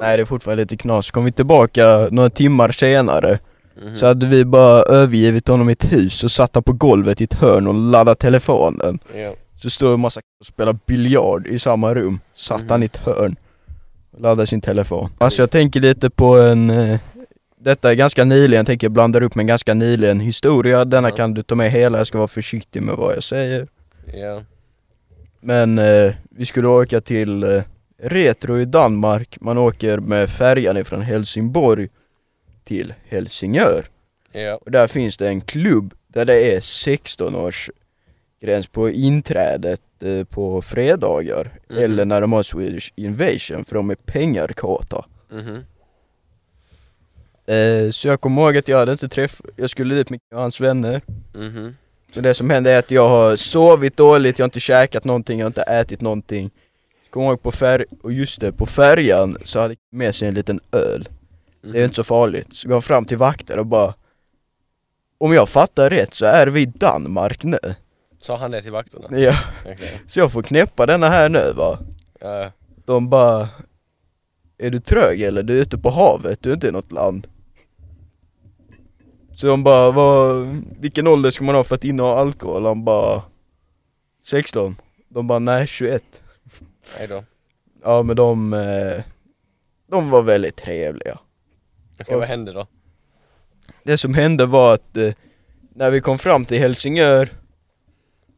nej 0.00 0.16
det 0.16 0.22
är 0.22 0.24
fortfarande 0.24 0.62
lite 0.62 0.76
knas, 0.76 1.10
kom 1.10 1.24
vi 1.24 1.32
tillbaka 1.32 2.08
några 2.10 2.30
timmar 2.30 2.70
senare 2.72 3.38
Mhm. 3.82 3.96
så 3.96 4.06
hade 4.06 4.26
vi 4.26 4.44
bara 4.44 4.82
övergivit 4.82 5.48
honom 5.48 5.68
i 5.68 5.72
ett 5.72 5.92
hus 5.92 6.24
och 6.24 6.30
satt 6.30 6.52
på 6.52 6.72
golvet 6.72 7.20
i 7.20 7.24
ett 7.24 7.34
hörn 7.34 7.66
och 7.66 7.74
laddade 7.74 8.14
telefonen. 8.20 8.98
Ja. 9.14 9.34
Så 9.54 9.70
stod 9.70 9.94
en 9.94 10.00
massa 10.00 10.20
och 10.40 10.46
spelade 10.46 10.78
biljard 10.86 11.46
i 11.46 11.58
samma 11.58 11.94
rum, 11.94 12.20
satt 12.36 12.60
Mhm. 12.60 12.70
han 12.70 12.82
i 12.82 12.86
ett 12.86 12.96
hörn 12.96 13.36
och 14.12 14.20
laddade 14.20 14.46
sin 14.46 14.60
telefon. 14.60 15.10
Alltså 15.18 15.42
jag 15.42 15.50
tänker 15.50 15.80
lite 15.80 16.10
på 16.10 16.36
en, 16.40 16.70
eh, 16.70 16.98
detta 17.60 17.90
är 17.90 17.94
ganska 17.94 18.24
nyligen, 18.24 18.52
jag 18.60 18.66
tänker 18.66 18.84
jag 18.84 18.92
blandar 18.92 19.22
upp 19.22 19.34
med 19.34 19.42
en 19.42 19.46
ganska 19.46 19.74
nyligen 19.74 20.20
historia, 20.20 20.84
denna 20.84 21.08
Ja. 21.08 21.14
kan 21.16 21.34
du 21.34 21.42
ta 21.42 21.54
med 21.54 21.70
hela, 21.70 21.98
jag 21.98 22.06
ska 22.06 22.18
vara 22.18 22.28
försiktig 22.28 22.82
med 22.82 22.94
vad 22.96 23.16
jag 23.16 23.22
säger. 23.22 23.66
Ja. 24.14 24.42
Men 25.46 25.78
eh, 25.78 26.14
vi 26.30 26.44
skulle 26.46 26.68
åka 26.68 27.00
till 27.00 27.42
eh, 27.42 27.62
Retro 27.98 28.58
i 28.58 28.64
Danmark, 28.64 29.40
man 29.40 29.58
åker 29.58 29.98
med 29.98 30.30
färjan 30.30 30.76
ifrån 30.76 31.00
Helsingborg 31.00 31.88
till 32.64 32.94
Helsingör. 33.08 33.84
Ja. 34.32 34.56
Och 34.56 34.70
där 34.70 34.86
finns 34.86 35.16
det 35.16 35.28
en 35.28 35.40
klubb 35.40 35.94
där 36.08 36.24
det 36.24 36.54
är 36.56 36.60
16 36.60 37.34
års 37.34 37.70
gräns 38.40 38.66
på 38.66 38.90
inträdet 38.90 39.80
eh, 40.00 40.24
på 40.24 40.62
fredagar. 40.62 41.60
Mhm. 41.68 41.78
Eller 41.78 42.04
när 42.04 42.20
de 42.20 42.32
har 42.32 42.42
Swedish 42.42 42.92
Invasion 42.96 43.64
för 43.64 43.74
de 43.76 43.90
är 43.90 43.94
pengarkåta. 43.94 45.04
Mhm. 45.30 45.64
Eh, 47.46 47.90
så 47.90 48.08
jag 48.08 48.20
kommer 48.20 48.42
ihåg 48.42 48.56
att 48.56 48.68
jag 48.68 48.78
hade 48.78 48.92
inte 48.92 49.08
träffat, 49.08 49.46
jag 49.56 49.70
skulle 49.70 49.94
dit 49.94 50.10
med 50.10 50.20
hans 50.34 50.60
vänner. 50.60 51.02
Mhm. 51.34 51.74
Så 52.14 52.20
det 52.20 52.34
som 52.34 52.50
hände 52.50 52.72
är 52.72 52.78
att 52.78 52.90
jag 52.90 53.08
har 53.08 53.36
sovit 53.36 53.96
dåligt, 53.96 54.38
jag 54.38 54.44
har 54.44 54.46
inte 54.48 54.60
käkat 54.60 55.04
någonting, 55.04 55.38
jag 55.38 55.44
har 55.44 55.50
inte 55.50 55.62
ätit 55.62 56.00
någonting. 56.00 56.50
Kommer 57.10 57.26
ihåg 57.26 57.42
på 57.42 57.52
färg, 57.52 57.84
och 58.02 58.12
just 58.12 58.40
det, 58.40 58.52
på 58.52 58.66
färjan 58.66 59.36
så 59.44 59.60
hade 59.60 59.74
jag 59.90 59.98
med 59.98 60.14
sig 60.14 60.28
en 60.28 60.34
liten 60.34 60.60
öl. 60.72 61.08
Det 61.62 61.68
är 61.68 61.72
Mhm. 61.72 61.82
inte 61.84 61.96
så 61.96 62.04
farligt. 62.04 62.46
Så 62.52 62.68
går 62.68 62.76
jag 62.76 62.84
fram 62.84 63.04
till 63.04 63.16
vakten 63.18 63.58
och 63.58 63.66
bara 63.66 63.94
Om 65.18 65.32
jag 65.32 65.48
fattar 65.48 65.90
rätt 65.90 66.14
så 66.14 66.24
är 66.26 66.46
vi 66.46 66.60
i 66.60 66.66
Danmark 66.66 67.44
nu. 67.44 67.58
Sa 68.20 68.36
han 68.36 68.50
det 68.50 68.62
till 68.62 68.72
vakterna? 68.72 69.18
Ja, 69.18 69.34
Okej. 69.62 70.00
så 70.06 70.18
jag 70.20 70.32
får 70.32 70.42
knäppa 70.42 70.86
denna 70.86 71.08
här 71.08 71.28
nu 71.28 71.52
va. 71.56 71.78
Ja. 72.20 72.50
De 72.84 73.08
bara 73.10 73.48
Är 74.58 74.70
du 74.70 74.80
trög 74.80 75.22
eller? 75.22 75.42
Du 75.42 75.56
är 75.58 75.62
ute 75.62 75.78
på 75.78 75.90
havet, 75.90 76.38
du 76.42 76.50
är 76.50 76.54
inte 76.54 76.68
i 76.68 76.72
något 76.72 76.92
land. 76.92 77.26
Så 79.34 79.46
de 79.46 79.64
bara, 79.64 79.90
vad, 79.90 80.46
vilken 80.80 81.06
ålder 81.06 81.30
ska 81.30 81.44
man 81.44 81.54
ha 81.54 81.64
för 81.64 81.74
att 81.74 81.84
inneha 81.84 82.18
alkohol? 82.20 82.66
Han 82.66 82.84
bara 82.84 83.22
16. 84.22 84.76
De 85.08 85.26
bara 85.26 85.38
nej 85.38 85.66
21 85.66 86.22
Nej 86.98 87.08
då. 87.08 87.24
Ja 87.82 88.02
men 88.02 88.16
de, 88.16 88.52
eh, 88.52 89.02
de 89.90 90.10
var 90.10 90.22
väldigt 90.22 90.56
trevliga 90.56 91.18
Okej, 92.00 92.16
vad 92.18 92.28
hände 92.28 92.52
då? 92.52 92.66
Det 93.82 93.98
som 93.98 94.14
hände 94.14 94.46
var 94.46 94.74
att 94.74 94.96
eh, 94.96 95.12
när 95.74 95.90
vi 95.90 96.00
kom 96.00 96.18
fram 96.18 96.44
till 96.44 96.58
Helsingör 96.58 97.28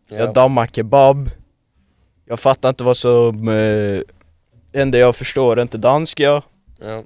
Jag 0.09 0.35
dammade 0.35 0.69
kebab 0.73 1.31
Jag 2.25 2.41
fattar 2.41 2.69
inte 2.69 2.85
vad 2.85 2.97
som 2.97 3.49
eh, 3.49 4.01
hände, 4.75 4.99
jag 4.99 5.17
förstår 5.17 5.61
inte 5.61 5.79
danska 5.79 6.43
Ja. 6.79 7.05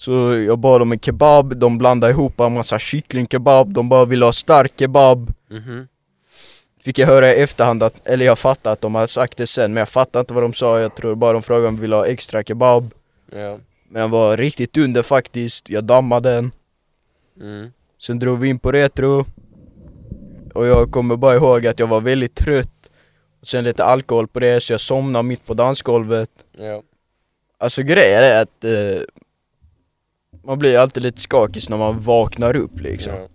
Så 0.00 0.12
jag 0.46 0.58
bad 0.58 0.82
om 0.82 0.92
en 0.92 0.98
kebab, 1.00 1.56
de 1.56 1.78
blandade 1.78 2.12
ihop 2.12 2.40
en 2.40 2.54
massa 2.54 2.78
kycklingkebab, 2.78 3.72
de 3.72 3.88
bara 3.88 4.04
ville 4.04 4.24
ha 4.24 4.32
stark 4.32 4.72
kebab 4.78 5.32
Mhm. 5.50 5.88
Fick 6.82 6.98
jag 6.98 7.06
höra 7.06 7.32
i 7.34 7.42
efterhand 7.42 7.82
att, 7.82 8.06
eller 8.06 8.26
jag 8.26 8.38
fattar 8.38 8.72
att 8.72 8.80
de 8.80 8.94
hade 8.94 9.08
sagt 9.08 9.36
det 9.36 9.46
sen 9.46 9.72
men 9.74 9.80
jag 9.80 9.88
fattar 9.88 10.20
inte 10.20 10.34
vad 10.34 10.42
de 10.42 10.54
sa, 10.54 10.80
jag 10.80 10.94
tror 10.96 11.14
bara 11.14 11.32
de 11.32 11.42
frågade 11.42 11.68
om 11.68 11.76
vi 11.76 11.80
ville 11.80 11.96
ha 11.96 12.06
extra 12.06 12.42
kebab 12.42 12.94
Ja. 13.32 13.58
Men 13.88 14.02
den 14.02 14.10
var 14.10 14.36
riktigt 14.36 14.76
under 14.76 15.02
faktiskt, 15.02 15.68
jag 15.70 15.84
dammade 15.84 16.30
den 16.32 16.52
Mm. 17.40 17.72
Sen 18.02 18.18
drog 18.18 18.38
vi 18.38 18.48
in 18.48 18.58
på 18.58 18.72
retro 18.72 19.24
Och 20.54 20.66
jag 20.66 20.92
kommer 20.92 21.16
bara 21.16 21.34
ihåg 21.34 21.66
att 21.66 21.78
jag 21.78 21.86
var 21.86 22.00
väldigt 22.00 22.34
trött 22.34 22.90
och 23.40 23.46
Sen 23.46 23.64
lite 23.64 23.84
alkohol 23.84 24.28
på 24.28 24.40
det 24.40 24.60
så 24.62 24.72
jag 24.72 24.80
somnade 24.80 25.22
mitt 25.28 25.46
på 25.46 25.54
dansgolvet 25.54 26.30
Ja. 26.58 26.82
Alltså 27.58 27.82
grejen 27.82 28.22
är 28.22 28.42
att 28.42 28.64
eh, 28.64 29.02
Man 30.44 30.58
blir 30.58 30.78
alltid 30.78 31.02
lite 31.02 31.20
skakig 31.20 31.62
när 31.70 31.76
man 31.76 31.98
vaknar 32.00 32.56
upp 32.56 32.80
liksom 32.80 33.12
Ja. 33.14 33.28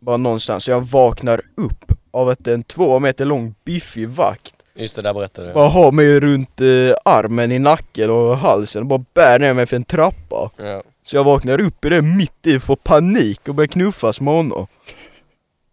Bara 0.00 0.16
någonstans, 0.16 0.64
så 0.64 0.70
jag 0.70 0.80
vaknar 0.80 1.40
upp 1.56 1.92
av 2.10 2.28
att 2.28 2.46
en 2.46 2.62
två 2.62 2.98
meter 2.98 3.24
lång 3.24 3.54
biffig 3.64 4.08
vakt 4.08 4.54
Just 4.74 4.96
det, 4.96 5.02
där 5.02 5.14
berättade 5.14 5.48
du. 5.48 5.54
Bara 5.54 5.68
har 5.68 5.92
mig 5.92 6.20
runt 6.20 6.60
eh, 6.60 6.94
armen, 7.04 7.52
i 7.52 7.58
nacken 7.58 8.10
och 8.10 8.36
halsen 8.36 8.82
och 8.82 8.86
bara 8.88 9.04
bär 9.14 9.38
ner 9.38 9.54
mig 9.54 9.66
för 9.66 9.76
en 9.76 9.84
trappa 9.84 10.50
Ja. 10.56 10.82
Så 11.04 11.16
jag 11.16 11.24
vaknar 11.24 11.60
upp 11.60 11.84
i 11.84 11.88
det 11.88 12.02
mitt 12.02 12.46
i, 12.46 12.60
får 12.60 12.76
panik 12.76 13.48
och 13.48 13.54
börjar 13.54 13.68
knuffas 13.68 14.20
med 14.20 14.34
honom 14.34 14.66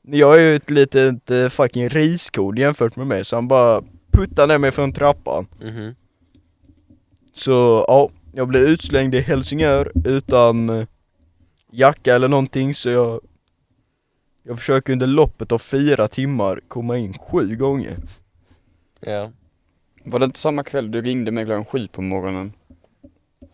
Jag 0.08 0.36
är 0.36 0.40
ju 0.40 0.56
ett 0.56 0.70
litet 0.70 1.32
eh, 1.32 1.50
fucking 1.50 1.90
riskorn 1.90 2.58
jämfört 2.58 2.96
med 2.96 3.08
mig 3.08 3.26
så 3.26 3.36
han 3.36 3.48
bara 3.48 3.82
puttar 4.12 4.48
ner 4.48 4.58
mig 4.58 4.72
från 4.72 4.94
trappan 4.94 5.48
Mhm. 5.62 5.96
Så 7.34 7.86
ja, 7.88 8.10
jag 8.34 8.48
blev 8.48 8.64
utslängd 8.64 9.16
i 9.16 9.20
Helsingör 9.20 9.92
utan 10.06 10.70
eh, 10.70 10.88
jacka 11.72 12.16
eller 12.16 12.28
någonting 12.28 12.76
så 12.76 12.90
jag 12.90 13.22
Jag 14.44 14.60
försöker 14.60 14.94
under 14.94 15.08
loppet 15.08 15.52
av 15.52 15.60
fyra 15.60 16.08
timmar 16.08 16.62
komma 16.68 16.98
in 16.98 17.14
sju 17.14 17.56
gånger 17.56 17.98
Ja. 19.00 19.32
Var 20.04 20.20
det 20.20 20.26
inte 20.26 20.40
samma 20.40 20.64
kväll 20.64 20.92
du 20.92 21.02
ringde 21.02 21.32
mig 21.32 21.46
klockan 21.46 21.66
sju 21.66 21.88
på 21.88 22.02
morgonen? 22.02 22.54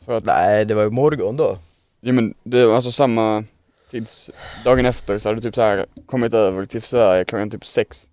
För 0.06 0.18
att, 0.18 0.26
Nej 0.26 0.66
det 0.66 0.74
var 0.74 0.84
ju 0.84 0.90
morgon 0.90 1.38
då 1.38 1.58
ja 2.06 2.14
men 2.14 2.34
det 2.44 2.66
var 2.66 2.76
alltså 2.76 2.92
samma 2.92 3.44
tids, 3.92 4.32
dagen 4.64 4.86
efter 4.86 5.20
så 5.20 5.30
hade 5.30 5.38
du 5.38 5.42
typ 5.42 5.56
så 5.56 5.62
här 5.62 5.86
kommit 6.06 6.34
över 6.34 6.66
till 6.66 6.82
Sverige 6.82 7.26
klockan 7.26 7.50
typ 7.50 7.66
sex. 7.66 8.10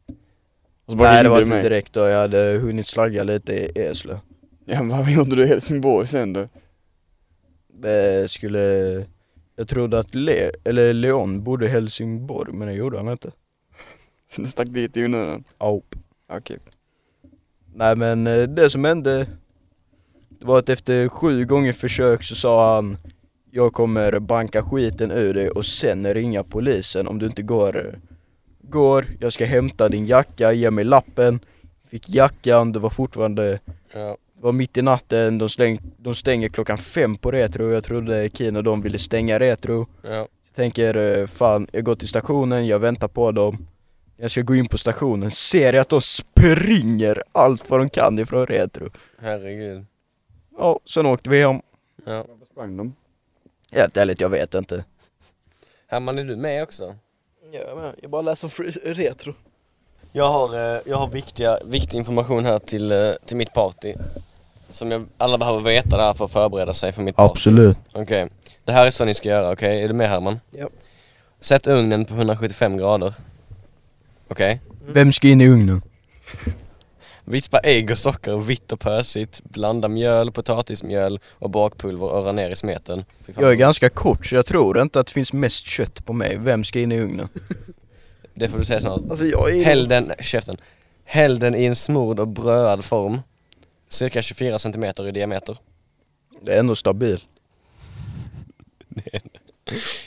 Nej 0.87 1.22
det 1.22 1.29
var 1.29 1.40
inte 1.40 1.62
direkt 1.62 1.92
då, 1.92 2.01
jag 2.01 2.20
hade 2.20 2.59
hunnit 2.62 2.87
slagga 2.87 3.22
lite 3.22 3.53
i 3.53 3.72
Eslöv 3.75 4.18
Ja 4.64 4.83
men 4.83 4.98
vad 4.98 5.11
gjorde 5.11 5.37
du 5.37 5.42
i 5.42 5.46
Helsingborg 5.46 6.07
sen 6.07 6.33
då? 6.33 6.40
Eh, 7.88 8.27
skulle 8.27 8.61
Jag 9.57 9.68
trodde 9.68 9.98
att 9.98 10.14
Le, 10.14 10.51
eller 10.64 10.92
Leon 10.92 11.42
bodde 11.44 11.66
i 11.66 11.68
Helsingborg 11.68 12.53
men 12.53 12.68
det 12.68 12.75
gjorde 12.75 12.98
han 12.98 13.09
inte 13.09 13.31
Så 14.27 14.40
du 14.42 14.48
stack 14.48 14.68
dit 14.68 14.96
i 14.96 15.05
onödan? 15.05 15.44
Aup. 15.59 15.94
Okej. 16.33 16.59
Nej 17.75 17.96
men 17.96 18.27
eh, 18.27 18.42
det 18.42 18.70
som 18.70 18.85
hände 18.85 19.27
Det 20.29 20.46
var 20.46 20.59
att 20.59 20.68
efter 20.68 21.09
sju 21.09 21.44
gånger 21.44 21.72
försök 21.72 22.25
så 22.25 22.35
sa 22.35 22.75
han 22.75 22.96
Jag 23.51 23.72
kommer 23.72 24.18
banka 24.18 24.62
skiten 24.62 25.11
ur 25.11 25.35
dig 25.35 25.51
och 25.51 25.66
sen 25.66 26.14
ringa 26.14 26.42
polisen 26.44 27.09
om 27.09 27.18
du 27.18 27.27
inte 27.27 27.42
går 27.42 27.98
Går, 28.61 29.07
jag 29.20 29.33
ska 29.33 29.44
hämta 29.44 29.88
din 29.88 30.07
jacka, 30.07 30.53
ge 30.53 30.70
mig 30.70 30.85
lappen 30.85 31.40
Fick 31.85 32.09
jackan, 32.09 32.72
det 32.72 32.79
var 32.79 32.90
fortfarande 32.90 33.61
Ja. 33.92 34.16
Det 34.42 34.46
var 34.46 34.52
mitt 34.52 34.76
i 34.76 34.83
natten, 34.83 35.38
de, 35.38 35.48
släng, 35.48 35.78
de 35.96 36.14
stänger 36.14 36.48
klockan 36.48 36.78
fem 36.78 37.16
på 37.16 37.31
Retro 37.31 37.72
Jag 37.72 37.85
trodde 37.85 38.28
Keen 38.33 38.57
och 38.57 38.64
de 38.64 38.83
ville 38.83 38.98
stänga 38.98 39.38
Retro 39.38 39.87
Ja. 40.02 40.11
Jag 40.11 40.55
tänker, 40.55 40.96
eh, 40.96 41.26
fan, 41.26 41.66
jag 41.72 41.85
går 41.85 41.96
till 41.96 42.09
stationen, 42.09 42.66
jag 42.66 42.78
väntar 42.78 43.09
på 43.09 43.33
dem 43.33 43.66
Jag 44.16 44.31
ska 44.31 44.42
gå 44.42 44.55
in 44.55 44.68
på 44.68 44.78
stationen, 44.78 45.31
ser 45.31 45.72
jag 45.72 45.81
att 45.81 45.88
de 45.88 46.00
springer 46.00 47.22
allt 47.33 47.70
vad 47.70 47.81
de 47.81 47.90
kan 47.90 48.18
ifrån 48.18 48.46
Retro 48.46 48.90
Herregud. 49.18 49.87
Ja, 50.59 50.81
sen 50.87 51.07
åkte 51.07 51.31
vi 51.31 51.42
hem 51.42 51.61
Ja. 52.05 52.24
Varför 52.28 52.46
sprang 52.52 52.76
de? 52.76 52.94
Helt 53.70 53.96
ärligt, 53.96 54.20
jag 54.20 54.28
vet 54.28 54.55
inte 54.55 54.85
Herman, 55.87 56.18
är 56.18 56.24
du 56.24 56.37
med 56.37 56.62
också? 56.62 56.96
Ja, 57.52 57.74
men 57.76 57.92
jag 58.02 58.11
bara 58.11 58.22
läser 58.22 58.52
om 58.59 58.64
retro. 58.85 59.35
Jag 60.12 60.28
har, 60.28 60.55
eh, 60.55 60.81
jag 60.87 60.96
har 60.96 61.09
viktiga, 61.09 61.59
viktig 61.64 61.98
information 61.98 62.44
här 62.44 62.59
till, 62.59 62.92
eh, 62.92 63.12
till 63.26 63.37
mitt 63.37 63.52
party. 63.52 63.94
Som 64.72 64.90
jag, 64.90 65.06
alla 65.18 65.38
behöver 65.38 65.61
veta 65.61 65.96
där 65.96 66.14
för 66.14 66.24
att 66.24 66.32
förbereda 66.32 66.74
sig 66.74 66.92
för 66.92 67.02
mitt. 67.02 67.14
Absolut 67.18 67.78
Okej, 67.92 68.28
det 68.64 68.72
här 68.72 68.87
är 68.87 68.90
så 68.90 69.04
ni 69.04 69.14
ska 69.14 69.28
göra, 69.28 69.52
okej? 69.52 69.82
Är 69.82 69.88
du 69.88 69.94
med 69.94 70.08
Herman? 70.08 70.40
Ja. 70.50 70.68
Sätt 71.40 71.66
ugnen 71.66 72.04
på 72.04 72.14
175 72.14 72.76
grader. 72.76 73.14
Okej? 74.28 74.61
Vem 74.87 75.12
ska 75.12 75.28
in 75.28 75.40
i 75.40 75.48
ugnen? 75.48 75.82
Vispa 77.24 77.58
ägg 77.58 77.90
och 77.90 77.98
socker 77.98 78.37
vitt 78.37 78.72
och 78.72 78.80
pösigt. 78.80 79.40
Blanda 79.44 79.88
mjöl, 79.88 80.32
potatismjöl 80.32 81.20
och 81.26 81.50
bakpulver 81.50 82.06
och 82.06 82.22
röra 82.22 82.32
ner 82.32 82.50
i 82.50 82.56
smeten. 82.56 83.04
Jag 83.38 83.50
är 83.50 83.54
ganska 83.54 83.88
kort 83.88 84.26
så 84.26 84.35
jag 84.35 84.46
tror 84.46 84.82
inte 84.82 85.00
att 85.00 85.06
det 85.06 85.12
finns 85.12 85.32
mest 85.32 85.66
kött 85.66 86.04
på 86.04 86.12
mig 86.12 86.38
Vem 86.40 86.64
ska 86.64 86.80
in 86.80 86.92
i 86.92 87.00
ugnen? 87.00 87.28
Det 88.35 88.48
får 88.48 88.58
du 88.58 88.64
säga 88.64 88.80
snart. 88.80 89.00
Alltså 89.11 89.24
jag 89.24 89.56
är 89.56 89.64
Häll 89.64 89.88
den, 89.88 90.12
käften. 90.20 90.56
Häll 91.04 91.38
den 91.38 91.54
i 91.54 91.64
en 91.64 91.76
smord 91.76 92.20
och 92.20 92.28
bröad 92.28 92.85
form. 92.85 93.20
Cirka 93.92 94.22
24 94.22 94.59
cm 94.59 94.85
i 94.85 95.11
diameter. 95.11 95.59
Det 96.40 96.55
är 96.55 96.59
ändå 96.59 96.76
stabil 96.76 97.24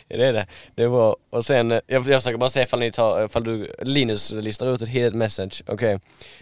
Det 0.07 0.27
är 0.27 0.33
det. 0.33 0.47
Det 0.75 0.83
är 0.83 0.89
bra. 0.89 1.15
Och 1.29 1.45
sen, 1.45 1.71
eh, 1.71 1.79
jag, 1.87 2.07
jag 2.07 2.21
försöker 2.21 2.37
bara 2.37 2.49
se 2.49 2.61
ifall 2.61 2.79
ni 2.79 2.91
tar, 2.91 3.25
ifall 3.25 3.43
du, 3.43 3.75
Linus 3.81 4.31
listar 4.31 4.73
ut 4.73 4.81
ett 4.81 4.89
hidden 4.89 5.17
message. 5.17 5.63
Okej. 5.67 5.99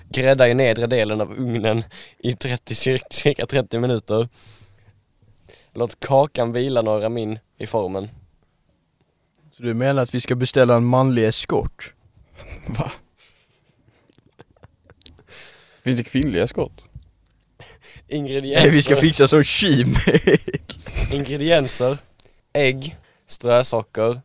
Grädda 0.09 0.49
i 0.49 0.53
nedre 0.53 0.87
delen 0.87 1.21
av 1.21 1.31
ugnen 1.31 1.83
i 2.17 2.33
30, 2.33 2.75
cirka, 2.75 3.05
cirka 3.09 3.45
30 3.45 3.79
minuter. 3.79 4.27
Låt 5.73 5.99
kakan 5.99 6.53
vila 6.53 6.81
några 6.81 7.09
min 7.09 7.39
i 7.57 7.67
formen. 7.67 8.09
Så 9.57 9.63
du 9.63 9.73
menar 9.73 10.03
att 10.03 10.15
vi 10.15 10.21
ska 10.21 10.35
beställa 10.35 10.75
en 10.75 10.85
manlig 10.85 11.25
eskort? 11.25 11.93
Va? 12.67 12.91
Finns 15.83 15.97
det 15.97 16.03
kvinnliga 16.03 16.47
skott? 16.47 16.92
Ingredienser. 18.13 18.61
Nej 18.61 18.69
vi 18.75 18.81
ska 18.81 18.95
fixa 18.95 19.27
som 19.27 19.43
shemale 19.43 20.37
Ingredienser. 21.13 21.97
Ägg, 22.53 22.97
strösocker, 23.27 24.21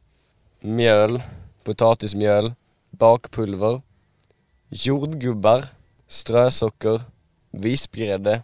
mjöl, 0.61 1.23
potatismjöl, 1.65 2.53
bakpulver, 2.91 3.83
jordgubbar, 4.69 5.65
strösocker, 6.09 7.01
vispgrädde. 7.51 8.43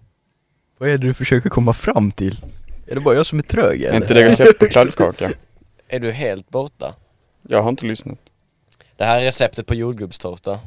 Vad 0.78 0.88
är 0.88 0.98
det 0.98 1.07
du 1.07 1.14
försöker 1.14 1.50
komma 1.50 1.72
fram 1.72 2.12
till? 2.12 2.44
Är 2.87 2.94
det 2.94 3.00
bara 3.00 3.14
jag 3.14 3.26
som 3.26 3.38
är 3.38 3.42
trög 3.42 3.83
Är 3.83 3.88
eller? 3.88 3.96
inte 3.96 4.14
det 4.14 4.24
recept 4.24 4.59
på 4.59 4.66
kladdkaka? 4.66 5.30
Är 5.88 6.00
du 6.00 6.11
helt 6.12 6.48
borta? 6.50 6.94
Jag 7.48 7.62
har 7.62 7.68
inte 7.68 7.87
lyssnat. 7.87 8.18
Det 8.96 9.04
här 9.04 9.20
är 9.20 9.24
receptet 9.24 9.66
på 9.66 9.74
jordgubbstårta. 9.74 10.61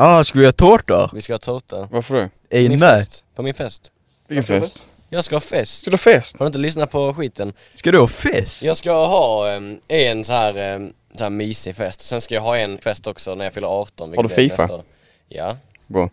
Ah, 0.00 0.24
ska 0.24 0.38
vi 0.38 0.44
ha 0.44 0.52
tårta? 0.52 1.10
Vi 1.14 1.20
ska 1.20 1.32
ha 1.32 1.38
tårta. 1.38 1.88
Varför 1.92 2.14
det? 2.14 2.30
Ni 2.62 2.68
min 2.68 2.80
fest. 2.80 3.24
På 3.34 3.42
min 3.42 3.54
fest. 3.54 3.92
Vilken 4.28 4.60
fest? 4.60 4.86
Jag 5.08 5.24
ska 5.24 5.34
ha 5.36 5.40
fest. 5.40 5.80
Ska 5.80 5.90
du 5.90 5.94
ha 5.94 5.98
fest? 5.98 6.36
Har 6.38 6.44
du 6.44 6.46
inte 6.46 6.58
lyssnat 6.58 6.90
på 6.90 7.14
skiten? 7.14 7.52
Ska 7.74 7.92
du 7.92 7.98
ha 7.98 8.08
fest? 8.08 8.62
Jag 8.62 8.76
ska 8.76 9.06
ha 9.06 9.50
em, 9.50 9.80
en 9.88 10.24
så 10.24 10.32
här, 10.32 10.56
em, 10.56 10.92
så 11.16 11.22
här 11.24 11.30
mysig 11.30 11.76
fest. 11.76 12.00
Sen 12.00 12.20
ska 12.20 12.34
jag 12.34 12.42
ha 12.42 12.56
en 12.56 12.78
fest 12.78 13.06
också 13.06 13.34
när 13.34 13.44
jag 13.44 13.54
fyller 13.54 13.66
18. 13.68 14.12
Har 14.16 14.22
du 14.22 14.28
är 14.28 14.34
FIFA? 14.34 14.62
nästa 14.62 14.74
år. 14.74 14.82
Ja. 15.28 15.56
Bra. 15.86 16.10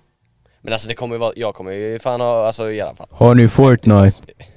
Men 0.62 0.74
alltså 0.74 0.88
det 0.88 0.94
kommer 0.94 1.16
ju 1.16 1.20
vara, 1.20 1.34
jag 1.36 1.56
kommer 1.56 1.72
ju 1.72 2.00
fan 2.00 2.22
ha, 2.22 2.48
alltså 2.48 2.72
i 2.72 2.82
alla 2.82 2.96
fall. 2.96 3.08
Har 3.12 3.36
ni 3.36 3.48
Fortnite? 3.48 4.18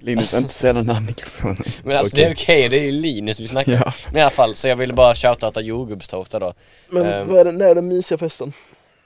Linus, 0.00 0.34
inte 0.34 0.54
säga 0.54 0.72
den 0.72 0.88
här 0.90 1.00
mikrofonen. 1.00 1.62
Men 1.84 1.96
alltså 1.96 2.14
Okej. 2.14 2.24
det 2.24 2.30
är 2.30 2.34
okej, 2.34 2.68
det 2.68 2.78
är 2.78 2.84
ju 2.84 2.92
Linus 2.92 3.40
vi 3.40 3.48
snackar 3.48 3.72
Ja. 3.72 3.92
Men 4.06 4.16
i 4.16 4.20
alla 4.20 4.30
fall, 4.30 4.54
så 4.54 4.68
jag 4.68 4.76
ville 4.76 4.92
bara 4.92 5.14
shoutouta 5.14 5.60
jordgubbstårta 5.60 6.38
då. 6.38 6.54
Men 6.90 7.06
Ehm. 7.06 7.28
vad 7.28 7.38
är 7.40 7.44
det, 7.44 7.52
när 7.52 7.68
är 7.68 7.74
den 7.74 7.88
mysiga 7.88 8.18
festen? 8.18 8.52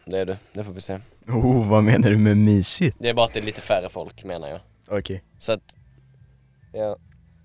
Det 0.04 0.18
är 0.18 0.26
du, 0.26 0.36
det 0.52 0.64
får 0.64 0.72
vi 0.72 0.80
se. 0.80 0.98
Oh, 1.28 1.68
vad 1.68 1.84
menar 1.84 2.10
du 2.10 2.16
med 2.18 2.36
mysigt? 2.36 2.96
Det 3.00 3.08
är 3.08 3.14
bara 3.14 3.26
att 3.26 3.32
det 3.32 3.40
är 3.40 3.44
lite 3.44 3.60
färre 3.60 3.88
folk 3.88 4.24
menar 4.24 4.48
jag. 4.48 4.60
Okej 4.98 5.22
Så 5.38 5.52
att, 5.52 5.60
ja. 6.72 6.96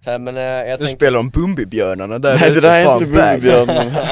Så 0.03 0.11
här, 0.11 0.19
men 0.19 0.37
eh, 0.37 0.43
jag 0.43 0.65
Nu 0.65 0.77
tänkte, 0.77 0.95
spelar 0.95 1.17
de 1.19 1.29
Bumbibjörnarna 1.29 2.19
där 2.19 2.39
Nej 2.39 2.51
det 2.51 2.61
där 2.61 2.79
är 2.79 2.85
fan 2.85 3.03
inte 3.03 3.15
back. 3.15 3.41
Bumbibjörnen. 3.41 3.91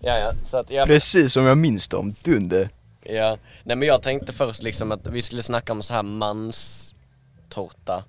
ja 0.00 0.18
ja, 0.18 0.32
så 0.42 0.56
att 0.58 0.70
jag, 0.70 0.86
Precis 0.86 1.32
som 1.32 1.44
jag 1.44 1.58
minns 1.58 1.88
dem, 1.88 2.14
dunder 2.22 2.68
Ja, 3.02 3.38
nej 3.64 3.76
men 3.76 3.88
jag 3.88 4.02
tänkte 4.02 4.32
först 4.32 4.62
liksom 4.62 4.92
att 4.92 5.06
vi 5.06 5.22
skulle 5.22 5.42
snacka 5.42 5.72
om 5.72 5.82
så 5.82 5.94
här 5.94 6.02
manstårta 6.02 8.04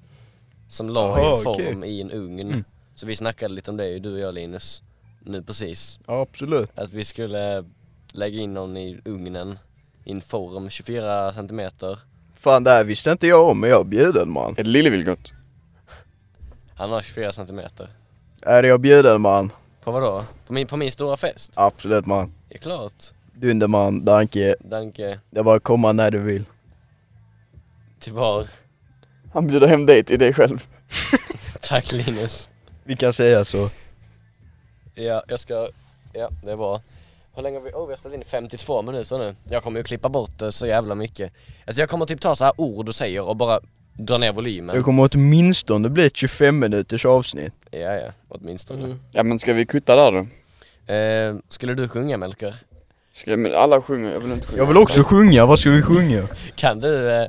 Som 0.70 0.89
la 0.89 1.20
i 1.20 1.22
Jaha, 1.24 1.38
en 1.38 1.43
form 1.43 1.78
okej. 1.80 1.89
i 1.97 2.01
en 2.01 2.11
ugn 2.11 2.39
Mm. 2.39 2.63
Så 2.95 3.05
vi 3.05 3.15
snackade 3.15 3.53
lite 3.53 3.72
om 3.72 3.78
det, 3.78 3.99
du 3.99 4.13
och 4.13 4.20
jag 4.20 4.34
Linus, 4.34 4.84
nu 5.22 5.41
precis 5.43 5.99
Ja, 6.07 6.22
absolut. 6.22 6.70
Att 6.76 6.93
vi 6.93 7.05
skulle 7.05 7.65
lägga 8.13 8.39
in 8.41 8.53
någon 8.53 8.78
i 8.78 9.01
ugnen 9.05 9.59
i 10.05 10.11
en 10.11 10.22
form, 10.22 10.70
24 10.70 11.34
centimeter 11.34 11.99
Fan 12.36 12.63
det 12.63 12.72
här 12.72 12.84
visste 12.84 13.11
inte 13.11 13.28
jag 13.28 13.49
om 13.49 13.59
men 13.59 13.70
jag 13.70 13.80
är 13.80 13.86
bjuden 13.89 14.32
man. 14.32 14.55
Är 14.57 14.63
det 14.63 14.70
Lillevilgot? 14.70 15.32
Han 16.76 16.89
har 16.91 17.01
24 17.01 17.32
centimeter 17.32 17.88
Är 18.41 18.63
jag 18.63 18.80
bjuden 18.82 19.22
man? 19.22 19.51
På 19.84 19.91
vad 19.91 20.01
då? 20.03 20.24
På 20.47 20.53
min, 20.53 20.67
på 20.67 20.78
min 20.78 20.91
stora 20.91 21.17
fest? 21.17 21.51
Absolut 21.55 22.05
man. 22.05 22.34
Ja 22.49 22.57
klart, 22.61 22.93
Dunderman, 23.34 24.05
danke. 24.05 24.55
danke, 24.59 25.20
Det 25.30 25.39
är 25.39 25.43
bara 25.43 25.57
att 25.57 25.63
komma 25.63 25.91
när 25.91 26.11
du 26.11 26.20
vill. 26.20 26.45
till 27.99 28.13
var 28.13 28.47
Han 29.34 29.47
bjuder 29.47 29.67
hem 29.67 29.86
dig 29.86 30.03
till 30.03 30.19
dig 30.19 30.34
själv. 30.34 30.65
Tack 31.61 31.91
Linus 31.91 32.49
Vi 32.84 32.95
kan 32.95 33.13
säga 33.13 33.45
så. 33.45 33.69
Ja, 34.95 35.23
jag 35.27 35.39
ska, 35.39 35.67
ja 36.13 36.30
det 36.43 36.51
är 36.51 36.57
bra 36.57 36.82
Hur 37.36 37.43
länge 37.43 37.57
har 37.57 37.63
vi, 37.63 37.71
oh 37.71 37.88
vi 37.88 37.93
har 37.93 37.97
spelat 37.97 38.15
in 38.15 38.21
i 38.21 38.25
52 38.25 38.82
minuter 38.82 39.17
nu 39.17 39.36
Jag 39.49 39.63
kommer 39.63 39.80
ju 39.80 39.84
klippa 39.84 40.09
bort 40.09 40.39
det 40.39 40.51
så 40.51 40.65
jävla 40.67 40.95
mycket 40.95 41.34
Alltså 41.65 41.82
jag 41.82 41.89
kommer 41.89 42.05
typ 42.05 42.21
ta 42.21 42.36
så 42.36 42.43
här 42.45 42.53
ord 42.57 42.86
du 42.86 42.93
säger 42.93 43.21
och 43.23 43.36
bara 43.36 43.59
dra 43.93 44.17
ner 44.17 44.34
volymen 44.34 44.75
Det 44.75 44.82
kommer 44.84 45.09
åtminstone 45.13 45.89
bli 45.89 46.05
ett 46.05 46.15
25 46.17 46.59
minuters 46.59 47.05
avsnitt. 47.05 47.53
Ja 47.71 47.80
ja, 47.80 48.11
åtminstone 48.30 48.84
Mm. 48.84 48.99
Ja 49.11 49.23
men 49.23 49.39
ska 49.39 49.53
vi 49.53 49.65
kutta 49.65 49.95
där 49.95 50.11
då? 50.11 50.93
eh, 50.93 51.36
Skulle 51.49 51.73
du 51.73 51.88
sjunga 51.88 52.17
Melker? 52.17 52.55
Ska, 53.11 53.38
men 53.38 53.55
alla 53.55 53.82
sjunger, 53.82 54.11
jag 54.13 54.19
vill 54.19 54.32
inte 54.32 54.47
sjunga. 54.47 54.57
Jag 54.57 54.65
vill 54.67 54.77
också 54.77 55.03
sjunga, 55.03 55.45
vad 55.45 55.59
ska 55.59 55.69
vi 55.69 55.82
sjunga? 55.82 56.27
Kan 56.55 56.80
du, 56.80 57.11
eh, 57.11 57.27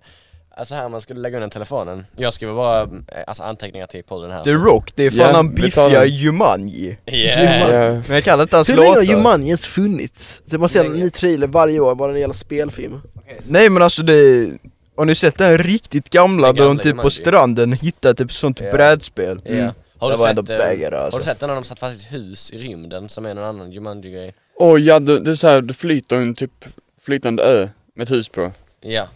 alltså 0.60 0.74
här 0.74 0.88
man 0.88 1.00
skulle 1.00 1.20
lägga 1.20 1.36
undan 1.36 1.50
telefonen 1.50 2.06
Jag 2.16 2.32
skriver 2.32 2.54
bara 2.54 2.82
eh, 2.82 2.88
alltså 3.26 3.42
anteckningar 3.42 3.86
till 3.86 4.02
podden 4.04 4.30
här 4.30 4.42
The 4.42 4.50
så- 4.52 4.56
Rock, 4.58 4.92
det 4.94 5.06
är 5.06 5.10
fan 5.10 5.18
Ja, 5.18 5.32
han 5.32 5.54
biffiga. 5.54 6.04
Jumanji. 6.06 6.96
Yeah. 7.06 7.70
Ja, 7.74 7.90
Men 7.92 8.14
jag 8.14 8.24
kan 8.24 8.40
inte 8.40 8.56
hans 8.56 8.68
Hur 8.68 8.76
länge 8.76 8.94
har. 8.94 9.02
Jumanji 9.02 9.46
ens 9.46 9.66
funnits? 9.66 10.42
Det 10.46 10.58
måste 10.58 10.82
Länge. 10.82 10.94
en 10.94 11.00
ny 11.00 11.10
trailer 11.10 11.46
varje 11.46 11.80
år, 11.80 11.94
bara 11.94 12.12
det 12.12 12.18
gäller 12.20 12.34
spelfilm. 12.34 13.00
Nej 13.44 13.70
men 13.70 13.82
alltså 13.82 14.02
det... 14.02 14.50
Har 14.96 15.04
ni 15.04 15.14
sett 15.14 15.38
den 15.38 15.58
riktigt 15.58 16.10
gamla 16.10 16.46
Den 16.52 16.56
där 16.56 16.64
de 16.64 16.76
typ 16.76 16.82
på 16.84 16.88
Jumanji. 16.88 17.10
stranden 17.10 17.72
hittar 17.72 18.12
typ 18.14 18.32
sånt 18.32 18.60
Ja. 18.60 18.72
brädspel? 18.72 19.40
Ja. 19.44 19.50
Mm. 19.50 19.72
Har, 19.98 20.10
du 20.10 20.16
sett, 20.16 20.38
ändå 20.38 20.52
eh, 20.52 20.58
har 20.92 20.92
alltså. 20.92 21.18
du 21.18 21.24
sett 21.24 21.40
den 21.40 21.48
när 21.48 21.54
de 21.54 21.64
satt 21.64 21.78
fast 21.78 22.02
i 22.02 22.06
ett 22.06 22.12
hus 22.12 22.50
i 22.52 22.58
rymden 22.58 23.08
som 23.08 23.26
är 23.26 23.34
någon 23.34 23.44
annan 23.44 23.72
Jumanji-grej? 23.72 24.34
Åh 24.56 24.80
ja, 24.80 24.98
det, 24.98 25.20
det 25.20 25.30
är 25.30 25.34
såhär, 25.34 25.60
det 25.62 25.74
flyter 25.74 26.16
en 26.16 26.34
typ 26.34 26.64
flytande 27.04 27.42
ö 27.42 27.68
med 27.94 28.02
ett 28.04 28.10
hus 28.10 28.28
på. 28.28 28.52
Ja, 28.80 29.06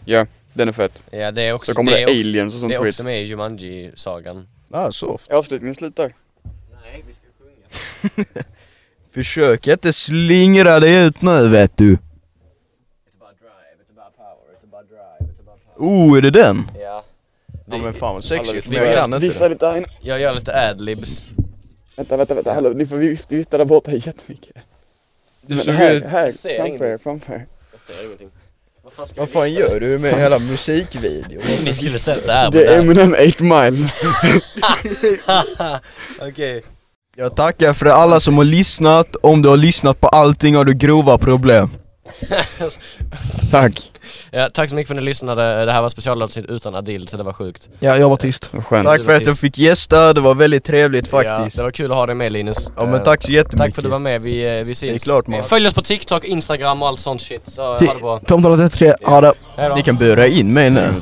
Den 0.55 0.67
är 0.67 0.71
fett. 0.71 1.01
ja 1.11 1.31
det 1.31 1.41
är 1.41 1.53
också, 1.53 1.71
Så 1.71 1.75
kommer 1.75 1.91
det 1.91 1.97
det, 1.97 2.01
är 2.03 2.05
också, 2.05 2.13
aliens 2.19 2.53
och 2.53 2.59
sånt 2.59 2.71
det 2.71 2.75
är 2.75 2.79
skit. 2.81 2.93
också 2.93 3.03
med 3.03 3.21
i 3.21 3.25
Jumanji-sagan 3.25 4.47
Ah, 4.71 4.91
soft. 4.91 5.31
Avslutningen 5.31 5.75
slutar. 5.75 6.13
Nej, 6.83 7.03
vi 7.07 7.13
ska 7.13 7.23
sjunga 7.39 8.25
Försök 9.11 9.67
inte 9.67 9.93
slingra 9.93 10.79
dig 10.79 11.05
ut 11.05 11.21
nu 11.21 11.49
vet 11.49 11.77
du. 11.77 11.97
Oh, 15.77 16.17
är 16.17 16.21
det 16.21 16.31
den? 16.31 16.71
Ja 16.79 17.03
Ja 17.67 17.77
men 17.77 17.93
fan 17.93 18.13
vad 18.13 18.23
sexigt, 18.23 18.67
vi- 18.67 18.75
men 18.77 18.85
jag 18.87 18.95
kan 18.95 19.13
inte 19.13 19.19
Vifta 19.27 19.43
det. 19.43 19.49
lite 19.49 19.67
här 19.67 19.77
inne. 19.77 19.87
Jag 20.01 20.19
gör 20.21 20.33
lite 20.35 20.69
adlibs 20.69 21.25
Vänta, 21.95 22.17
vänta, 22.17 22.33
vänta, 22.33 22.53
hallå, 22.53 22.69
ni 22.69 22.85
får 22.85 22.97
vifta, 22.97 23.57
där 23.57 23.65
borta 23.65 23.91
jättemycket. 23.91 24.55
Du 25.41 25.57
såg 25.57 25.73
här, 25.73 25.95
ut... 25.95 26.03
här, 26.03 26.31
ser 26.31 26.57
framför 26.67 26.85
er, 26.85 26.97
framför 26.97 27.33
er. 27.33 27.45
Jag 27.71 27.81
ser 27.97 28.05
ingenting 28.05 28.29
Vad 28.97 29.07
fan 29.07 29.07
ska 29.07 29.21
Vad 29.21 29.27
vi 29.27 29.33
fan 29.33 29.43
vifta 29.43 29.73
gör 29.73 29.79
du 29.79 29.97
med 29.97 30.13
hela 30.19 30.39
musikvideon? 30.39 31.43
Ni 31.63 31.73
skulle 31.73 31.99
sett 31.99 32.25
det 32.25 32.33
här 32.33 32.51
Det 32.51 32.65
är 32.65 32.79
Eminem 32.79 33.15
8 33.29 33.43
Mile. 33.43 33.89
Okej 36.29 36.63
Jag 37.15 37.35
tackar 37.35 37.73
för 37.73 37.85
alla 37.85 38.19
som 38.19 38.37
har 38.37 38.43
lyssnat, 38.45 39.15
om 39.15 39.41
du 39.41 39.49
har 39.49 39.57
lyssnat 39.57 40.01
på 40.01 40.07
allting 40.07 40.55
har 40.55 40.63
du 40.65 40.73
grova 40.73 41.17
problem. 41.17 41.69
Tack. 43.51 43.91
Ja, 44.31 44.49
Tack 44.53 44.69
så 44.69 44.75
mycket 44.75 44.87
för 44.87 44.95
att 44.95 44.99
ni 45.01 45.05
lyssnade, 45.05 45.65
det 45.65 45.71
här 45.71 45.81
var 45.81 45.89
specialavsnitt 45.89 46.45
utan 46.49 46.75
Adil 46.75 47.07
så 47.07 47.17
det 47.17 47.23
var 47.23 47.33
sjukt 47.33 47.69
Ja, 47.79 47.97
jag 47.97 48.09
var 48.09 48.15
tyst. 48.17 48.49
Skönt. 48.67 48.87
Tack 48.87 49.03
för 49.03 49.15
att 49.15 49.25
jag 49.25 49.37
fick 49.37 49.57
gästa, 49.57 50.13
det 50.13 50.21
var 50.21 50.35
väldigt 50.35 50.63
trevligt 50.63 51.07
Ja, 51.11 51.21
faktiskt. 51.23 51.57
det 51.57 51.63
var 51.63 51.71
kul 51.71 51.91
att 51.91 51.97
ha 51.97 52.05
dig 52.05 52.15
med 52.15 52.31
Linus 52.31 52.71
Ja 52.77 52.85
men 52.85 52.95
Eh, 52.95 53.03
tack 53.03 53.23
så 53.23 53.31
jättemycket. 53.31 53.57
Tack 53.57 53.75
för 53.75 53.81
att 53.81 53.83
du 53.83 53.89
var 53.89 53.99
med, 53.99 54.21
vi, 54.21 54.59
eh, 54.59 54.65
vi 54.65 54.75
syns. 54.75 55.03
Det 55.03 55.09
är 55.09 55.13
klart, 55.13 55.27
man. 55.27 55.39
Eh, 55.39 55.45
Följ 55.45 55.67
oss 55.67 55.73
på 55.73 55.81
TikTok, 55.81 56.23
Instagram 56.23 56.81
och 56.81 56.87
allt 56.87 56.99
sånt 56.99 57.21
shit. 57.21 57.41
Så 57.45 57.61
ha 57.61 57.77
det 57.77 58.01
bra. 58.01 58.19
Tomtarna 58.19 58.57
33, 58.57 58.95
ha 59.03 59.21
det. 59.21 59.33
Ni 59.75 59.81
kan 59.81 59.95
bura 59.95 60.27
in 60.27 60.53
mig 60.53 60.69
nu. 60.69 60.93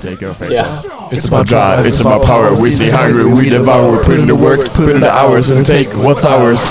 It's 1.11 1.27
about 1.27 1.47
drive, 1.47 1.89
it's 1.89 2.01
about 2.07 2.25
power. 2.25 2.63
We 2.63 2.71
stay 2.71 2.91
hungry, 2.91 3.23
we 3.23 3.49
devour. 3.49 4.03
Put 4.03 4.19
in 4.19 4.27
the 4.27 4.33
work, 4.33 4.73
put 4.73 4.89
in 4.89 5.01
the 5.01 5.11
hours, 5.11 5.51
and 5.51 5.65
take 5.65 5.89
what's 5.95 6.25
ours. 6.25 6.63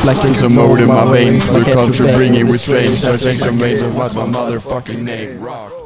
A 0.43 0.49
mode 0.49 0.83
in 0.83 0.89
my 0.89 1.05
veins. 1.13 1.49
The 1.49 1.65
culture 1.73 2.17
bringing 2.17 2.47
with 2.47 2.61
strange. 2.61 3.05
I 3.05 3.17
change 3.17 3.41
the 3.45 3.53
mains 3.53 3.83
of 3.83 3.97
what's 3.97 4.15
my 4.15 4.25
motherfucking 4.25 5.03
name. 5.03 5.39
Rock. 5.41 5.82